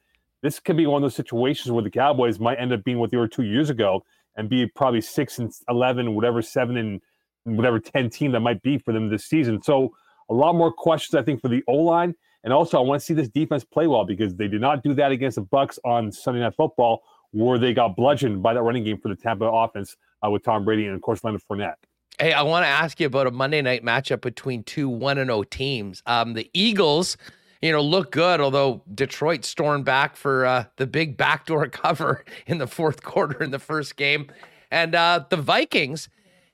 [0.43, 3.09] this could be one of those situations where the Cowboys might end up being what
[3.09, 4.03] they were two years ago
[4.35, 7.01] and be probably six and eleven, whatever seven and
[7.45, 9.61] whatever ten team that might be for them this season.
[9.61, 9.95] So
[10.29, 12.13] a lot more questions, I think, for the O line.
[12.43, 14.93] And also, I want to see this defense play well because they did not do
[14.95, 17.01] that against the Bucks on Sunday Night Football,
[17.31, 19.95] where they got bludgeoned by that running game for the Tampa offense
[20.25, 21.75] uh, with Tom Brady and, of course, Leonard Fournette.
[22.19, 25.43] Hey, I want to ask you about a Monday night matchup between two 1 0
[25.43, 26.03] teams.
[26.05, 27.17] Um, the Eagles,
[27.59, 32.59] you know, look good, although Detroit stormed back for uh, the big backdoor cover in
[32.59, 34.27] the fourth quarter in the first game.
[34.69, 36.07] And uh, the Vikings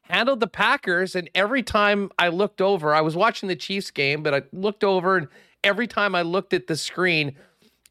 [0.04, 1.14] handled the Packers.
[1.14, 4.86] And every time I looked over, I was watching the Chiefs game, but I looked
[4.86, 5.28] over, and
[5.64, 7.36] every time I looked at the screen,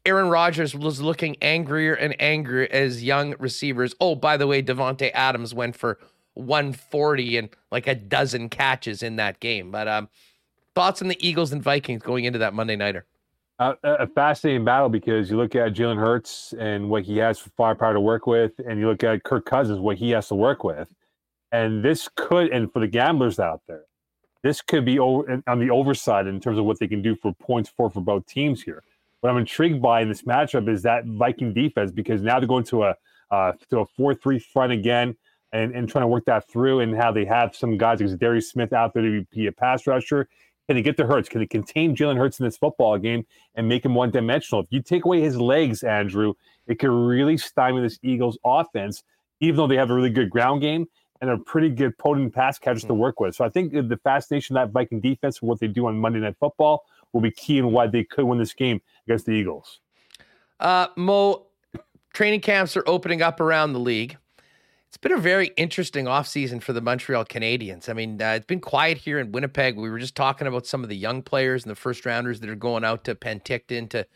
[0.05, 3.93] Aaron Rodgers was looking angrier and angrier as young receivers.
[4.01, 5.99] Oh, by the way, Davante Adams went for
[6.39, 9.71] 140 and like a dozen catches in that game.
[9.71, 10.09] But um,
[10.75, 13.05] thoughts on the Eagles and Vikings going into that Monday nighter?
[13.59, 17.49] Uh, a fascinating battle because you look at Jalen Hurts and what he has for
[17.57, 20.63] firepower to work with, and you look at Kirk Cousins, what he has to work
[20.63, 20.87] with.
[21.51, 23.83] And this could, and for the gamblers out there,
[24.43, 27.33] this could be over, on the overside in terms of what they can do for
[27.33, 28.81] points for for both teams here.
[29.19, 32.63] What I'm intrigued by in this matchup is that Viking defense because now they're going
[32.65, 32.95] to a
[33.31, 35.17] uh, to a four three front again
[35.51, 38.49] and, and trying to work that through and how they have some guys like Darius
[38.49, 40.27] Smith out there to be a pass rusher.
[40.67, 41.27] Can they get the Hurts?
[41.27, 44.61] Can they contain Jalen Hurts in this football game and make him one dimensional?
[44.61, 46.35] If you take away his legs, Andrew,
[46.67, 49.03] it could really stymie this Eagles offense,
[49.39, 50.85] even though they have a really good ground game
[51.21, 53.35] and a pretty good potent pass catchers to work with.
[53.35, 56.19] So I think the fascination of that Viking defense and what they do on Monday
[56.19, 59.79] Night Football will be key in why they could win this game against the Eagles.
[60.59, 61.47] Uh, Moe,
[62.13, 64.17] training camps are opening up around the league.
[64.89, 67.89] It's been a very interesting offseason for the Montreal Canadiens.
[67.89, 69.77] I mean, uh, it's been quiet here in Winnipeg.
[69.77, 72.49] We were just talking about some of the young players and the first rounders that
[72.49, 74.07] are going out to Penticton to,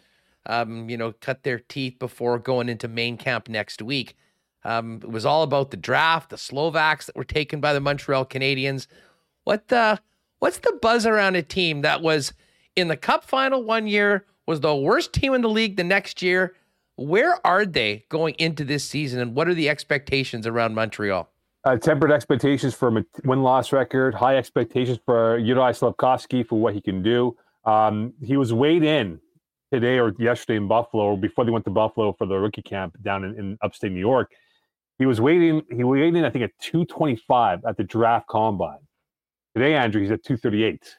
[0.47, 4.17] um, you know, cut their teeth before going into main camp next week.
[4.63, 8.25] Um, it was all about the draft, the Slovaks that were taken by the Montreal
[8.25, 8.87] Canadiens.
[9.43, 10.01] What the
[10.39, 12.33] what's the buzz around a team that was
[12.75, 16.23] in the Cup final one year, was the worst team in the league the next
[16.23, 16.55] year,
[16.95, 21.29] where are they going into this season, and what are the expectations around Montreal?
[21.65, 26.81] Uh, tempered expectations for a win-loss record, high expectations for Juraj Slafkovsky for what he
[26.81, 27.35] can do.
[27.65, 29.19] Um, he was weighed in
[29.71, 32.95] today or yesterday in Buffalo, or before they went to Buffalo for the rookie camp
[33.01, 34.31] down in, in upstate New York.
[34.99, 35.63] He was waiting.
[35.71, 38.79] He weighed in, I think, at 225 at the draft combine.
[39.55, 40.97] Today, Andrew, he's at 238.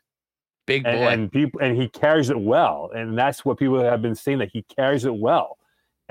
[0.66, 0.90] Big boy.
[0.90, 4.38] And, and people, and he carries it well, and that's what people have been saying
[4.38, 5.58] that he carries it well.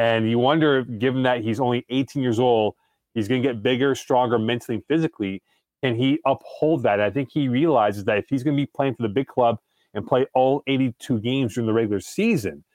[0.03, 2.75] And you wonder, given that he's only 18 years old,
[3.13, 5.41] he's going to get bigger, stronger mentally and physically.
[5.81, 6.99] Can he uphold that?
[6.99, 9.59] I think he realizes that if he's going to be playing for the big club
[9.93, 12.65] and play all 82 games during the regular season,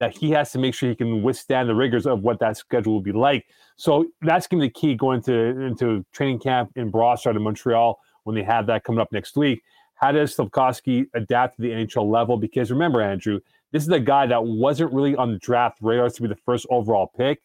[0.00, 2.94] that he has to make sure he can withstand the rigors of what that schedule
[2.94, 3.44] will be like.
[3.76, 7.42] So that's going to be the key going to into training camp in Brossard in
[7.42, 9.60] Montreal when they have that coming up next week.
[9.96, 12.38] How does Slafkovsky adapt to the NHL level?
[12.38, 13.40] Because remember, Andrew,
[13.72, 16.66] this is a guy that wasn't really on the draft radar to be the first
[16.70, 17.40] overall pick,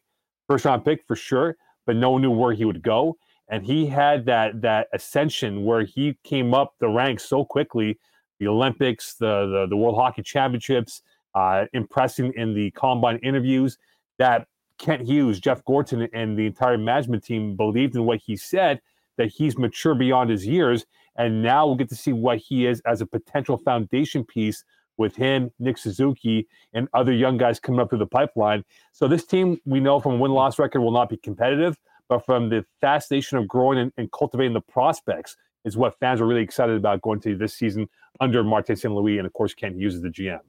[0.48, 1.56] first round pick for sure,
[1.86, 3.18] but no one knew where he would go.
[3.50, 8.00] And he had that that ascension where he came up the ranks so quickly,
[8.40, 11.02] the Olympics, the the, the World Hockey Championships,
[11.36, 13.78] uh, impressing in the combine interviews
[14.18, 14.48] that
[14.78, 18.82] Kent Hughes, Jeff Gorton, and the entire management team believed in what he said,
[19.18, 20.86] that he's mature beyond his years.
[21.16, 24.64] And now we'll get to see what he is as a potential foundation piece
[24.98, 28.64] with him, Nick Suzuki, and other young guys coming up through the pipeline.
[28.92, 31.78] So this team, we know from a win-loss record, will not be competitive,
[32.10, 36.28] but from the fascination of growing and, and cultivating the prospects is what fans are
[36.28, 37.88] really excited about going to this season
[38.20, 38.94] under Martin St.
[38.94, 40.40] Louis and, of course, Kent Hughes as the GM.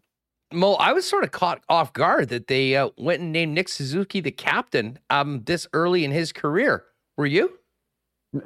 [0.53, 3.69] Moe, I was sort of caught off guard that they uh, went and named Nick
[3.69, 6.85] Suzuki the captain um, this early in his career.
[7.17, 7.59] Were you?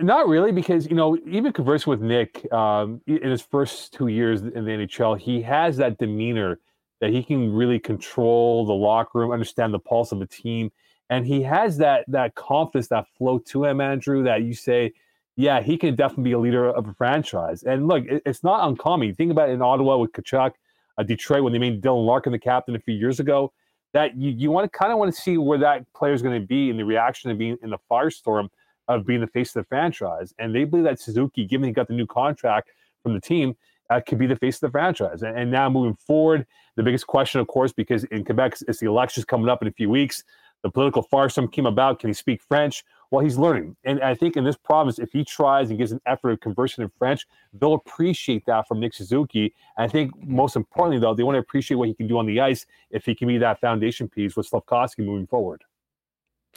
[0.00, 4.42] Not really, because you know, even conversing with Nick um, in his first two years
[4.42, 6.60] in the NHL, he has that demeanor
[7.00, 10.70] that he can really control the locker room, understand the pulse of the team,
[11.08, 14.92] And he has that that confidence, that flow to him, Andrew, that you say,
[15.36, 17.62] yeah, he can definitely be a leader of a franchise.
[17.62, 19.08] And look, it, it's not uncommon.
[19.08, 20.52] You think about it in Ottawa with Tkachuk,
[20.98, 23.52] uh, Detroit when they made Dylan Larkin the captain a few years ago.
[23.94, 26.38] That you, you want to kind of want to see where that player is going
[26.38, 28.50] to be in the reaction of being in the firestorm
[28.88, 30.34] of being the face of the franchise.
[30.38, 32.70] And they believe that Suzuki, given he got the new contract
[33.02, 33.56] from the team,
[33.90, 35.22] uh, could be the face of the franchise.
[35.22, 36.46] And, and, now moving forward,
[36.76, 39.72] the biggest question, of course, because in Quebec, it's the elections coming up in a
[39.72, 40.24] few weeks.
[40.62, 42.00] The political farsome came about.
[42.00, 42.84] Can he speak French?
[43.10, 43.76] Well, he's learning.
[43.84, 46.82] And I think in this province, if he tries and gives an effort of conversing
[46.82, 49.54] in French, they'll appreciate that from Nick Suzuki.
[49.76, 52.26] And I think most importantly, though, they want to appreciate what he can do on
[52.26, 55.64] the ice if he can be that foundation piece with Slafkovsky moving forward.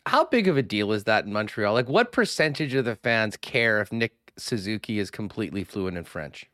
[0.05, 1.73] How big of a deal is that in Montreal?
[1.73, 6.45] Like, what percentage of the fans care if Nick Suzuki is completely fluent in French?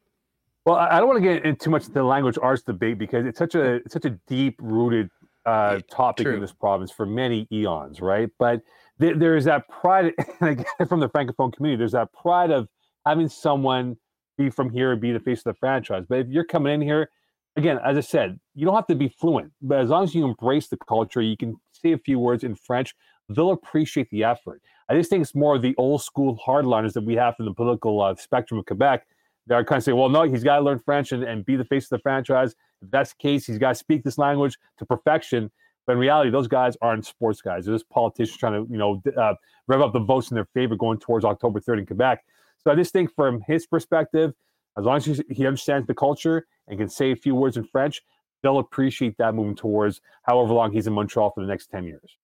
[0.65, 3.25] Well, I don't want to get into too much of the language arts debate because
[3.25, 5.09] it's such a it's such a deep rooted
[5.45, 6.35] uh, topic True.
[6.35, 8.29] in this province for many eons, right?
[8.37, 8.61] But
[8.99, 11.79] th- there is that pride, again, from the francophone community.
[11.79, 12.67] There's that pride of
[13.05, 13.95] having someone
[14.37, 16.03] be from here, and be the face of the franchise.
[16.07, 17.09] But if you're coming in here,
[17.55, 20.25] again, as I said, you don't have to be fluent, but as long as you
[20.25, 22.93] embrace the culture, you can say a few words in French.
[23.29, 24.61] They'll appreciate the effort.
[24.89, 27.53] I just think it's more of the old school hardliners that we have from the
[27.53, 29.05] political uh, spectrum of Quebec
[29.47, 31.55] that are kind of saying, well, no, he's got to learn French and, and be
[31.55, 32.55] the face of the franchise.
[32.81, 35.51] If that's the case, he's got to speak this language to perfection.
[35.85, 37.65] But in reality, those guys aren't sports guys.
[37.65, 39.35] They're just politicians trying to, you know, uh,
[39.67, 42.25] rev up the votes in their favor going towards October 3rd in Quebec.
[42.59, 44.33] So I just think from his perspective,
[44.77, 48.01] as long as he understands the culture and can say a few words in French,
[48.43, 52.17] they'll appreciate that moving towards however long he's in Montreal for the next 10 years.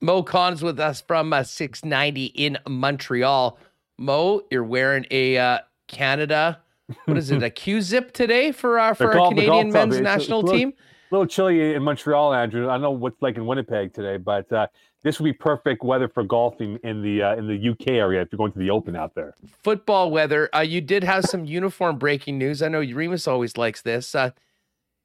[0.00, 3.58] Moe Khan's with us from uh, 690 in Montreal.
[3.98, 6.60] Moe, you're wearing a uh, Canada
[7.04, 7.42] what is it?
[7.42, 10.72] A Q zip today for our for our Canadian men's national it's, it's team.
[11.10, 12.68] A little, chilly in Montreal, Andrew.
[12.68, 14.66] I don't know what's like in Winnipeg today, but uh,
[15.02, 18.28] this would be perfect weather for golfing in the uh, in the UK area if
[18.32, 19.34] you're going to the Open out there.
[19.62, 20.48] Football weather.
[20.54, 22.62] Uh, you did have some uniform breaking news.
[22.62, 24.14] I know Remis always likes this.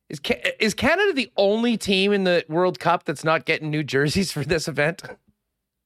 [0.10, 0.20] Is
[0.60, 4.44] is Canada the only team in the World Cup that's not getting new jerseys for
[4.44, 5.04] this event?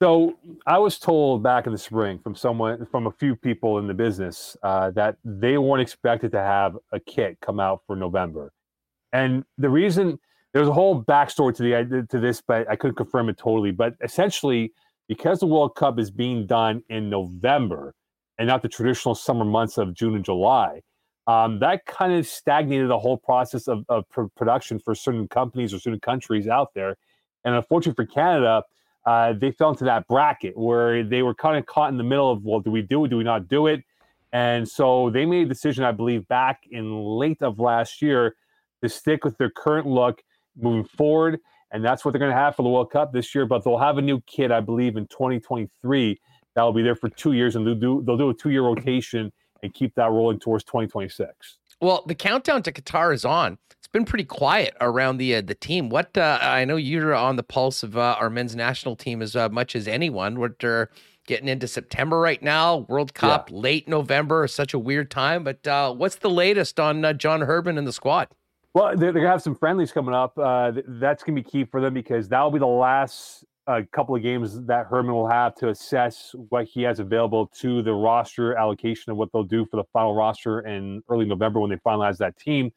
[0.02, 3.88] So I was told back in the spring from someone, from a few people in
[3.88, 8.52] the business, uh, that they weren't expected to have a kit come out for November,
[9.12, 10.20] and the reason
[10.54, 13.72] there's a whole backstory to the to this, but I couldn't confirm it totally.
[13.72, 14.72] But essentially,
[15.08, 17.94] because the World Cup is being done in November
[18.38, 20.82] and not the traditional summer months of June and July,
[21.28, 24.06] um, that kind of stagnated the whole process of, of
[24.36, 26.98] production for certain companies or certain countries out there.
[27.46, 28.64] And unfortunately for Canada,
[29.06, 32.32] uh, they fell into that bracket where they were kind of caught in the middle
[32.32, 33.10] of, well, do we do it?
[33.10, 33.84] Do we not do it?
[34.32, 38.36] And so they made a decision, I believe, back in late of last year
[38.82, 40.22] to stick with their current look
[40.60, 41.40] moving forward.
[41.72, 43.46] And that's what they're going to have for the World Cup this year.
[43.46, 46.20] But they'll have a new kit, I believe, in 2023
[46.56, 47.56] that will be there for two years.
[47.56, 49.32] And they'll do, they'll do a two year rotation
[49.64, 51.58] and keep that rolling towards 2026.
[51.82, 55.56] Well, the countdown to Qatar is on It's been pretty quiet around the uh, the
[55.56, 55.90] team.
[55.90, 59.36] What uh, I know you're on the pulse of uh, our men's national team as
[59.36, 60.40] uh, much as anyone.
[60.40, 60.90] We're
[61.26, 62.86] getting into September right now.
[62.90, 63.58] World Cup yeah.
[63.58, 65.44] late November, is such a weird time.
[65.44, 68.28] But uh, what's the latest on uh, John Herdman and the squad?
[68.74, 70.34] Well, they're, gonna have some friendlies coming up.
[70.36, 74.22] that's gonna be key for them because that will be the last a couple of
[74.22, 79.12] games that Herdman will have to assess what he has available to the roster allocation
[79.12, 82.38] of what they'll do for the final roster in early November when they finalize that
[82.38, 82.72] team.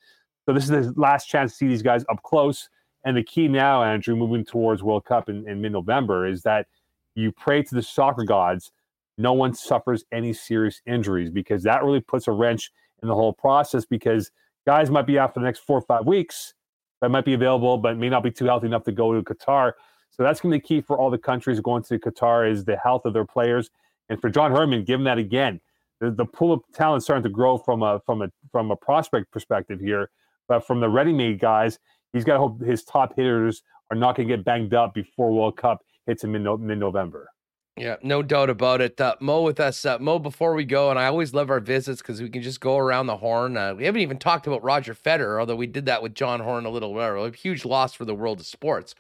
[0.45, 2.69] So this is the last chance to see these guys up close.
[3.05, 6.67] And the key now, Andrew, moving towards World Cup in, in mid-November, is that
[7.15, 8.71] you pray to the soccer gods
[9.19, 12.71] no one suffers any serious injuries because that really puts a wrench
[13.03, 14.31] in the whole process because
[14.67, 16.55] guys might be out for the next four or five weeks
[17.01, 19.73] that might be available but may not be too healthy enough to go to Qatar.
[20.17, 22.77] So that's going to be key for all the countries going to Qatar is the
[22.77, 23.71] health of their players.
[24.09, 25.61] And for John Herdman, given that again,
[26.01, 29.31] the, the pool of talent starting to grow from a from a from a prospect
[29.31, 30.11] perspective here.
[30.49, 31.79] But from the ready-made guys,
[32.13, 35.33] he's got to hope his top hitters are not going to get banged up before
[35.33, 37.29] World Cup hits in mid-November.
[37.77, 38.99] Yeah, no doubt about it.
[38.99, 39.85] Uh, Moe with us.
[39.85, 42.61] Uh, Moe, before we go, and I always love our visits because we can just
[42.61, 43.57] go around the horn.
[43.57, 46.65] Uh, we haven't even talked about Roger Federer, although we did that with John Horn
[46.65, 47.25] a little while.
[47.25, 48.95] A huge loss for the world of sports.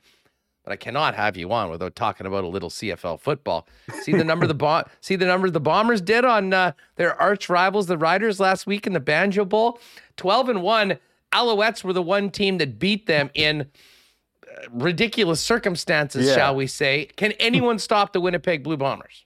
[0.66, 3.68] But I cannot have you on without talking about a little CFL football.
[4.02, 4.82] See the number the bomb.
[5.00, 8.84] See the number the Bombers did on uh, their arch rivals, the Riders, last week
[8.84, 9.78] in the Banjo Bowl.
[10.16, 10.98] Twelve and one.
[11.32, 16.34] Alouettes were the one team that beat them in uh, ridiculous circumstances, yeah.
[16.34, 17.10] shall we say.
[17.16, 19.24] Can anyone stop the Winnipeg Blue Bombers?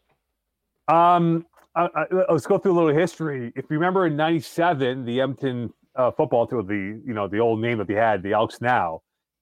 [0.89, 3.51] Um, I, I, let's go through a little history.
[3.57, 7.63] If you remember in '97, the Edmonton uh, football team, the you know the old
[7.63, 9.01] name that they had, the Elks now,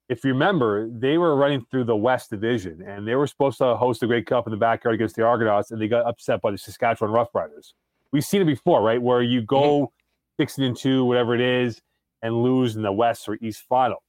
[0.09, 3.77] if you remember, they were running through the West Division and they were supposed to
[3.77, 6.51] host the Grey Cup in the backyard against the Argonauts, and they got upset by
[6.51, 7.73] the Saskatchewan Roughriders.
[8.11, 9.01] We've seen it before, right?
[9.01, 10.43] Where you go mm-hmm.
[10.43, 11.81] six and two, whatever it is,
[12.23, 14.03] and lose in the West or East final.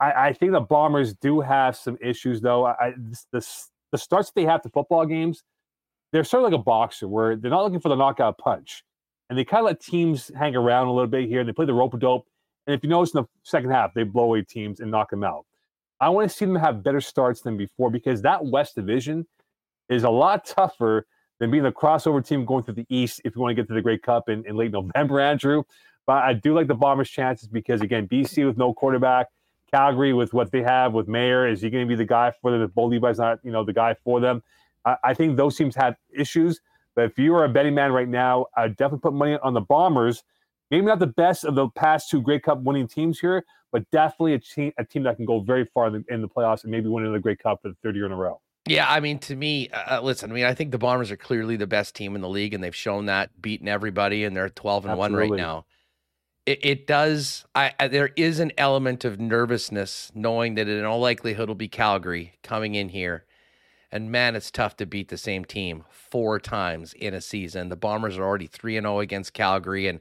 [0.00, 2.66] I, I think the Bombers do have some issues, though.
[2.66, 2.92] I,
[3.32, 3.46] the,
[3.92, 5.42] the starts they have to football games,
[6.12, 8.84] they're sort of like a boxer where they're not looking for the knockout punch.
[9.28, 11.66] And they kind of let teams hang around a little bit here and they play
[11.66, 12.26] the rope a dope.
[12.70, 15.24] And if you notice in the second half, they blow away teams and knock them
[15.24, 15.44] out.
[16.00, 19.26] I want to see them have better starts than before because that West Division
[19.88, 21.04] is a lot tougher
[21.40, 23.74] than being a crossover team going through the East if you want to get to
[23.74, 25.64] the Grey Cup in, in late November, Andrew.
[26.06, 29.26] But I do like the Bombers' chances because, again, BC with no quarterback,
[29.72, 32.52] Calgary with what they have with Maier, is he going to be the guy for
[32.52, 34.44] them if Bo Levi's not, you know, the guy for them?
[34.84, 36.60] I, I think those teams have issues.
[36.94, 39.60] But if you are a betting man right now, I definitely put money on the
[39.60, 40.22] Bombers.
[40.70, 44.34] Maybe not the best of the past two Grey Cup winning teams here, but definitely
[44.34, 46.70] a team, a team that can go very far in the, in the playoffs and
[46.70, 48.40] maybe win another Grey Cup for the third year in a row.
[48.66, 51.16] Yeah, I mean, to me, uh, uh, listen, I mean, I think the Bombers are
[51.16, 54.50] clearly the best team in the league, and they've shown that, beating everybody, and they're
[54.50, 55.28] 12 and Absolutely.
[55.28, 55.64] 1 right now
[56.46, 57.44] it, it does.
[57.54, 61.68] I, I, there is an element of nervousness knowing that in all likelihood it'll be
[61.68, 63.24] Calgary coming in here,
[63.92, 67.68] and man, it's tough to beat the same team four times in a season.
[67.68, 70.00] The Bombers are already three and zero oh against Calgary, and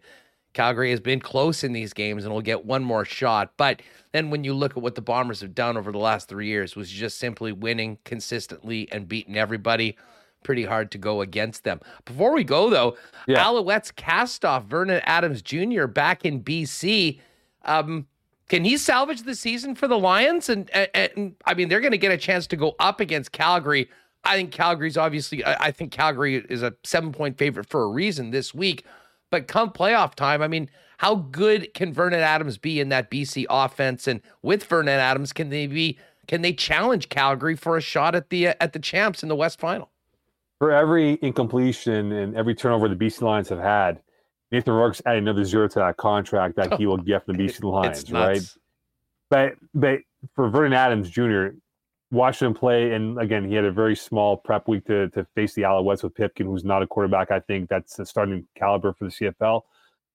[0.53, 3.53] Calgary has been close in these games and will get one more shot.
[3.57, 3.81] But
[4.11, 6.75] then when you look at what the Bombers have done over the last three years,
[6.75, 9.95] was just simply winning consistently and beating everybody
[10.43, 11.79] pretty hard to go against them.
[12.05, 12.97] Before we go, though,
[13.27, 13.43] yeah.
[13.43, 15.85] Alouettes cast off Vernon Adams Jr.
[15.85, 17.19] back in BC.
[17.65, 18.07] Um,
[18.47, 20.49] can he salvage the season for the Lions?
[20.49, 23.31] And, and, and I mean, they're going to get a chance to go up against
[23.31, 23.89] Calgary.
[24.23, 27.87] I think Calgary's obviously, I, I think Calgary is a seven point favorite for a
[27.87, 28.85] reason this week.
[29.31, 33.45] But come playoff time, I mean, how good can Vernon Adams be in that BC
[33.49, 34.07] offense?
[34.07, 35.97] And with Vernon Adams, can they be?
[36.27, 39.59] Can they challenge Calgary for a shot at the at the champs in the West
[39.59, 39.89] Final?
[40.59, 44.01] for every incompletion and every turnover the BC Lions have had,
[44.51, 47.63] Nathan Rourke's adding another zero to that contract that he will get from the BC
[47.63, 48.41] Lions, right?
[49.29, 49.99] But but
[50.35, 51.49] for Vernon Adams Jr.,
[52.11, 55.53] watching him play, and again, he had a very small prep week to to face
[55.53, 57.31] the Alouettes with Pipkin, who's not a quarterback.
[57.31, 59.61] I think that's a starting caliber for the CFL.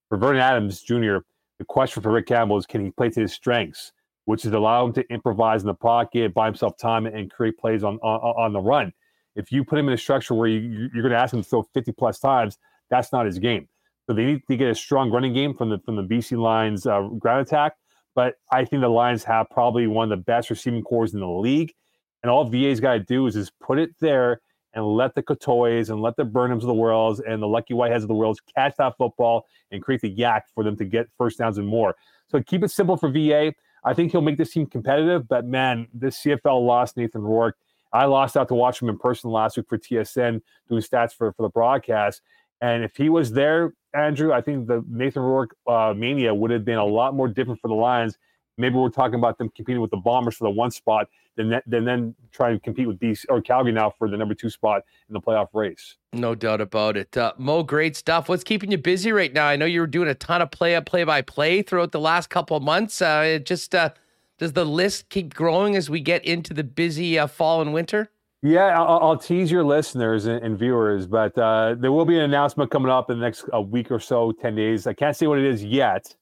[0.09, 1.19] For Vernon Adams Jr.,
[1.59, 3.93] the question for Rick Campbell is can he play to his strengths,
[4.25, 7.85] which is allow him to improvise in the pocket, buy himself time, and create plays
[7.85, 8.93] on on, on the run
[9.37, 11.49] if you put him in a structure where you, you're going to ask him to
[11.49, 12.59] throw 50 plus times,
[12.91, 13.69] that's not his game.
[14.07, 16.87] So they need to get a strong running game from the from the BC Lions
[16.87, 17.75] uh, ground attack.
[18.15, 21.27] But I think the Lions have probably one of the best receiving cores in the
[21.27, 21.73] league,
[22.25, 24.41] and all VA's got to do is just put it there
[24.73, 28.03] and let the Cottoys and let the Burnhams of the world and the Lucky Whiteheads
[28.03, 31.39] of the world catch that football and create the yak for them to get first
[31.39, 31.95] downs and more.
[32.27, 33.55] So keep it simple for VA.
[33.85, 37.57] I think he'll make this team competitive, but man, this CFL lost Nathan Rourke
[37.95, 41.33] I lost out to watch him in person last week for TSN doing stats for,
[41.33, 42.23] for the broadcast.
[42.61, 46.65] And if he was there, Andrew, I think the Nathan Rourke uh, mania would have
[46.65, 48.19] been a lot more different for the Lions.
[48.57, 51.85] Maybe we're talking about them competing with the Bombers for the one spot, then then
[51.85, 55.15] then try and compete with BC or Calgary now for the number two spot in
[55.15, 55.97] the playoff race.
[56.13, 57.17] No doubt about it.
[57.17, 58.29] Uh, Moe, great stuff.
[58.29, 59.47] What's keeping you busy right now?
[59.47, 62.31] I know you were doing a ton of play play by play throughout the last
[62.31, 63.03] couple of months.
[63.03, 63.91] Uh, just uh,
[64.39, 68.11] does the list keep growing as we get into the busy uh, fall and winter?
[68.43, 72.25] Yeah, I'll, I'll tease your listeners and, and viewers, but uh, there will be an
[72.25, 74.87] announcement coming up in the next a week or so, 10 days.
[74.87, 76.15] I can't say what it is yet.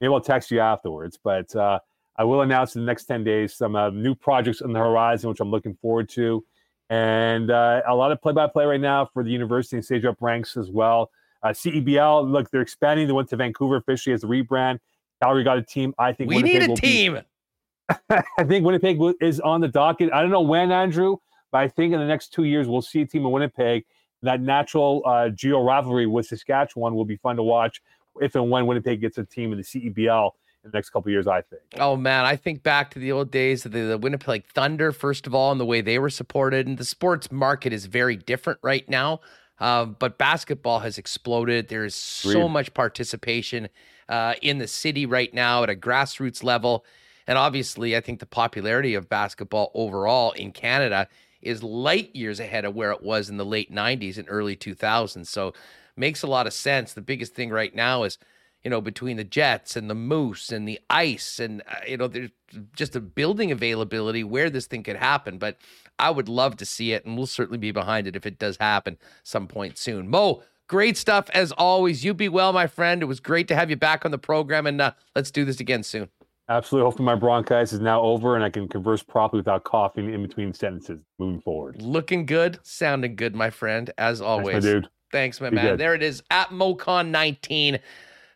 [0.00, 1.78] Maybe I'll text you afterwards, but uh,
[2.16, 5.28] I will announce in the next 10 days some uh, new projects on the horizon,
[5.30, 6.44] which I'm looking forward to.
[6.88, 10.04] And uh, a lot of play by play right now for the university and stage
[10.04, 11.10] up ranks as well.
[11.42, 13.06] Uh, CEBL, look, they're expanding.
[13.06, 14.80] They went to Vancouver officially as a rebrand.
[15.22, 15.94] Calgary got a team.
[15.98, 17.14] I think we Winnipeg need a team.
[17.14, 20.12] Be- I think Winnipeg is on the docket.
[20.12, 21.16] I don't know when, Andrew,
[21.52, 23.84] but I think in the next two years we'll see a team in Winnipeg.
[24.22, 27.80] That natural uh, geo rivalry with Saskatchewan will be fun to watch
[28.20, 30.30] if and when Winnipeg gets a team in the CEBL
[30.64, 31.62] in the next couple years, I think.
[31.78, 35.26] Oh man, I think back to the old days of the, the, Winnipeg Thunder, first
[35.26, 36.66] of all, and the way they were supported.
[36.66, 39.20] And the sports market is very different right now.
[39.58, 41.68] Uh, but basketball has exploded.
[41.68, 43.68] There is so much participation
[44.08, 46.84] uh, in the city right now at a grassroots level.
[47.26, 51.08] And obviously, I think the popularity of basketball overall in Canada
[51.42, 55.26] is light years ahead of where it was in the late 90s and early 2000s.
[55.26, 55.52] So
[55.96, 56.92] makes a lot of sense.
[56.92, 58.18] The biggest thing right now is,
[58.62, 62.08] you know, between the Jets and the Moose and the Ice and, uh, you know,
[62.08, 62.30] there's
[62.74, 65.38] just a building availability where this thing could happen.
[65.38, 65.58] But
[65.98, 68.56] I would love to see it, and we'll certainly be behind it if it does
[68.58, 70.08] happen some point soon.
[70.08, 72.04] Moe, great stuff as always.
[72.04, 73.02] You be well, my friend.
[73.02, 75.60] It was great to have you back on the program, and uh, let's do this
[75.60, 76.08] again soon.
[76.50, 76.84] Absolutely.
[76.86, 80.52] Hopefully, my bronchitis is now over and I can converse properly without coughing in between
[80.52, 81.80] sentences moving forward.
[81.80, 84.54] Looking good, sounding good, my friend, as always.
[84.54, 84.88] Thanks, my dude.
[85.10, 85.76] Thanks, my man.
[85.76, 87.80] There it is at MoCon19.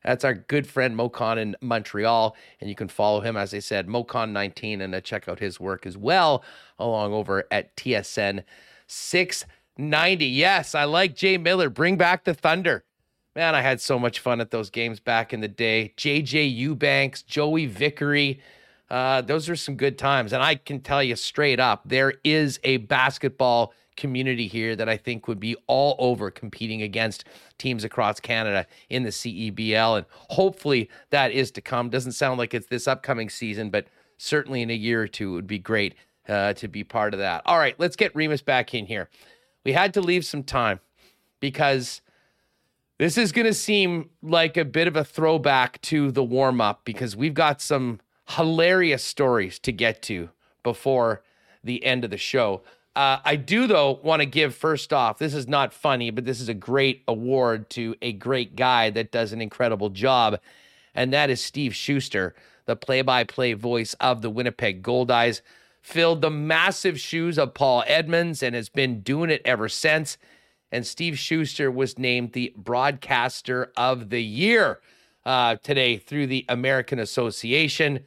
[0.04, 2.36] That's our good friend Moe Khan in Montreal.
[2.60, 5.86] And you can follow him, as I said, Mocon19, and uh, check out his work
[5.86, 6.44] as well
[6.78, 8.44] along over at TSN
[8.86, 10.26] 690.
[10.26, 11.70] Yes, I like Jay Miller.
[11.70, 12.84] Bring back the Thunder.
[13.34, 15.92] Man, I had so much fun at those games back in the day.
[15.96, 18.40] JJ Eubanks, Joey Vickery.
[18.90, 20.32] Uh, those are some good times.
[20.32, 24.96] And I can tell you straight up, there is a basketball community here that I
[24.96, 27.24] think would be all over competing against
[27.58, 29.98] teams across Canada in the CEBL.
[29.98, 31.90] And hopefully that is to come.
[31.90, 33.86] Doesn't sound like it's this upcoming season, but
[34.18, 35.94] certainly in a year or two, it would be great
[36.28, 37.42] uh, to be part of that.
[37.46, 39.08] All right, let's get Remis back in here.
[39.64, 40.80] We had to leave some time
[41.40, 42.00] because
[42.98, 46.84] this is going to seem like a bit of a throwback to the warm up
[46.84, 50.30] because we've got some hilarious stories to get to
[50.62, 51.22] before
[51.62, 52.62] the end of the show.
[52.96, 56.40] Uh, I do, though, want to give first off, this is not funny, but this
[56.40, 60.38] is a great award to a great guy that does an incredible job.
[60.94, 65.40] And that is Steve Schuster, the play by play voice of the Winnipeg Goldeyes.
[65.82, 70.16] Filled the massive shoes of Paul Edmonds and has been doing it ever since.
[70.70, 74.80] And Steve Schuster was named the Broadcaster of the Year
[75.26, 78.06] uh, today through the American Association.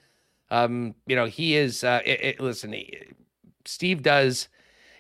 [0.49, 2.97] Um, you know, he is, uh, it, it- listen, he-
[3.65, 4.47] Steve does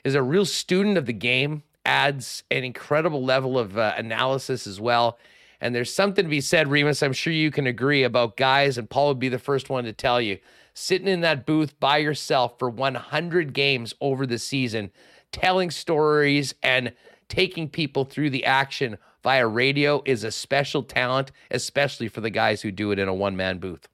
[0.07, 4.79] is a real student of the game, adds an incredible level of uh, analysis as
[4.79, 5.19] well.
[5.61, 7.03] And there's something to be said, Remis.
[7.03, 9.93] I'm sure you can agree about guys, and Paul would be the first one to
[9.93, 10.39] tell you
[10.73, 14.91] sitting in that booth by yourself for 100 games over the season,
[15.31, 16.93] telling stories and
[17.27, 22.61] taking people through the action via radio is a special talent, especially for the guys
[22.61, 23.87] who do it in a one man booth.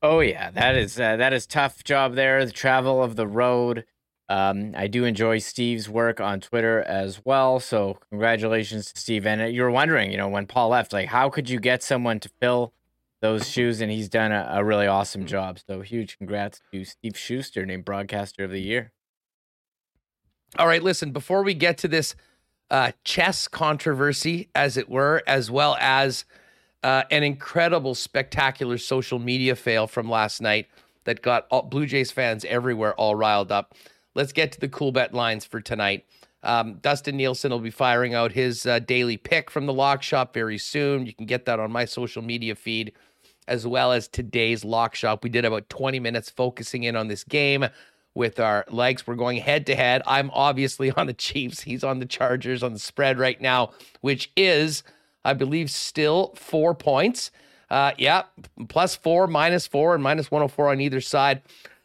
[0.00, 2.44] Oh yeah, that is uh, that is tough job there.
[2.44, 3.84] The travel of the road.
[4.28, 7.60] Um, I do enjoy Steve's work on Twitter as well.
[7.60, 9.26] So congratulations to Steve.
[9.26, 11.82] And uh, you were wondering, you know, when Paul left, like how could you get
[11.82, 12.74] someone to fill
[13.22, 13.80] those shoes?
[13.80, 15.58] And he's done a, a really awesome job.
[15.66, 18.92] So huge congrats to Steve Schuster, named Broadcaster of the Year.
[20.58, 22.14] All right, listen, before we get to this
[22.70, 26.24] uh, chess controversy, as it were, as well as
[26.82, 30.66] uh, an incredible, spectacular social media fail from last night
[31.04, 33.74] that got all, Blue Jays fans everywhere all riled up.
[34.18, 36.04] Let's get to the cool bet lines for tonight.
[36.42, 40.34] Um, Dustin Nielsen will be firing out his uh, daily pick from the lock shop
[40.34, 41.06] very soon.
[41.06, 42.94] You can get that on my social media feed
[43.46, 45.22] as well as today's lock shop.
[45.22, 47.66] We did about 20 minutes focusing in on this game
[48.12, 49.06] with our legs.
[49.06, 50.02] We're going head to head.
[50.04, 51.60] I'm obviously on the Chiefs.
[51.60, 53.70] He's on the Chargers on the spread right now,
[54.00, 54.82] which is,
[55.24, 57.30] I believe, still four points.
[57.70, 58.24] Uh, yeah,
[58.68, 61.40] plus four, minus four, and minus 104 on either side.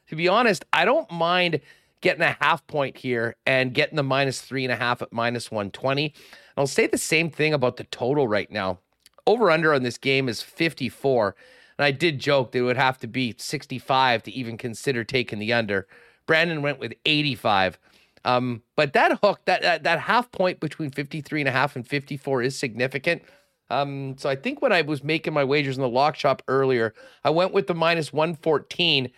[0.07, 1.61] To be honest, I don't mind
[2.03, 5.49] getting a half point here and getting the minus three and a half at minus
[5.49, 6.05] 120.
[6.05, 6.13] And
[6.57, 8.79] I'll say the same thing about the total right now.
[9.25, 11.35] Over under on this game is 54.
[11.77, 15.39] And I did joke that it would have to be 65 to even consider taking
[15.39, 15.87] the under.
[16.27, 17.79] Brandon went with 85.
[18.25, 21.87] Um, but that hook, that, that that half point between 53 and a half and
[21.87, 23.23] 54 is significant.
[23.69, 26.93] Um, so I think when I was making my wagers in the lock shop earlier,
[27.23, 29.09] I went with the minus 114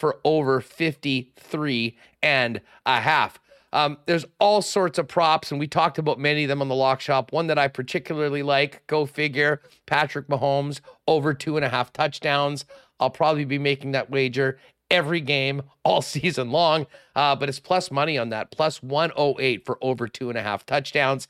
[0.00, 3.38] for over 53 and a half.
[3.72, 6.74] Um, there's all sorts of props, and we talked about many of them on the
[6.74, 7.32] lock shop.
[7.32, 12.64] One that I particularly like, go figure, Patrick Mahomes over two and a half touchdowns.
[12.98, 14.58] I'll probably be making that wager
[14.90, 19.78] every game all season long, uh, but it's plus money on that, plus 108 for
[19.82, 21.28] over two and a half touchdowns.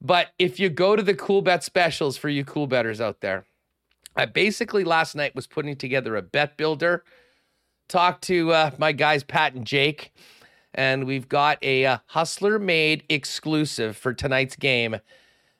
[0.00, 3.46] But if you go to the cool bet specials for you cool betters out there,
[4.16, 7.04] I basically last night was putting together a bet builder.
[7.88, 10.12] Talked to uh, my guys Pat and Jake,
[10.74, 14.96] and we've got a uh, hustler made exclusive for tonight's game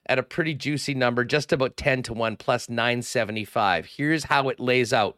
[0.06, 3.86] at a pretty juicy number, just about 10 to 1 plus 975.
[3.86, 5.16] Here's how it lays out.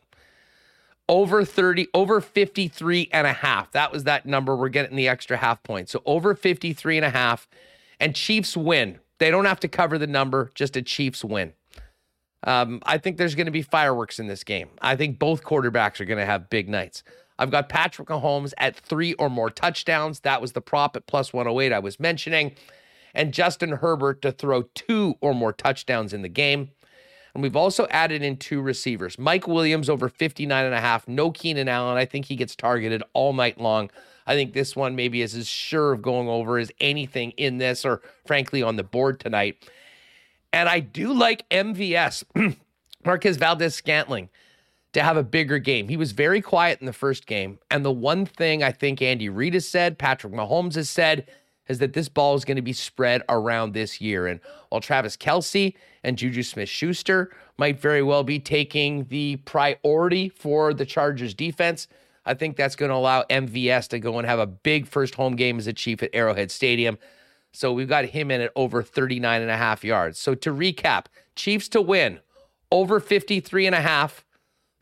[1.08, 3.70] Over 30, over 53 and a half.
[3.72, 4.54] That was that number.
[4.54, 5.88] We're getting the extra half point.
[5.88, 7.48] So over 53 and a half.
[7.98, 8.98] And Chiefs win.
[9.18, 11.54] They don't have to cover the number, just a Chiefs win.
[12.44, 14.68] Um, I think there's going to be fireworks in this game.
[14.80, 17.02] I think both quarterbacks are going to have big nights.
[17.38, 20.20] I've got Patrick Mahomes at three or more touchdowns.
[20.20, 22.54] That was the prop at plus 108 I was mentioning.
[23.14, 26.70] And Justin Herbert to throw two or more touchdowns in the game.
[27.34, 29.18] And we've also added in two receivers.
[29.18, 31.06] Mike Williams over 59 and a half.
[31.06, 31.96] No Keenan Allen.
[31.96, 33.90] I think he gets targeted all night long.
[34.26, 37.84] I think this one maybe is as sure of going over as anything in this
[37.84, 39.68] or frankly on the board tonight.
[40.52, 42.24] And I do like MVS,
[43.04, 44.30] Marquez Valdes-Scantling.
[44.94, 45.88] to have a bigger game.
[45.88, 47.58] He was very quiet in the first game.
[47.70, 51.28] And the one thing I think Andy Reid has said, Patrick Mahomes has said,
[51.68, 54.26] is that this ball is going to be spread around this year.
[54.26, 60.72] And while Travis Kelce and JuJu Smith-Schuster might very well be taking the priority for
[60.72, 61.86] the Chargers defense,
[62.24, 65.36] I think that's going to allow MVS to go and have a big first home
[65.36, 66.98] game as a Chief at Arrowhead Stadium.
[67.52, 70.18] So we've got him in at over 39 and a half yards.
[70.18, 72.20] So to recap, Chiefs to win
[72.70, 74.24] over 53 and a half,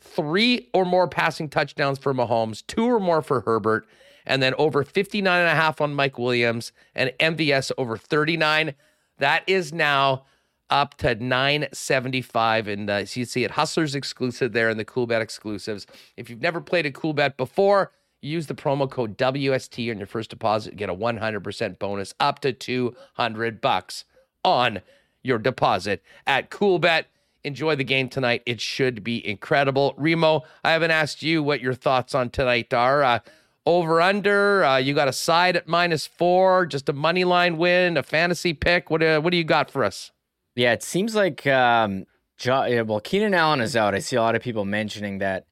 [0.01, 3.87] three or more passing touchdowns for Mahomes, two or more for Herbert,
[4.25, 8.75] and then over 59 and a half on Mike Williams and MVS over 39.
[9.19, 10.25] That is now
[10.69, 15.07] up to 975 and uh, so you see it hustlers exclusive there in the cool
[15.07, 15.87] bet exclusives
[16.17, 17.93] if you've never played a cool bet before
[18.27, 20.77] use the promo code wst on your first deposit.
[20.77, 24.05] Get a 100% bonus up to 200 bucks
[24.45, 24.81] on
[25.23, 27.05] your deposit at coolbet.
[27.45, 28.43] Enjoy the game tonight.
[28.45, 29.95] It should be incredible.
[29.97, 33.03] Remo i haven't asked you what your thoughts on tonight are.
[33.03, 33.19] Uh,
[33.65, 37.97] over under uh, you got a side at minus four just a money line win
[37.97, 38.91] a fantasy pick.
[38.91, 40.13] What, uh, what do you got for us?
[40.55, 42.07] Yeah, it seems like um,
[42.39, 43.95] jo- well, Keenan Allen is out.
[43.95, 45.47] I see a lot of people mentioning that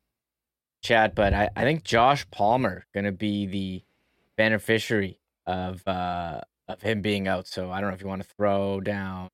[0.84, 3.82] chat, but I, I think Josh Palmer going to be the
[4.36, 7.48] beneficiary of uh, of him being out.
[7.48, 9.30] So I don't know if you want to throw down.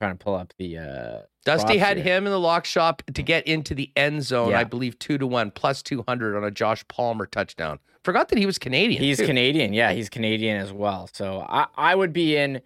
[0.00, 0.78] Trying to pull up the.
[0.78, 2.18] Uh, Dusty had here.
[2.18, 4.50] him in the lock shop to get into the end zone.
[4.50, 4.60] Yeah.
[4.60, 7.80] I believe two to one plus two hundred on a Josh Palmer touchdown.
[8.04, 9.02] Forgot that he was Canadian.
[9.02, 9.26] He's too.
[9.26, 9.72] Canadian.
[9.72, 11.08] Yeah, he's Canadian as well.
[11.12, 12.60] So I I would be in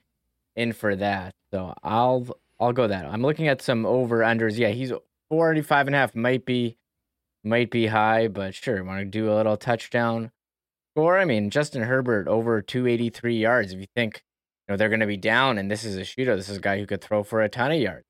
[0.56, 1.34] in for that.
[1.52, 2.26] So I'll
[2.60, 3.06] I'll go that.
[3.06, 4.58] I'm looking at some over unders.
[4.58, 4.90] Yeah, he's
[5.30, 6.76] 485 and a half might be
[7.44, 10.30] might be high, but sure, want to do a little touchdown
[10.92, 11.18] score.
[11.18, 13.72] I mean, Justin Herbert over 283 yards.
[13.72, 14.22] If you think
[14.68, 16.60] you know they're going to be down and this is a shooter, this is a
[16.60, 18.06] guy who could throw for a ton of yards.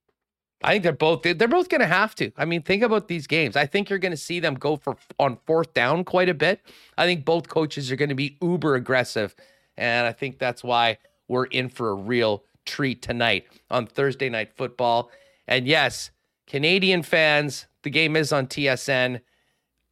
[0.64, 2.30] I think they're both they're both going to have to.
[2.36, 3.56] I mean, think about these games.
[3.56, 6.60] I think you're going to see them go for on fourth down quite a bit.
[6.96, 9.34] I think both coaches are going to be uber aggressive,
[9.76, 10.98] and I think that's why
[11.28, 15.10] we're in for a real treat tonight on Thursday Night Football.
[15.48, 16.10] And yes,
[16.46, 19.20] Canadian fans, the game is on TSN,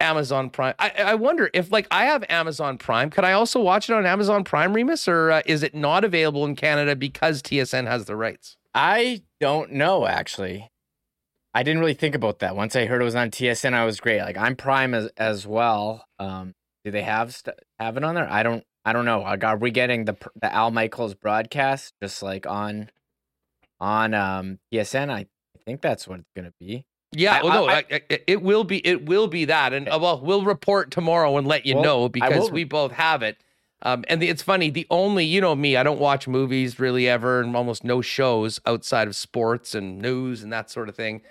[0.01, 0.75] Amazon Prime.
[0.79, 3.11] I, I wonder if, like, I have Amazon Prime.
[3.11, 6.45] Could I also watch it on Amazon Prime, Remis, or uh, is it not available
[6.45, 8.57] in Canada because TSN has the rights?
[8.75, 10.71] I don't know, actually.
[11.53, 12.55] I didn't really think about that.
[12.55, 14.21] Once I heard it was on TSN, I was great.
[14.21, 16.07] Like I'm Prime as as well.
[16.19, 16.55] Um,
[16.85, 18.31] do they have st- have it on there?
[18.31, 19.23] I don't I don't know.
[19.23, 22.91] Are we getting the the Al Michaels broadcast just like on
[23.81, 25.11] on um TSN?
[25.11, 25.27] I
[25.65, 26.87] think that's what it's gonna be.
[27.13, 28.87] Yeah, I, well, no, I, I, it will be.
[28.87, 32.09] It will be that, and uh, well, we'll report tomorrow and let you well, know
[32.09, 33.37] because we both have it.
[33.83, 34.71] Um, and the, it's funny.
[34.71, 38.61] The only, you know, me, I don't watch movies really ever, and almost no shows
[38.65, 41.23] outside of sports and news and that sort of thing.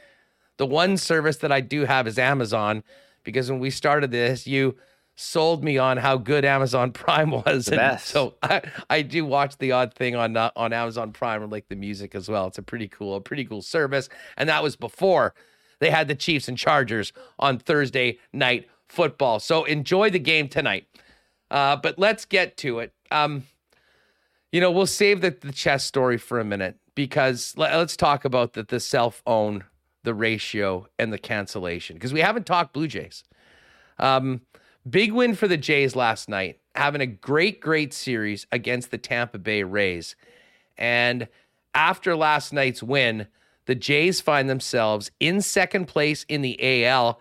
[0.58, 2.84] The one service that I do have is Amazon,
[3.24, 4.76] because when we started this, you
[5.16, 7.68] sold me on how good Amazon Prime was.
[7.68, 8.08] The best.
[8.08, 11.70] So I, I do watch the odd thing on uh, on Amazon Prime and like
[11.70, 12.48] the music as well.
[12.48, 14.10] It's a pretty cool, a pretty cool service.
[14.36, 15.34] And that was before
[15.80, 19.40] they had the Chiefs and Chargers on Thursday night football.
[19.40, 20.88] So enjoy the game tonight.
[21.50, 22.94] Uh, but let's get to it.
[23.12, 23.46] Um,
[24.52, 28.26] you know, we'll save the, the chess story for a minute because let, us talk
[28.26, 29.64] about the, the self own,
[30.04, 33.24] the ratio, and the cancellation because we haven't talked Blue Jays.
[33.98, 34.42] Um,
[34.90, 39.38] Big win for the Jays last night, having a great, great series against the Tampa
[39.38, 40.16] Bay Rays.
[40.78, 41.28] And
[41.76, 43.28] after last night's win,
[43.66, 47.20] the Jays find themselves in second place in the AL.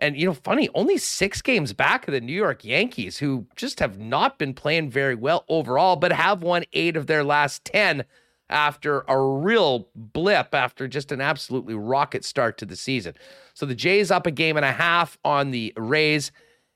[0.00, 3.80] And, you know, funny, only six games back of the New York Yankees, who just
[3.80, 8.04] have not been playing very well overall, but have won eight of their last 10
[8.50, 13.14] after a real blip after just an absolutely rocket start to the season.
[13.54, 16.32] So the Jays up a game and a half on the Rays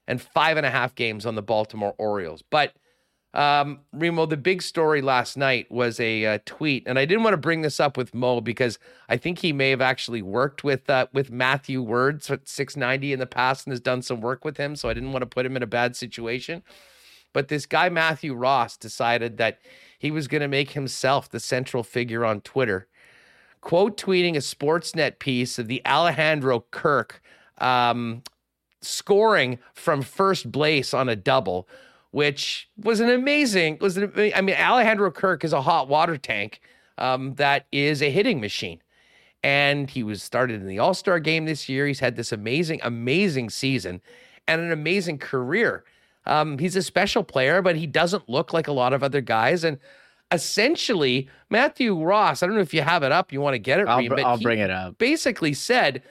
[0.07, 2.43] and five and a half games on the Baltimore Orioles.
[2.51, 2.75] But
[3.35, 7.33] um, Remo, the big story last night was a uh, tweet, and I didn't want
[7.33, 8.79] to bring this up with Mo because
[9.09, 13.19] I think he may have actually worked with uh, with Matthew Words at 690 in
[13.19, 15.47] the past and has done some work with him, so I didn't want to put
[15.47, 16.63] him in a bad situation.
[17.33, 19.61] But this guy Matthew Ross decided that
[19.99, 22.87] he was going to make himself the central figure on Twitter,
[23.63, 27.23] quote tweeting a Sportsnet piece of the Alejandro Kirk
[27.59, 28.23] um,
[28.83, 31.67] scoring from first place on a double,
[32.13, 33.79] which was an amazing.
[33.81, 36.61] Was an, I mean, Alejandro Kirk is a hot water tank
[36.99, 38.81] um, that is a hitting machine,
[39.43, 41.87] and he was started in the All Star game this year.
[41.87, 44.01] He's had this amazing, amazing season
[44.47, 45.85] and an amazing career.
[46.27, 49.65] Um, he's a special player, but he doesn't look like a lot of other guys.
[49.65, 49.79] And
[50.31, 53.81] essentially, Matthew Ross, I don't know if you have it up, you want to get
[53.81, 53.89] it.
[53.89, 54.99] I'll, I'll bring it up.
[54.99, 56.03] Basically said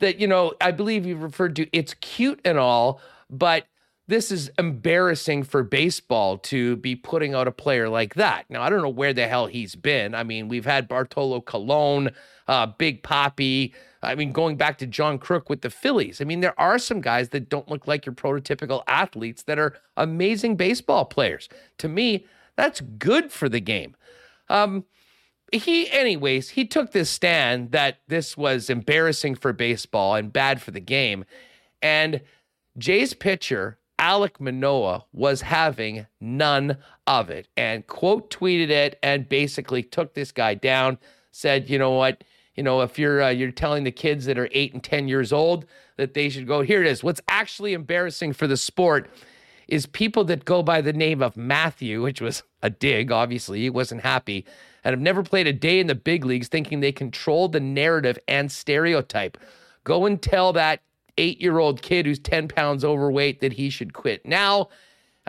[0.00, 3.00] that, you know, I believe you referred to it's cute and all,
[3.30, 3.66] but
[4.06, 8.44] this is embarrassing for baseball to be putting out a player like that.
[8.50, 10.14] Now, I don't know where the hell he's been.
[10.14, 12.10] I mean, we've had Bartolo Colon,
[12.46, 13.72] uh, Big Poppy.
[14.02, 16.20] I mean, going back to John Kruk with the Phillies.
[16.20, 19.74] I mean, there are some guys that don't look like your prototypical athletes that are
[19.96, 21.48] amazing baseball players.
[21.78, 22.26] To me,
[22.56, 23.96] that's good for the game.
[24.50, 24.84] Um,
[25.50, 30.72] he, anyways, he took this stand that this was embarrassing for baseball and bad for
[30.72, 31.24] the game.
[31.80, 32.20] And
[32.76, 39.82] Jay's pitcher Alek Manoah was having none of it and quote tweeted it and basically
[39.82, 40.98] took this guy down.
[41.30, 42.22] Said, you know what,
[42.54, 45.32] you know, if you're uh, you're telling the kids that are eight and ten years
[45.32, 45.66] old
[45.96, 47.02] that they should go, here it is.
[47.02, 49.10] What's actually embarrassing for the sport
[49.66, 53.10] is people that go by the name of Matthew, which was a dig.
[53.10, 54.44] Obviously, he wasn't happy,
[54.84, 58.18] and have never played a day in the big leagues, thinking they control the narrative
[58.28, 59.38] and stereotype.
[59.82, 60.80] Go and tell that
[61.18, 64.68] eight year old kid who's 10 pounds overweight that he should quit now.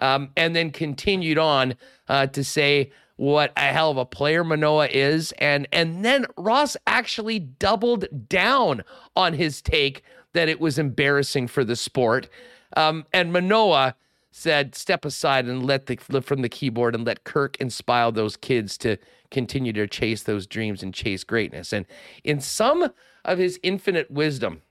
[0.01, 1.75] Um, and then continued on
[2.09, 5.31] uh, to say what a hell of a player Manoah is.
[5.33, 8.83] And, and then Ross actually doubled down
[9.15, 10.03] on his take
[10.33, 12.27] that it was embarrassing for the sport.
[12.75, 13.95] Um, and Manoah
[14.31, 18.35] said, step aside and let the flip from the keyboard and let Kirk inspire those
[18.35, 18.97] kids to
[19.31, 21.71] continue to chase those dreams and chase greatness.
[21.71, 21.85] And
[22.25, 22.91] in some
[23.23, 24.61] of his infinite wisdom,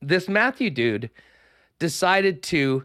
[0.00, 1.10] this Matthew dude
[1.78, 2.84] decided to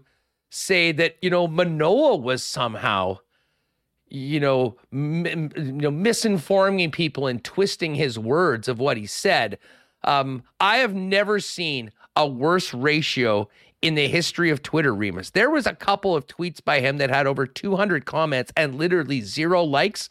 [0.49, 3.19] say that you know Manoah was somehow
[4.07, 9.57] you know m- you know misinforming people and twisting his words of what he said.
[10.03, 13.47] Um, I have never seen a worse ratio
[13.81, 15.31] in the history of Twitter, Remis.
[15.31, 19.21] There was a couple of tweets by him that had over 200 comments and literally
[19.21, 20.09] zero likes.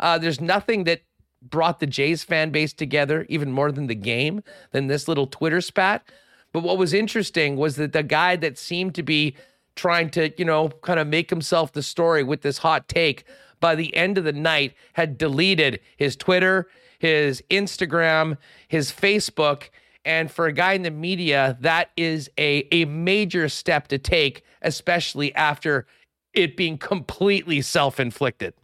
[0.00, 1.02] Uh, there's nothing that
[1.50, 4.42] brought the Jays fan base together even more than the game
[4.72, 6.04] than this little Twitter spat.
[6.52, 9.36] But what was interesting was that the guy that seemed to be
[9.76, 13.24] trying to, you know, kind of make himself the story with this hot take
[13.60, 16.68] by the end of the night had deleted his Twitter,
[16.98, 18.36] his Instagram,
[18.68, 19.70] his Facebook.
[20.04, 24.44] And for a guy in the media, that is a, a major step to take,
[24.62, 25.86] especially after
[26.34, 28.54] it being completely self inflicted.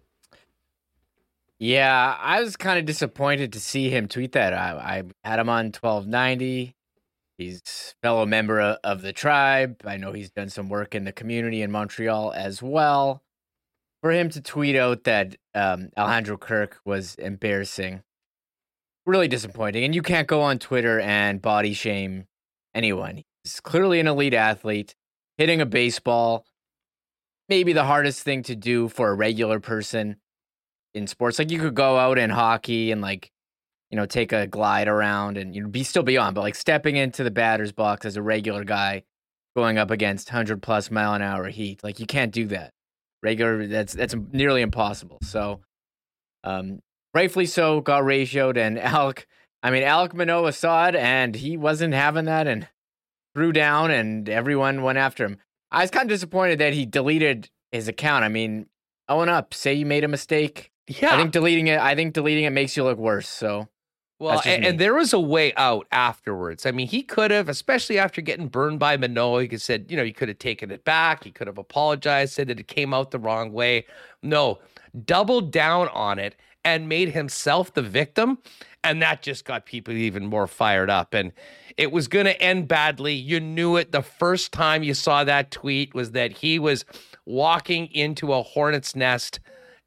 [1.62, 4.54] Yeah, I was kind of disappointed to see him tweet that.
[4.54, 6.74] I, I had him on 1290.
[7.36, 9.82] He's fellow member of the tribe.
[9.84, 13.22] I know he's done some work in the community in Montreal as well.
[14.00, 18.04] For him to tweet out that um, Alejandro Kirk was embarrassing,
[19.04, 19.84] really disappointing.
[19.84, 22.26] And you can't go on Twitter and body shame
[22.74, 23.22] anyone.
[23.44, 24.94] He's clearly an elite athlete,
[25.36, 26.46] hitting a baseball,
[27.50, 30.16] maybe the hardest thing to do for a regular person
[30.94, 31.38] in sports.
[31.38, 33.30] Like you could go out in hockey and like
[33.90, 36.54] you know, take a glide around and you know, be still be on, but like
[36.54, 39.02] stepping into the batter's box as a regular guy
[39.56, 42.72] going up against 100 plus mile an hour heat, like you can't do that.
[43.22, 45.18] Regular, that's that's nearly impossible.
[45.22, 45.60] So,
[46.44, 46.80] um,
[47.12, 49.24] rightfully so, got ratioed, and Alek.
[49.62, 52.66] I mean, Alek Manoah saw it, and he wasn't having that, and
[53.34, 55.36] threw down, and everyone went after him.
[55.70, 58.24] I was kind of disappointed that he deleted his account.
[58.24, 58.66] I mean,
[59.06, 60.70] own up, say you made a mistake.
[60.90, 61.78] Yeah, I think deleting it.
[61.78, 63.28] I think deleting it makes you look worse.
[63.28, 63.68] So
[64.20, 66.66] well, and, and, there was a way out afterwards.
[66.66, 69.96] I mean, he could have, especially after getting burned by Manoah, he could said, you
[69.96, 71.24] know, he could have taken it back.
[71.24, 73.86] He could have apologized, said that it came out the wrong way.
[74.22, 74.58] No,
[75.06, 76.36] doubled down on it
[76.66, 78.38] and made himself the victim.
[78.84, 81.14] And that just got people even more fired up.
[81.14, 81.32] And
[81.78, 83.14] it was going to end badly.
[83.14, 86.84] You knew it the first time you saw that tweet was that he was
[87.24, 89.40] walking into a hornet's nest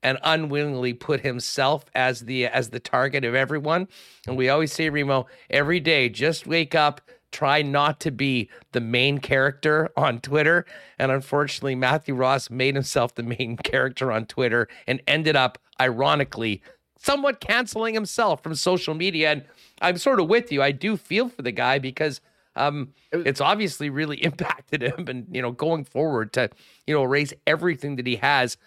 [0.03, 3.87] and unwillingly put himself as the as the target of everyone.
[4.27, 7.01] And we always say, Remo, every day, just wake up,
[7.31, 10.65] try not to be the main character on Twitter.
[10.99, 16.61] And unfortunately, Matthew Ross made himself the main character on Twitter and ended up, ironically,
[16.97, 19.31] somewhat canceling himself from social media.
[19.31, 19.43] And
[19.81, 20.61] I'm sort of with you.
[20.61, 22.21] I do feel for the guy because
[22.55, 26.49] um, it's obviously really impacted him and, you know, going forward to,
[26.85, 28.57] you know, raise everything that he has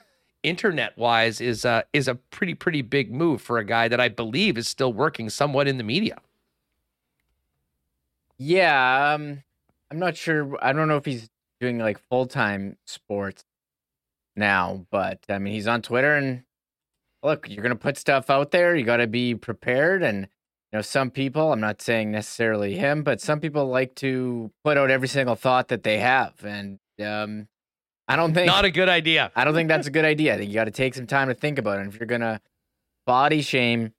[0.43, 4.09] internet wise is uh, is a pretty pretty big move for a guy that I
[4.09, 6.19] believe is still working somewhat in the media.
[8.39, 9.43] Yeah, um,
[9.91, 10.57] I'm not sure.
[10.65, 11.29] I don't know if he's
[11.61, 13.45] doing like full time sports
[14.37, 16.43] now, but I mean he's on Twitter and
[17.23, 18.77] look, you're gonna put stuff out there.
[18.77, 20.29] You got to be prepared and.
[20.73, 24.77] You know, some people, I'm not saying necessarily him, but some people like to put
[24.77, 26.35] out every single thought that they have.
[26.45, 27.47] And um,
[28.09, 29.33] I don't think not a good idea.
[29.35, 30.35] I don't think that's a good idea.
[30.35, 31.83] I think you got to take some time to think about it.
[31.83, 32.41] And if you're gonna
[33.07, 33.93] body shame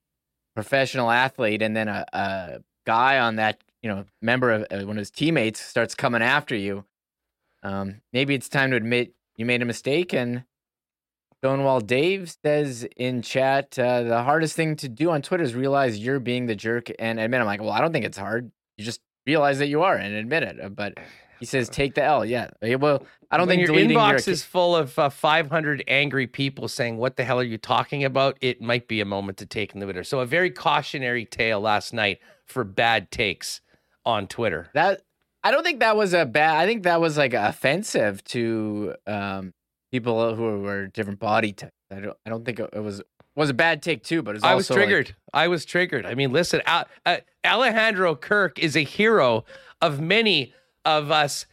[0.56, 4.98] professional athlete and then a, a guy on that you know member of uh, one
[4.98, 6.86] of his teammates starts coming after you,
[7.64, 10.14] um, maybe it's time to admit you made a mistake.
[10.14, 10.44] And
[11.42, 16.00] Stonewall Dave says in chat, uh, the hardest thing to do on Twitter is realize
[16.00, 17.40] you're being the jerk and admit.
[17.40, 18.52] I'm like, well, I don't think it's hard.
[18.78, 20.60] You just realize that you are and admit it.
[20.60, 20.98] Uh, But
[21.40, 22.26] he says take the L.
[22.26, 22.50] Yeah.
[22.62, 26.68] Well, I don't when think your inbox your is full of uh, 500 angry people
[26.68, 29.74] saying, "What the hell are you talking about?" It might be a moment to take
[29.74, 30.04] in the Twitter.
[30.04, 33.62] So a very cautionary tale last night for bad takes
[34.06, 34.70] on Twitter.
[34.74, 35.02] That
[35.44, 36.58] I don't think that was a bad.
[36.58, 39.54] I think that was like offensive to um,
[39.92, 41.74] people who were different body types.
[41.92, 42.18] I don't.
[42.26, 43.02] I don't think it was
[43.36, 44.22] was a bad take too.
[44.22, 45.16] But it was I was also, like- triggered.
[45.34, 46.06] I was triggered.
[46.06, 49.46] I mean, listen, Al- uh, Alejandro Kirk is a hero
[49.82, 50.54] of many
[50.88, 51.46] of us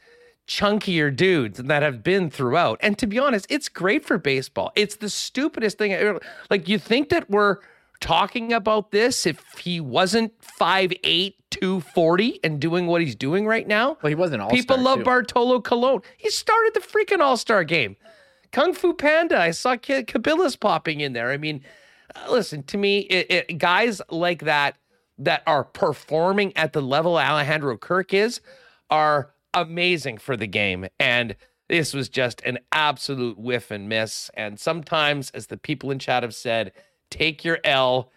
[0.47, 2.79] chunkier dudes that have been throughout.
[2.81, 4.73] And to be honest, it's great for baseball.
[4.77, 5.93] It's the stupidest thing.
[5.93, 6.21] ever.
[6.51, 7.59] Like, you think that we're
[8.01, 13.97] talking about this if he wasn't 5'8, 240 and doing what he's doing right now?
[14.03, 14.51] Well, he wasn't all.
[14.51, 16.03] People love Bartolo Colon.
[16.17, 17.97] He started the freaking All Star game.
[18.53, 19.41] Kung Fu Panda.
[19.41, 21.31] I saw K- Cabillas popping in there.
[21.31, 21.63] I mean,
[22.15, 23.01] uh, listen to me.
[23.01, 24.77] It, it, guys like that
[25.19, 28.41] that are performing at the level Alejandro Kirk is
[28.95, 30.87] are amazing for the game.
[31.01, 31.35] And
[31.69, 34.31] this was just an absolute whiff and miss.
[34.35, 36.71] And sometimes, as the people in chat have said,
[37.11, 38.13] take your L,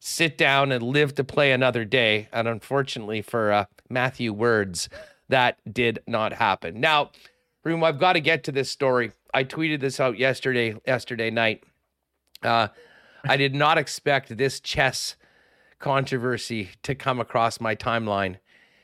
[0.00, 2.28] sit down, and live to play another day.
[2.32, 4.88] And unfortunately for uh, Matthew Words,
[5.28, 6.80] that did not happen.
[6.80, 7.12] Now,
[7.62, 9.12] Room, I've got to get to this story.
[9.32, 11.62] I tweeted this out yesterday, yesterday night.
[12.42, 12.68] Uh,
[13.24, 15.14] I did not expect this chess
[15.78, 18.38] controversy to come across my timeline,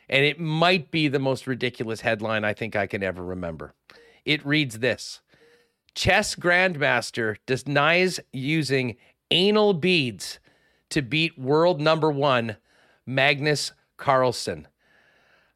[0.08, 3.74] and it might be the most ridiculous headline I think I can ever remember.
[4.24, 5.20] It reads this
[5.94, 8.96] Chess Grandmaster denies using
[9.30, 10.38] anal beads
[10.90, 12.56] to beat world number one,
[13.06, 14.68] Magnus Carlsen.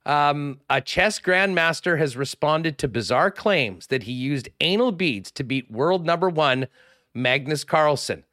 [0.06, 5.44] Um, a chess grandmaster has responded to bizarre claims that he used anal beads to
[5.44, 6.66] beat world number one,
[7.12, 8.24] Magnus Carlsen.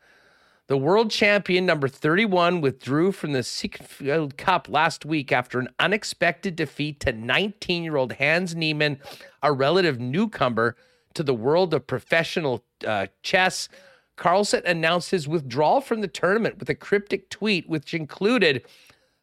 [0.67, 6.55] The world champion, number 31, withdrew from the Siegfried Cup last week after an unexpected
[6.55, 8.99] defeat to 19 year old Hans Niemann,
[9.43, 10.75] a relative newcomer
[11.13, 13.69] to the world of professional uh, chess.
[14.15, 18.65] Carlsen announced his withdrawal from the tournament with a cryptic tweet, which included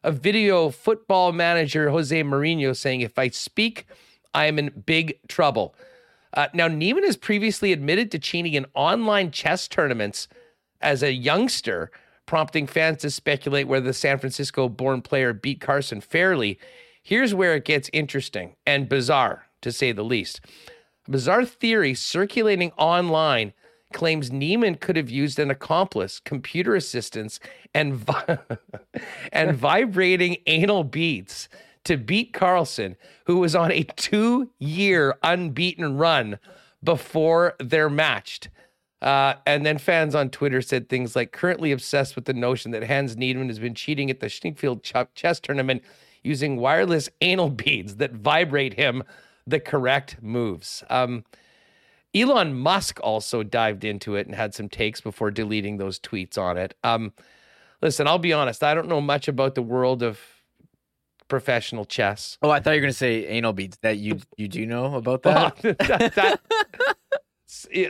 [0.01, 3.85] a video of football manager Jose Mourinho saying, If I speak,
[4.33, 5.75] I am in big trouble.
[6.33, 10.29] Uh, now, Niemann has previously admitted to cheating in online chess tournaments
[10.83, 11.91] as a youngster,
[12.25, 16.59] prompting fans to speculate whether the San Francisco born player beat Carlsen fairly.
[17.01, 20.41] Here's where it gets interesting and bizarre, to say the least.
[21.07, 23.53] A bizarre theory circulating online
[23.91, 27.39] claims Niemann could have used an accomplice, computer assistance,
[27.73, 28.39] and vi-
[29.31, 31.47] and vibrating anal beats
[31.85, 32.95] to beat Carlsen,
[33.25, 36.39] who was on a two-year unbeaten run
[36.83, 38.49] before they're matched.
[39.03, 42.83] Uh, and then fans on Twitter said things like, currently obsessed with the notion that
[42.85, 45.83] Hans Niemann has been cheating at the Schninkfield Ch- chess tournament
[46.23, 49.03] using wireless anal beads that vibrate him
[49.45, 50.83] the correct moves.
[50.89, 51.25] Um,
[52.15, 56.57] Elon Musk also dived into it and had some takes before deleting those tweets on
[56.57, 56.73] it.
[56.83, 57.11] Um,
[57.81, 60.19] listen, I'll be honest, I don't know much about the world of
[61.27, 62.37] professional chess.
[62.41, 63.77] Oh, I thought you were going to say anal beads.
[63.81, 65.57] That you you do know about that?
[65.61, 66.39] that, that-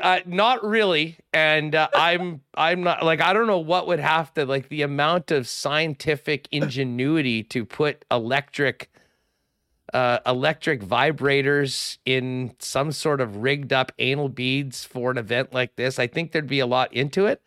[0.01, 4.33] uh, not really, and uh, I'm I'm not like I don't know what would have
[4.35, 8.89] to like the amount of scientific ingenuity to put electric
[9.93, 15.75] uh, electric vibrators in some sort of rigged up anal beads for an event like
[15.75, 15.99] this.
[15.99, 17.41] I think there'd be a lot into it,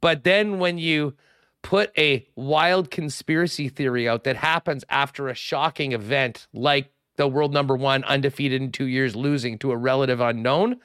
[0.00, 1.14] but then when you
[1.62, 7.54] put a wild conspiracy theory out that happens after a shocking event like the world
[7.54, 10.76] number one undefeated in two years losing to a relative unknown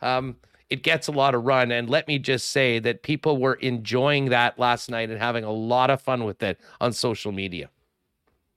[0.00, 0.36] um,
[0.70, 1.70] it gets a lot of run.
[1.70, 5.52] And let me just say that people were enjoying that last night and having a
[5.52, 7.70] lot of fun with it on social media.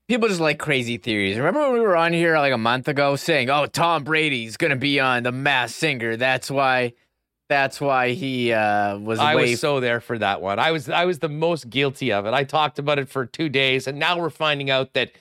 [0.08, 1.38] People just like crazy theories.
[1.38, 4.76] Remember when we were on here like a month ago saying, "Oh, Tom Brady's gonna
[4.76, 6.92] be on the Masked Singer." That's why.
[7.48, 9.18] That's why he uh, was.
[9.18, 10.58] I was so there for that one.
[10.58, 12.34] I was I was the most guilty of it.
[12.34, 15.12] I talked about it for two days, and now we're finding out that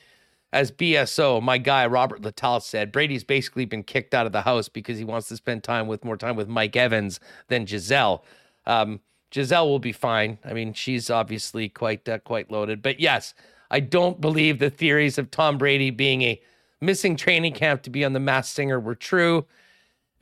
[0.53, 4.68] as BSO, my guy Robert Littal said, Brady's basically been kicked out of the house
[4.68, 8.23] because he wants to spend time with more time with Mike Evans than Gisele.
[8.65, 8.99] Um,
[9.32, 10.40] Gisele will be fine.
[10.44, 12.82] I mean, she's obviously quite uh, quite loaded.
[12.82, 13.34] But yes,
[13.69, 16.41] I don't believe the theories of Tom Brady being a
[16.82, 19.45] missing training camp to be on the Masked Singer were true.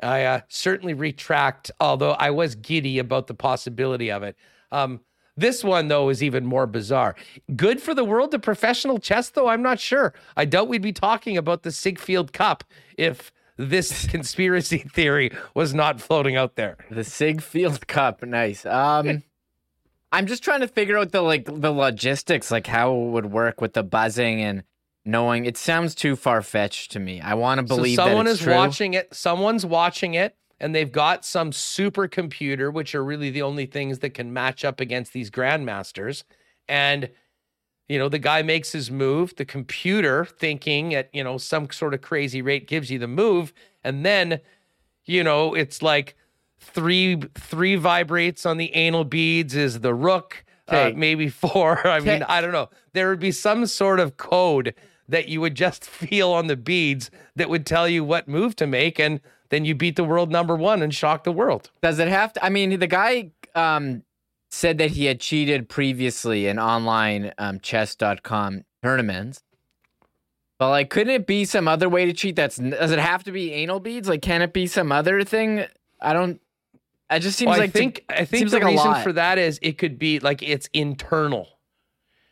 [0.01, 4.37] I uh, certainly retract, although I was giddy about the possibility of it.
[4.71, 5.01] Um,
[5.39, 7.15] This one, though, is even more bizarre.
[7.55, 9.47] Good for the world of professional chess, though?
[9.47, 10.13] I'm not sure.
[10.35, 12.63] I doubt we'd be talking about the Sigfield Cup
[12.97, 16.77] if this conspiracy theory was not floating out there.
[16.89, 18.65] The Sigfield Cup, nice.
[18.65, 19.23] Um,
[20.11, 23.61] I'm just trying to figure out the like the logistics, like how it would work
[23.61, 24.63] with the buzzing and
[25.05, 25.45] knowing.
[25.45, 27.21] It sounds too far fetched to me.
[27.21, 28.55] I want to believe so someone that is true.
[28.55, 29.13] watching it.
[29.13, 34.11] Someone's watching it, and they've got some supercomputer, which are really the only things that
[34.11, 36.23] can match up against these grandmasters.
[36.67, 37.09] And
[37.87, 39.35] you know, the guy makes his move.
[39.35, 43.51] The computer, thinking at you know some sort of crazy rate, gives you the move,
[43.83, 44.39] and then
[45.05, 46.15] you know it's like
[46.59, 50.45] three three vibrates on the anal beads is the rook.
[50.67, 51.85] Uh, maybe four.
[51.87, 52.69] I mean, I don't know.
[52.93, 54.75] There would be some sort of code
[55.09, 58.67] that you would just feel on the beads that would tell you what move to
[58.67, 59.19] make, and
[59.49, 61.71] then you beat the world number one and shock the world.
[61.81, 62.45] Does it have to?
[62.45, 64.03] I mean, the guy um,
[64.49, 69.41] said that he had cheated previously in online um, chess.com tournaments.
[70.57, 72.35] But like, couldn't it be some other way to cheat?
[72.35, 74.09] That's does it have to be anal beads?
[74.09, 75.65] Like, can it be some other thing?
[76.01, 76.41] I don't.
[77.09, 79.13] It just seems Well, like I think to, I think seems the like reason for
[79.13, 81.47] that is it could be like it's internal.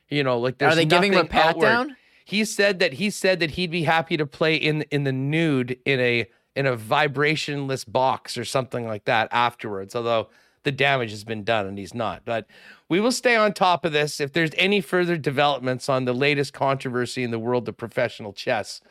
[0.10, 1.66] You know, like there's Are they giving him a pat outward.
[1.66, 1.96] down?
[2.28, 5.80] He said that he said that he'd be happy to play in in the nude
[5.86, 9.96] in a in a vibrationless box or something like that afterwards.
[9.96, 10.28] Although
[10.64, 12.26] the damage has been done and he's not.
[12.26, 12.46] But
[12.90, 14.20] we will stay on top of this.
[14.20, 18.82] If there's any further developments on the latest controversy in the world of professional chess,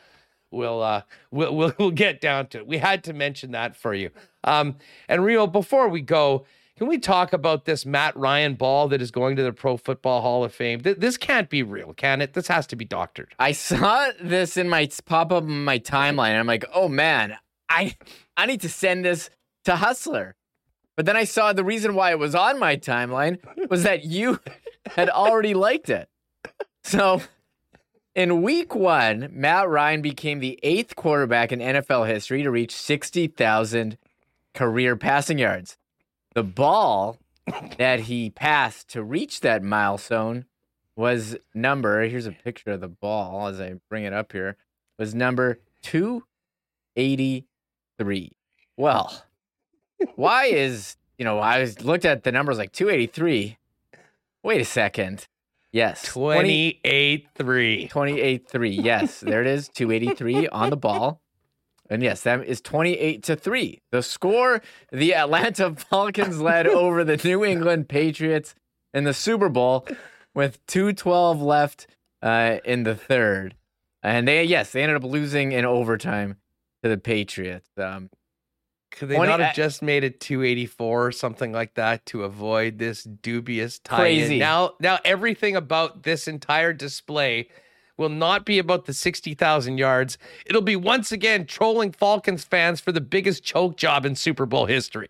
[0.49, 2.65] we'll uh we'll we'll, we'll get down to it.
[2.65, 4.09] We had to mention that for you.
[4.45, 4.77] Um
[5.07, 6.47] and Rio, before we go,
[6.77, 10.21] can we talk about this Matt Ryan ball that is going to the Pro Football
[10.21, 10.79] Hall of Fame?
[10.81, 12.33] Th- this can't be real, can it?
[12.33, 13.33] This has to be doctored.
[13.39, 17.35] I saw this in my pop up in my timeline, and I'm like, oh man,
[17.67, 17.95] I
[18.37, 19.31] I need to send this
[19.65, 20.35] to Hustler.
[20.95, 23.39] But then I saw the reason why it was on my timeline
[23.69, 24.39] was that you
[24.87, 26.09] had already liked it.
[26.83, 27.21] So
[28.15, 33.97] in week one, Matt Ryan became the eighth quarterback in NFL history to reach 60,000
[34.53, 35.77] career passing yards.
[36.37, 37.17] The ball
[37.79, 40.45] that he passed to reach that milestone
[40.95, 44.55] was number, here's a picture of the ball as I bring it up here,
[44.99, 48.31] was number 283.
[48.77, 49.23] Well,
[50.13, 53.57] why is, you know, I was looked at the numbers like 283.
[54.43, 55.27] Wait a second.
[55.71, 56.03] Yes.
[56.03, 57.87] 28 3.
[57.87, 58.69] 28 3.
[58.69, 59.69] Yes, there it is.
[59.69, 61.19] 283 on the ball.
[61.89, 63.81] And yes, that is 28 to 3.
[63.91, 64.61] The score
[64.91, 68.55] the Atlanta Falcons led over the New England Patriots
[68.93, 69.87] in the Super Bowl
[70.33, 71.87] with 212 left
[72.21, 73.55] uh, in the third.
[74.03, 76.37] And they, yes, they ended up losing in overtime
[76.83, 77.69] to the Patriots.
[77.77, 78.09] Um,
[78.91, 82.77] Could they 20 not have just made it 284 or something like that to avoid
[82.77, 84.39] this dubious tie Crazy.
[84.39, 87.49] Now, now everything about this entire display
[87.97, 90.17] will not be about the 60,000 yards.
[90.45, 94.65] It'll be once again trolling Falcons fans for the biggest choke job in Super Bowl
[94.67, 95.09] history.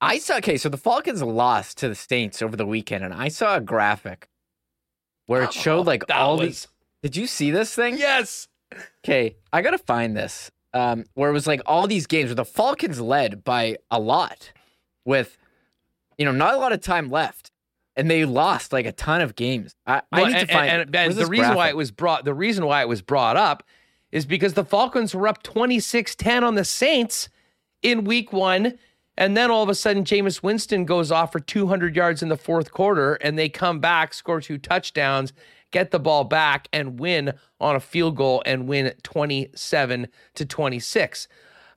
[0.00, 3.28] I saw, okay, so the Falcons lost to the Saints over the weekend, and I
[3.28, 4.28] saw a graphic
[5.26, 6.68] where it showed like that all was- these.
[7.02, 7.96] Did you see this thing?
[7.96, 8.48] Yes.
[9.04, 10.50] Okay, I gotta find this.
[10.74, 14.52] Um, where it was like all these games where the Falcons led by a lot,
[15.04, 15.38] with
[16.18, 17.50] you know not a lot of time left,
[17.98, 19.74] and they lost like a ton of games.
[19.86, 20.70] I, I need and, to find.
[20.70, 23.62] and- and the reason why it was brought the reason why it was brought up
[24.12, 27.28] is because the Falcons were up 26-10 on the Saints
[27.82, 28.78] in week 1
[29.18, 32.36] and then all of a sudden Jameis Winston goes off for 200 yards in the
[32.36, 35.32] fourth quarter and they come back score two touchdowns
[35.70, 41.28] get the ball back and win on a field goal and win 27 to 26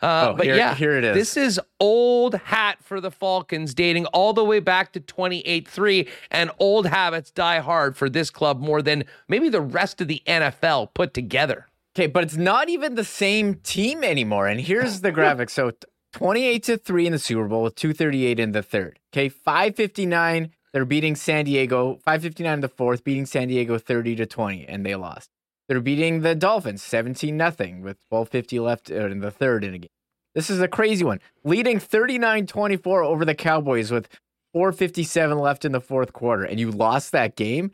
[0.02, 1.16] uh, Oh, but here- yeah, here it is.
[1.16, 6.08] This is old hat for the Falcons, dating all the way back to 28 3.
[6.32, 10.22] And old habits die hard for this club more than maybe the rest of the
[10.28, 11.68] NFL put together.
[11.96, 14.48] Okay, but it's not even the same team anymore.
[14.48, 15.50] And here's the graphic.
[15.50, 15.72] So
[16.14, 19.00] 28 to 3 in the Super Bowl with 238 in the third.
[19.14, 24.26] Okay, 559, they're beating San Diego, 559 in the fourth, beating San Diego 30 to
[24.26, 25.30] 20, and they lost.
[25.72, 29.78] They're beating the Dolphins 17 nothing with 1250 left uh, in the third in a
[29.78, 29.90] game.
[30.36, 31.22] This is a crazy one.
[31.46, 34.10] Leading 39-24 over the Cowboys with
[34.52, 37.72] 457 left in the fourth quarter, and you lost that game.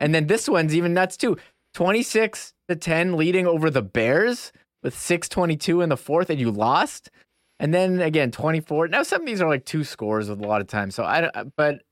[0.00, 1.36] And then this one's even nuts too.
[1.74, 4.50] 26 to 10 leading over the Bears
[4.82, 7.10] with 622 in the fourth, and you lost.
[7.60, 8.88] And then again, 24.
[8.88, 10.90] Now some of these are like two scores with a lot of time.
[10.90, 11.82] So I but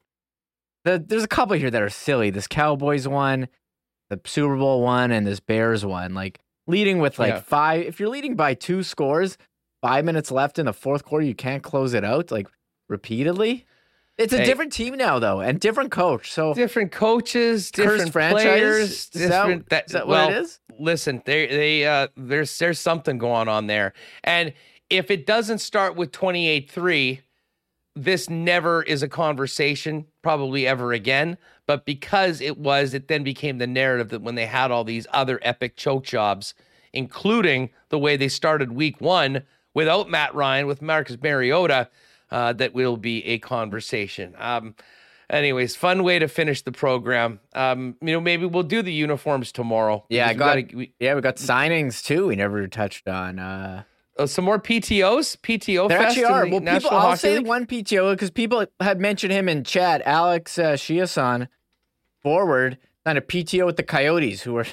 [0.83, 2.31] the, there's a couple here that are silly.
[2.31, 3.47] This Cowboys one,
[4.23, 6.15] the Super Bowl one, and this Bears one.
[6.15, 7.41] Like leading with like Yeah.
[7.41, 7.85] five.
[7.87, 9.37] If you're leading by two scores,
[9.83, 12.47] five minutes left in the fourth quarter, you can't close it out like
[12.89, 13.67] repeatedly.
[14.17, 14.45] It's a Hey.
[14.45, 16.31] different team now, though, and different coach.
[16.31, 18.91] So different coaches, different players.
[18.91, 20.61] Is that- different, is that what it well, is?
[20.79, 23.93] Listen, they they uh, there's there's something going on there,
[24.23, 24.53] and
[24.91, 27.21] if it doesn't start with 28-3,
[27.97, 31.37] this never is a conversation, probably ever again.
[31.67, 35.07] But because it was, it then became the narrative that when they had all these
[35.13, 36.53] other epic choke jobs,
[36.93, 39.43] including the way they started week one
[39.73, 41.89] without Matt Ryan, with Marcus Mariota,
[42.31, 44.35] uh, that will be a conversation.
[44.39, 44.75] Um,
[45.31, 47.41] anyways, fun way to finish the program.
[47.55, 50.05] Um, you know, maybe we'll do the uniforms tomorrow.
[50.09, 52.27] yeah, I got we gotta- we- yeah, we got signings too.
[52.29, 53.39] We never touched on.
[53.39, 53.83] uh
[54.19, 56.47] uh, some more PTOs, PTO There fest actually are.
[56.47, 57.47] Well, National people, I'll Hockey say League?
[57.47, 60.03] one PTO because people had mentioned him in chat.
[60.05, 61.49] Alex uh, Chiasson,
[62.23, 64.67] forward, signed a PTO with the Coyotes, who are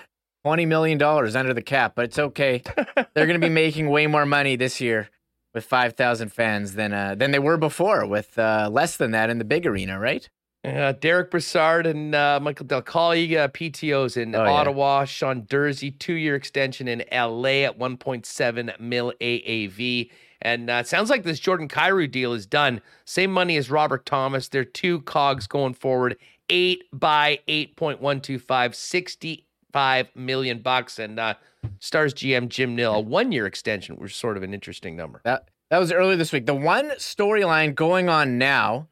[0.44, 2.62] twenty million dollars under the cap, but it's okay.
[3.14, 5.10] They're going to be making way more money this year
[5.54, 9.30] with five thousand fans than uh, than they were before with uh, less than that
[9.30, 10.30] in the big arena, right?
[10.64, 14.52] Uh, Derek Brassard and uh, Michael Dal Colle, uh, PTOs in Oh, yeah.
[14.52, 15.06] Ottawa.
[15.06, 20.10] Sean Durzi, two-year extension in LA at 1.7 mil AAV.
[20.44, 22.82] And uh, sounds like this Jordan Kyrou deal is done.
[23.06, 24.50] Same money as Robert Thomas.
[24.50, 26.18] They're two cogs going forward.
[26.50, 31.00] Eight by 8.125, 65 million bucks.
[31.00, 31.36] And uh,
[31.80, 35.22] Stars GM Jim Nill, a one-year extension, which is sort of an interesting number.
[35.24, 36.46] That that was earlier this week.
[36.46, 38.88] The one storyline going on now,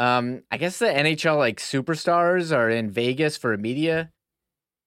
[0.00, 4.10] um, I guess the NHL like superstars are in Vegas for a media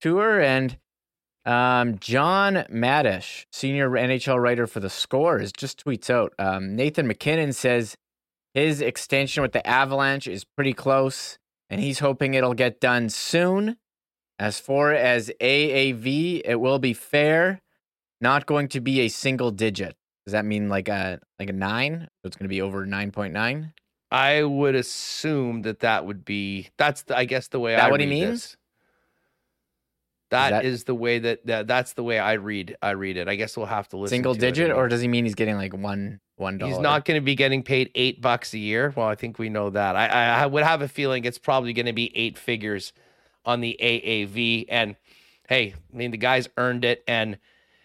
[0.02, 0.76] tour, and
[1.46, 6.34] um, John Matisz, senior NHL writer for the Scores, just tweets out.
[6.40, 7.96] Um, Nathan MacKinnon says
[8.56, 11.38] his extension with the Avalanche is pretty close,
[11.70, 13.78] and he's hoping it'll get done soon.
[14.40, 17.62] As far as AAV, it will be fair,
[18.20, 19.96] not going to be a single digit.
[20.26, 22.08] Does that mean like a like a nine?
[22.24, 23.74] So it's going to be over nine point nine.
[24.14, 27.92] I would assume that that would be that's the, I guess the way That I
[27.92, 28.30] what he means?
[28.30, 28.58] this.
[30.30, 33.28] That that- is the way that, that that's the way I read I read it.
[33.28, 34.16] I guess we'll have to listen.
[34.16, 36.72] Single to digit, or does he mean he's getting like one one dollar?
[36.72, 38.94] he's not going to be getting paid eight bucks a year.
[38.96, 39.96] Well, I think we know that.
[39.96, 42.94] I I, I would have a feeling it's probably going to be eight figures
[43.46, 44.66] on the AAV.
[44.70, 44.96] And
[45.48, 47.38] hey, I mean the guy's earned it, and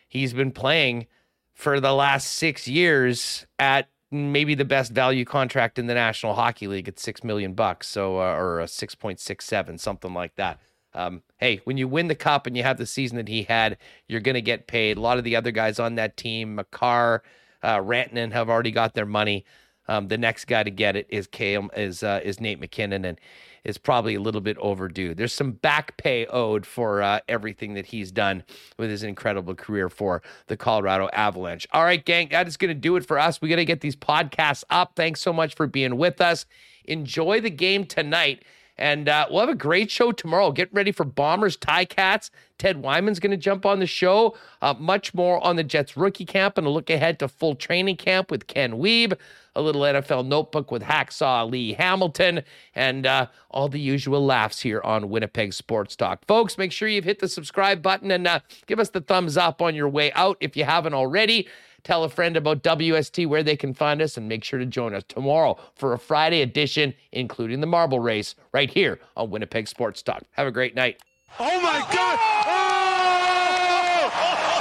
[0.09, 1.07] he's been playing
[1.55, 6.67] for the last six years at maybe the best value contract in the National Hockey
[6.67, 10.35] League at six million bucks, so uh, or a six point six seven, something like
[10.37, 10.61] that.
[10.95, 13.77] Um, hey, when you win the cup and you have the season that he had,
[14.09, 14.97] you're going to get paid.
[14.97, 17.23] A lot of the other guys on that team, Makar,
[17.63, 19.45] uh, Rantanen, have already got their money.
[19.87, 23.21] Um, the next guy to get it is Cam, is uh, is Nate MacKinnon, and
[23.65, 25.15] is probably a little bit overdue.
[25.15, 28.45] There's some back pay owed for uh, everything that he's done
[28.79, 31.67] with his incredible career for the Colorado Avalanche.
[31.73, 33.41] All right, gang, that is going to do it for us.
[33.41, 34.93] We got to get these podcasts up.
[34.97, 36.47] Thanks so much for being with us.
[36.85, 38.45] Enjoy the game tonight.
[38.79, 40.53] And uh, we'll have a great show tomorrow.
[40.53, 42.31] Get ready for Bombers, Tie Cats.
[42.59, 44.37] Ted Wyman's going to jump on the show.
[44.63, 47.97] Uh, much more on the Jets rookie camp and a look ahead to full training
[47.97, 49.19] camp with Ken Wiebe.
[49.59, 52.45] A little NFL notebook with Hacksaw Lee Hamilton
[52.77, 56.25] and uh, all the usual laughs here on Winnipeg Sports Talk.
[56.27, 59.61] Folks, make sure you've hit the subscribe button and uh, give us the thumbs up
[59.61, 61.49] on your way out if you haven't already.
[61.83, 64.95] Tell a friend about WST where they can find us and make sure to join
[64.95, 70.03] us tomorrow for a Friday edition, including the marble race, right here on Winnipeg Sports
[70.03, 70.23] Talk.
[70.33, 71.01] Have a great night.
[71.41, 72.19] Oh my God!
[72.47, 72.69] Oh!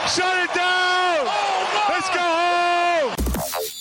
[0.08, 0.57] Shut it down!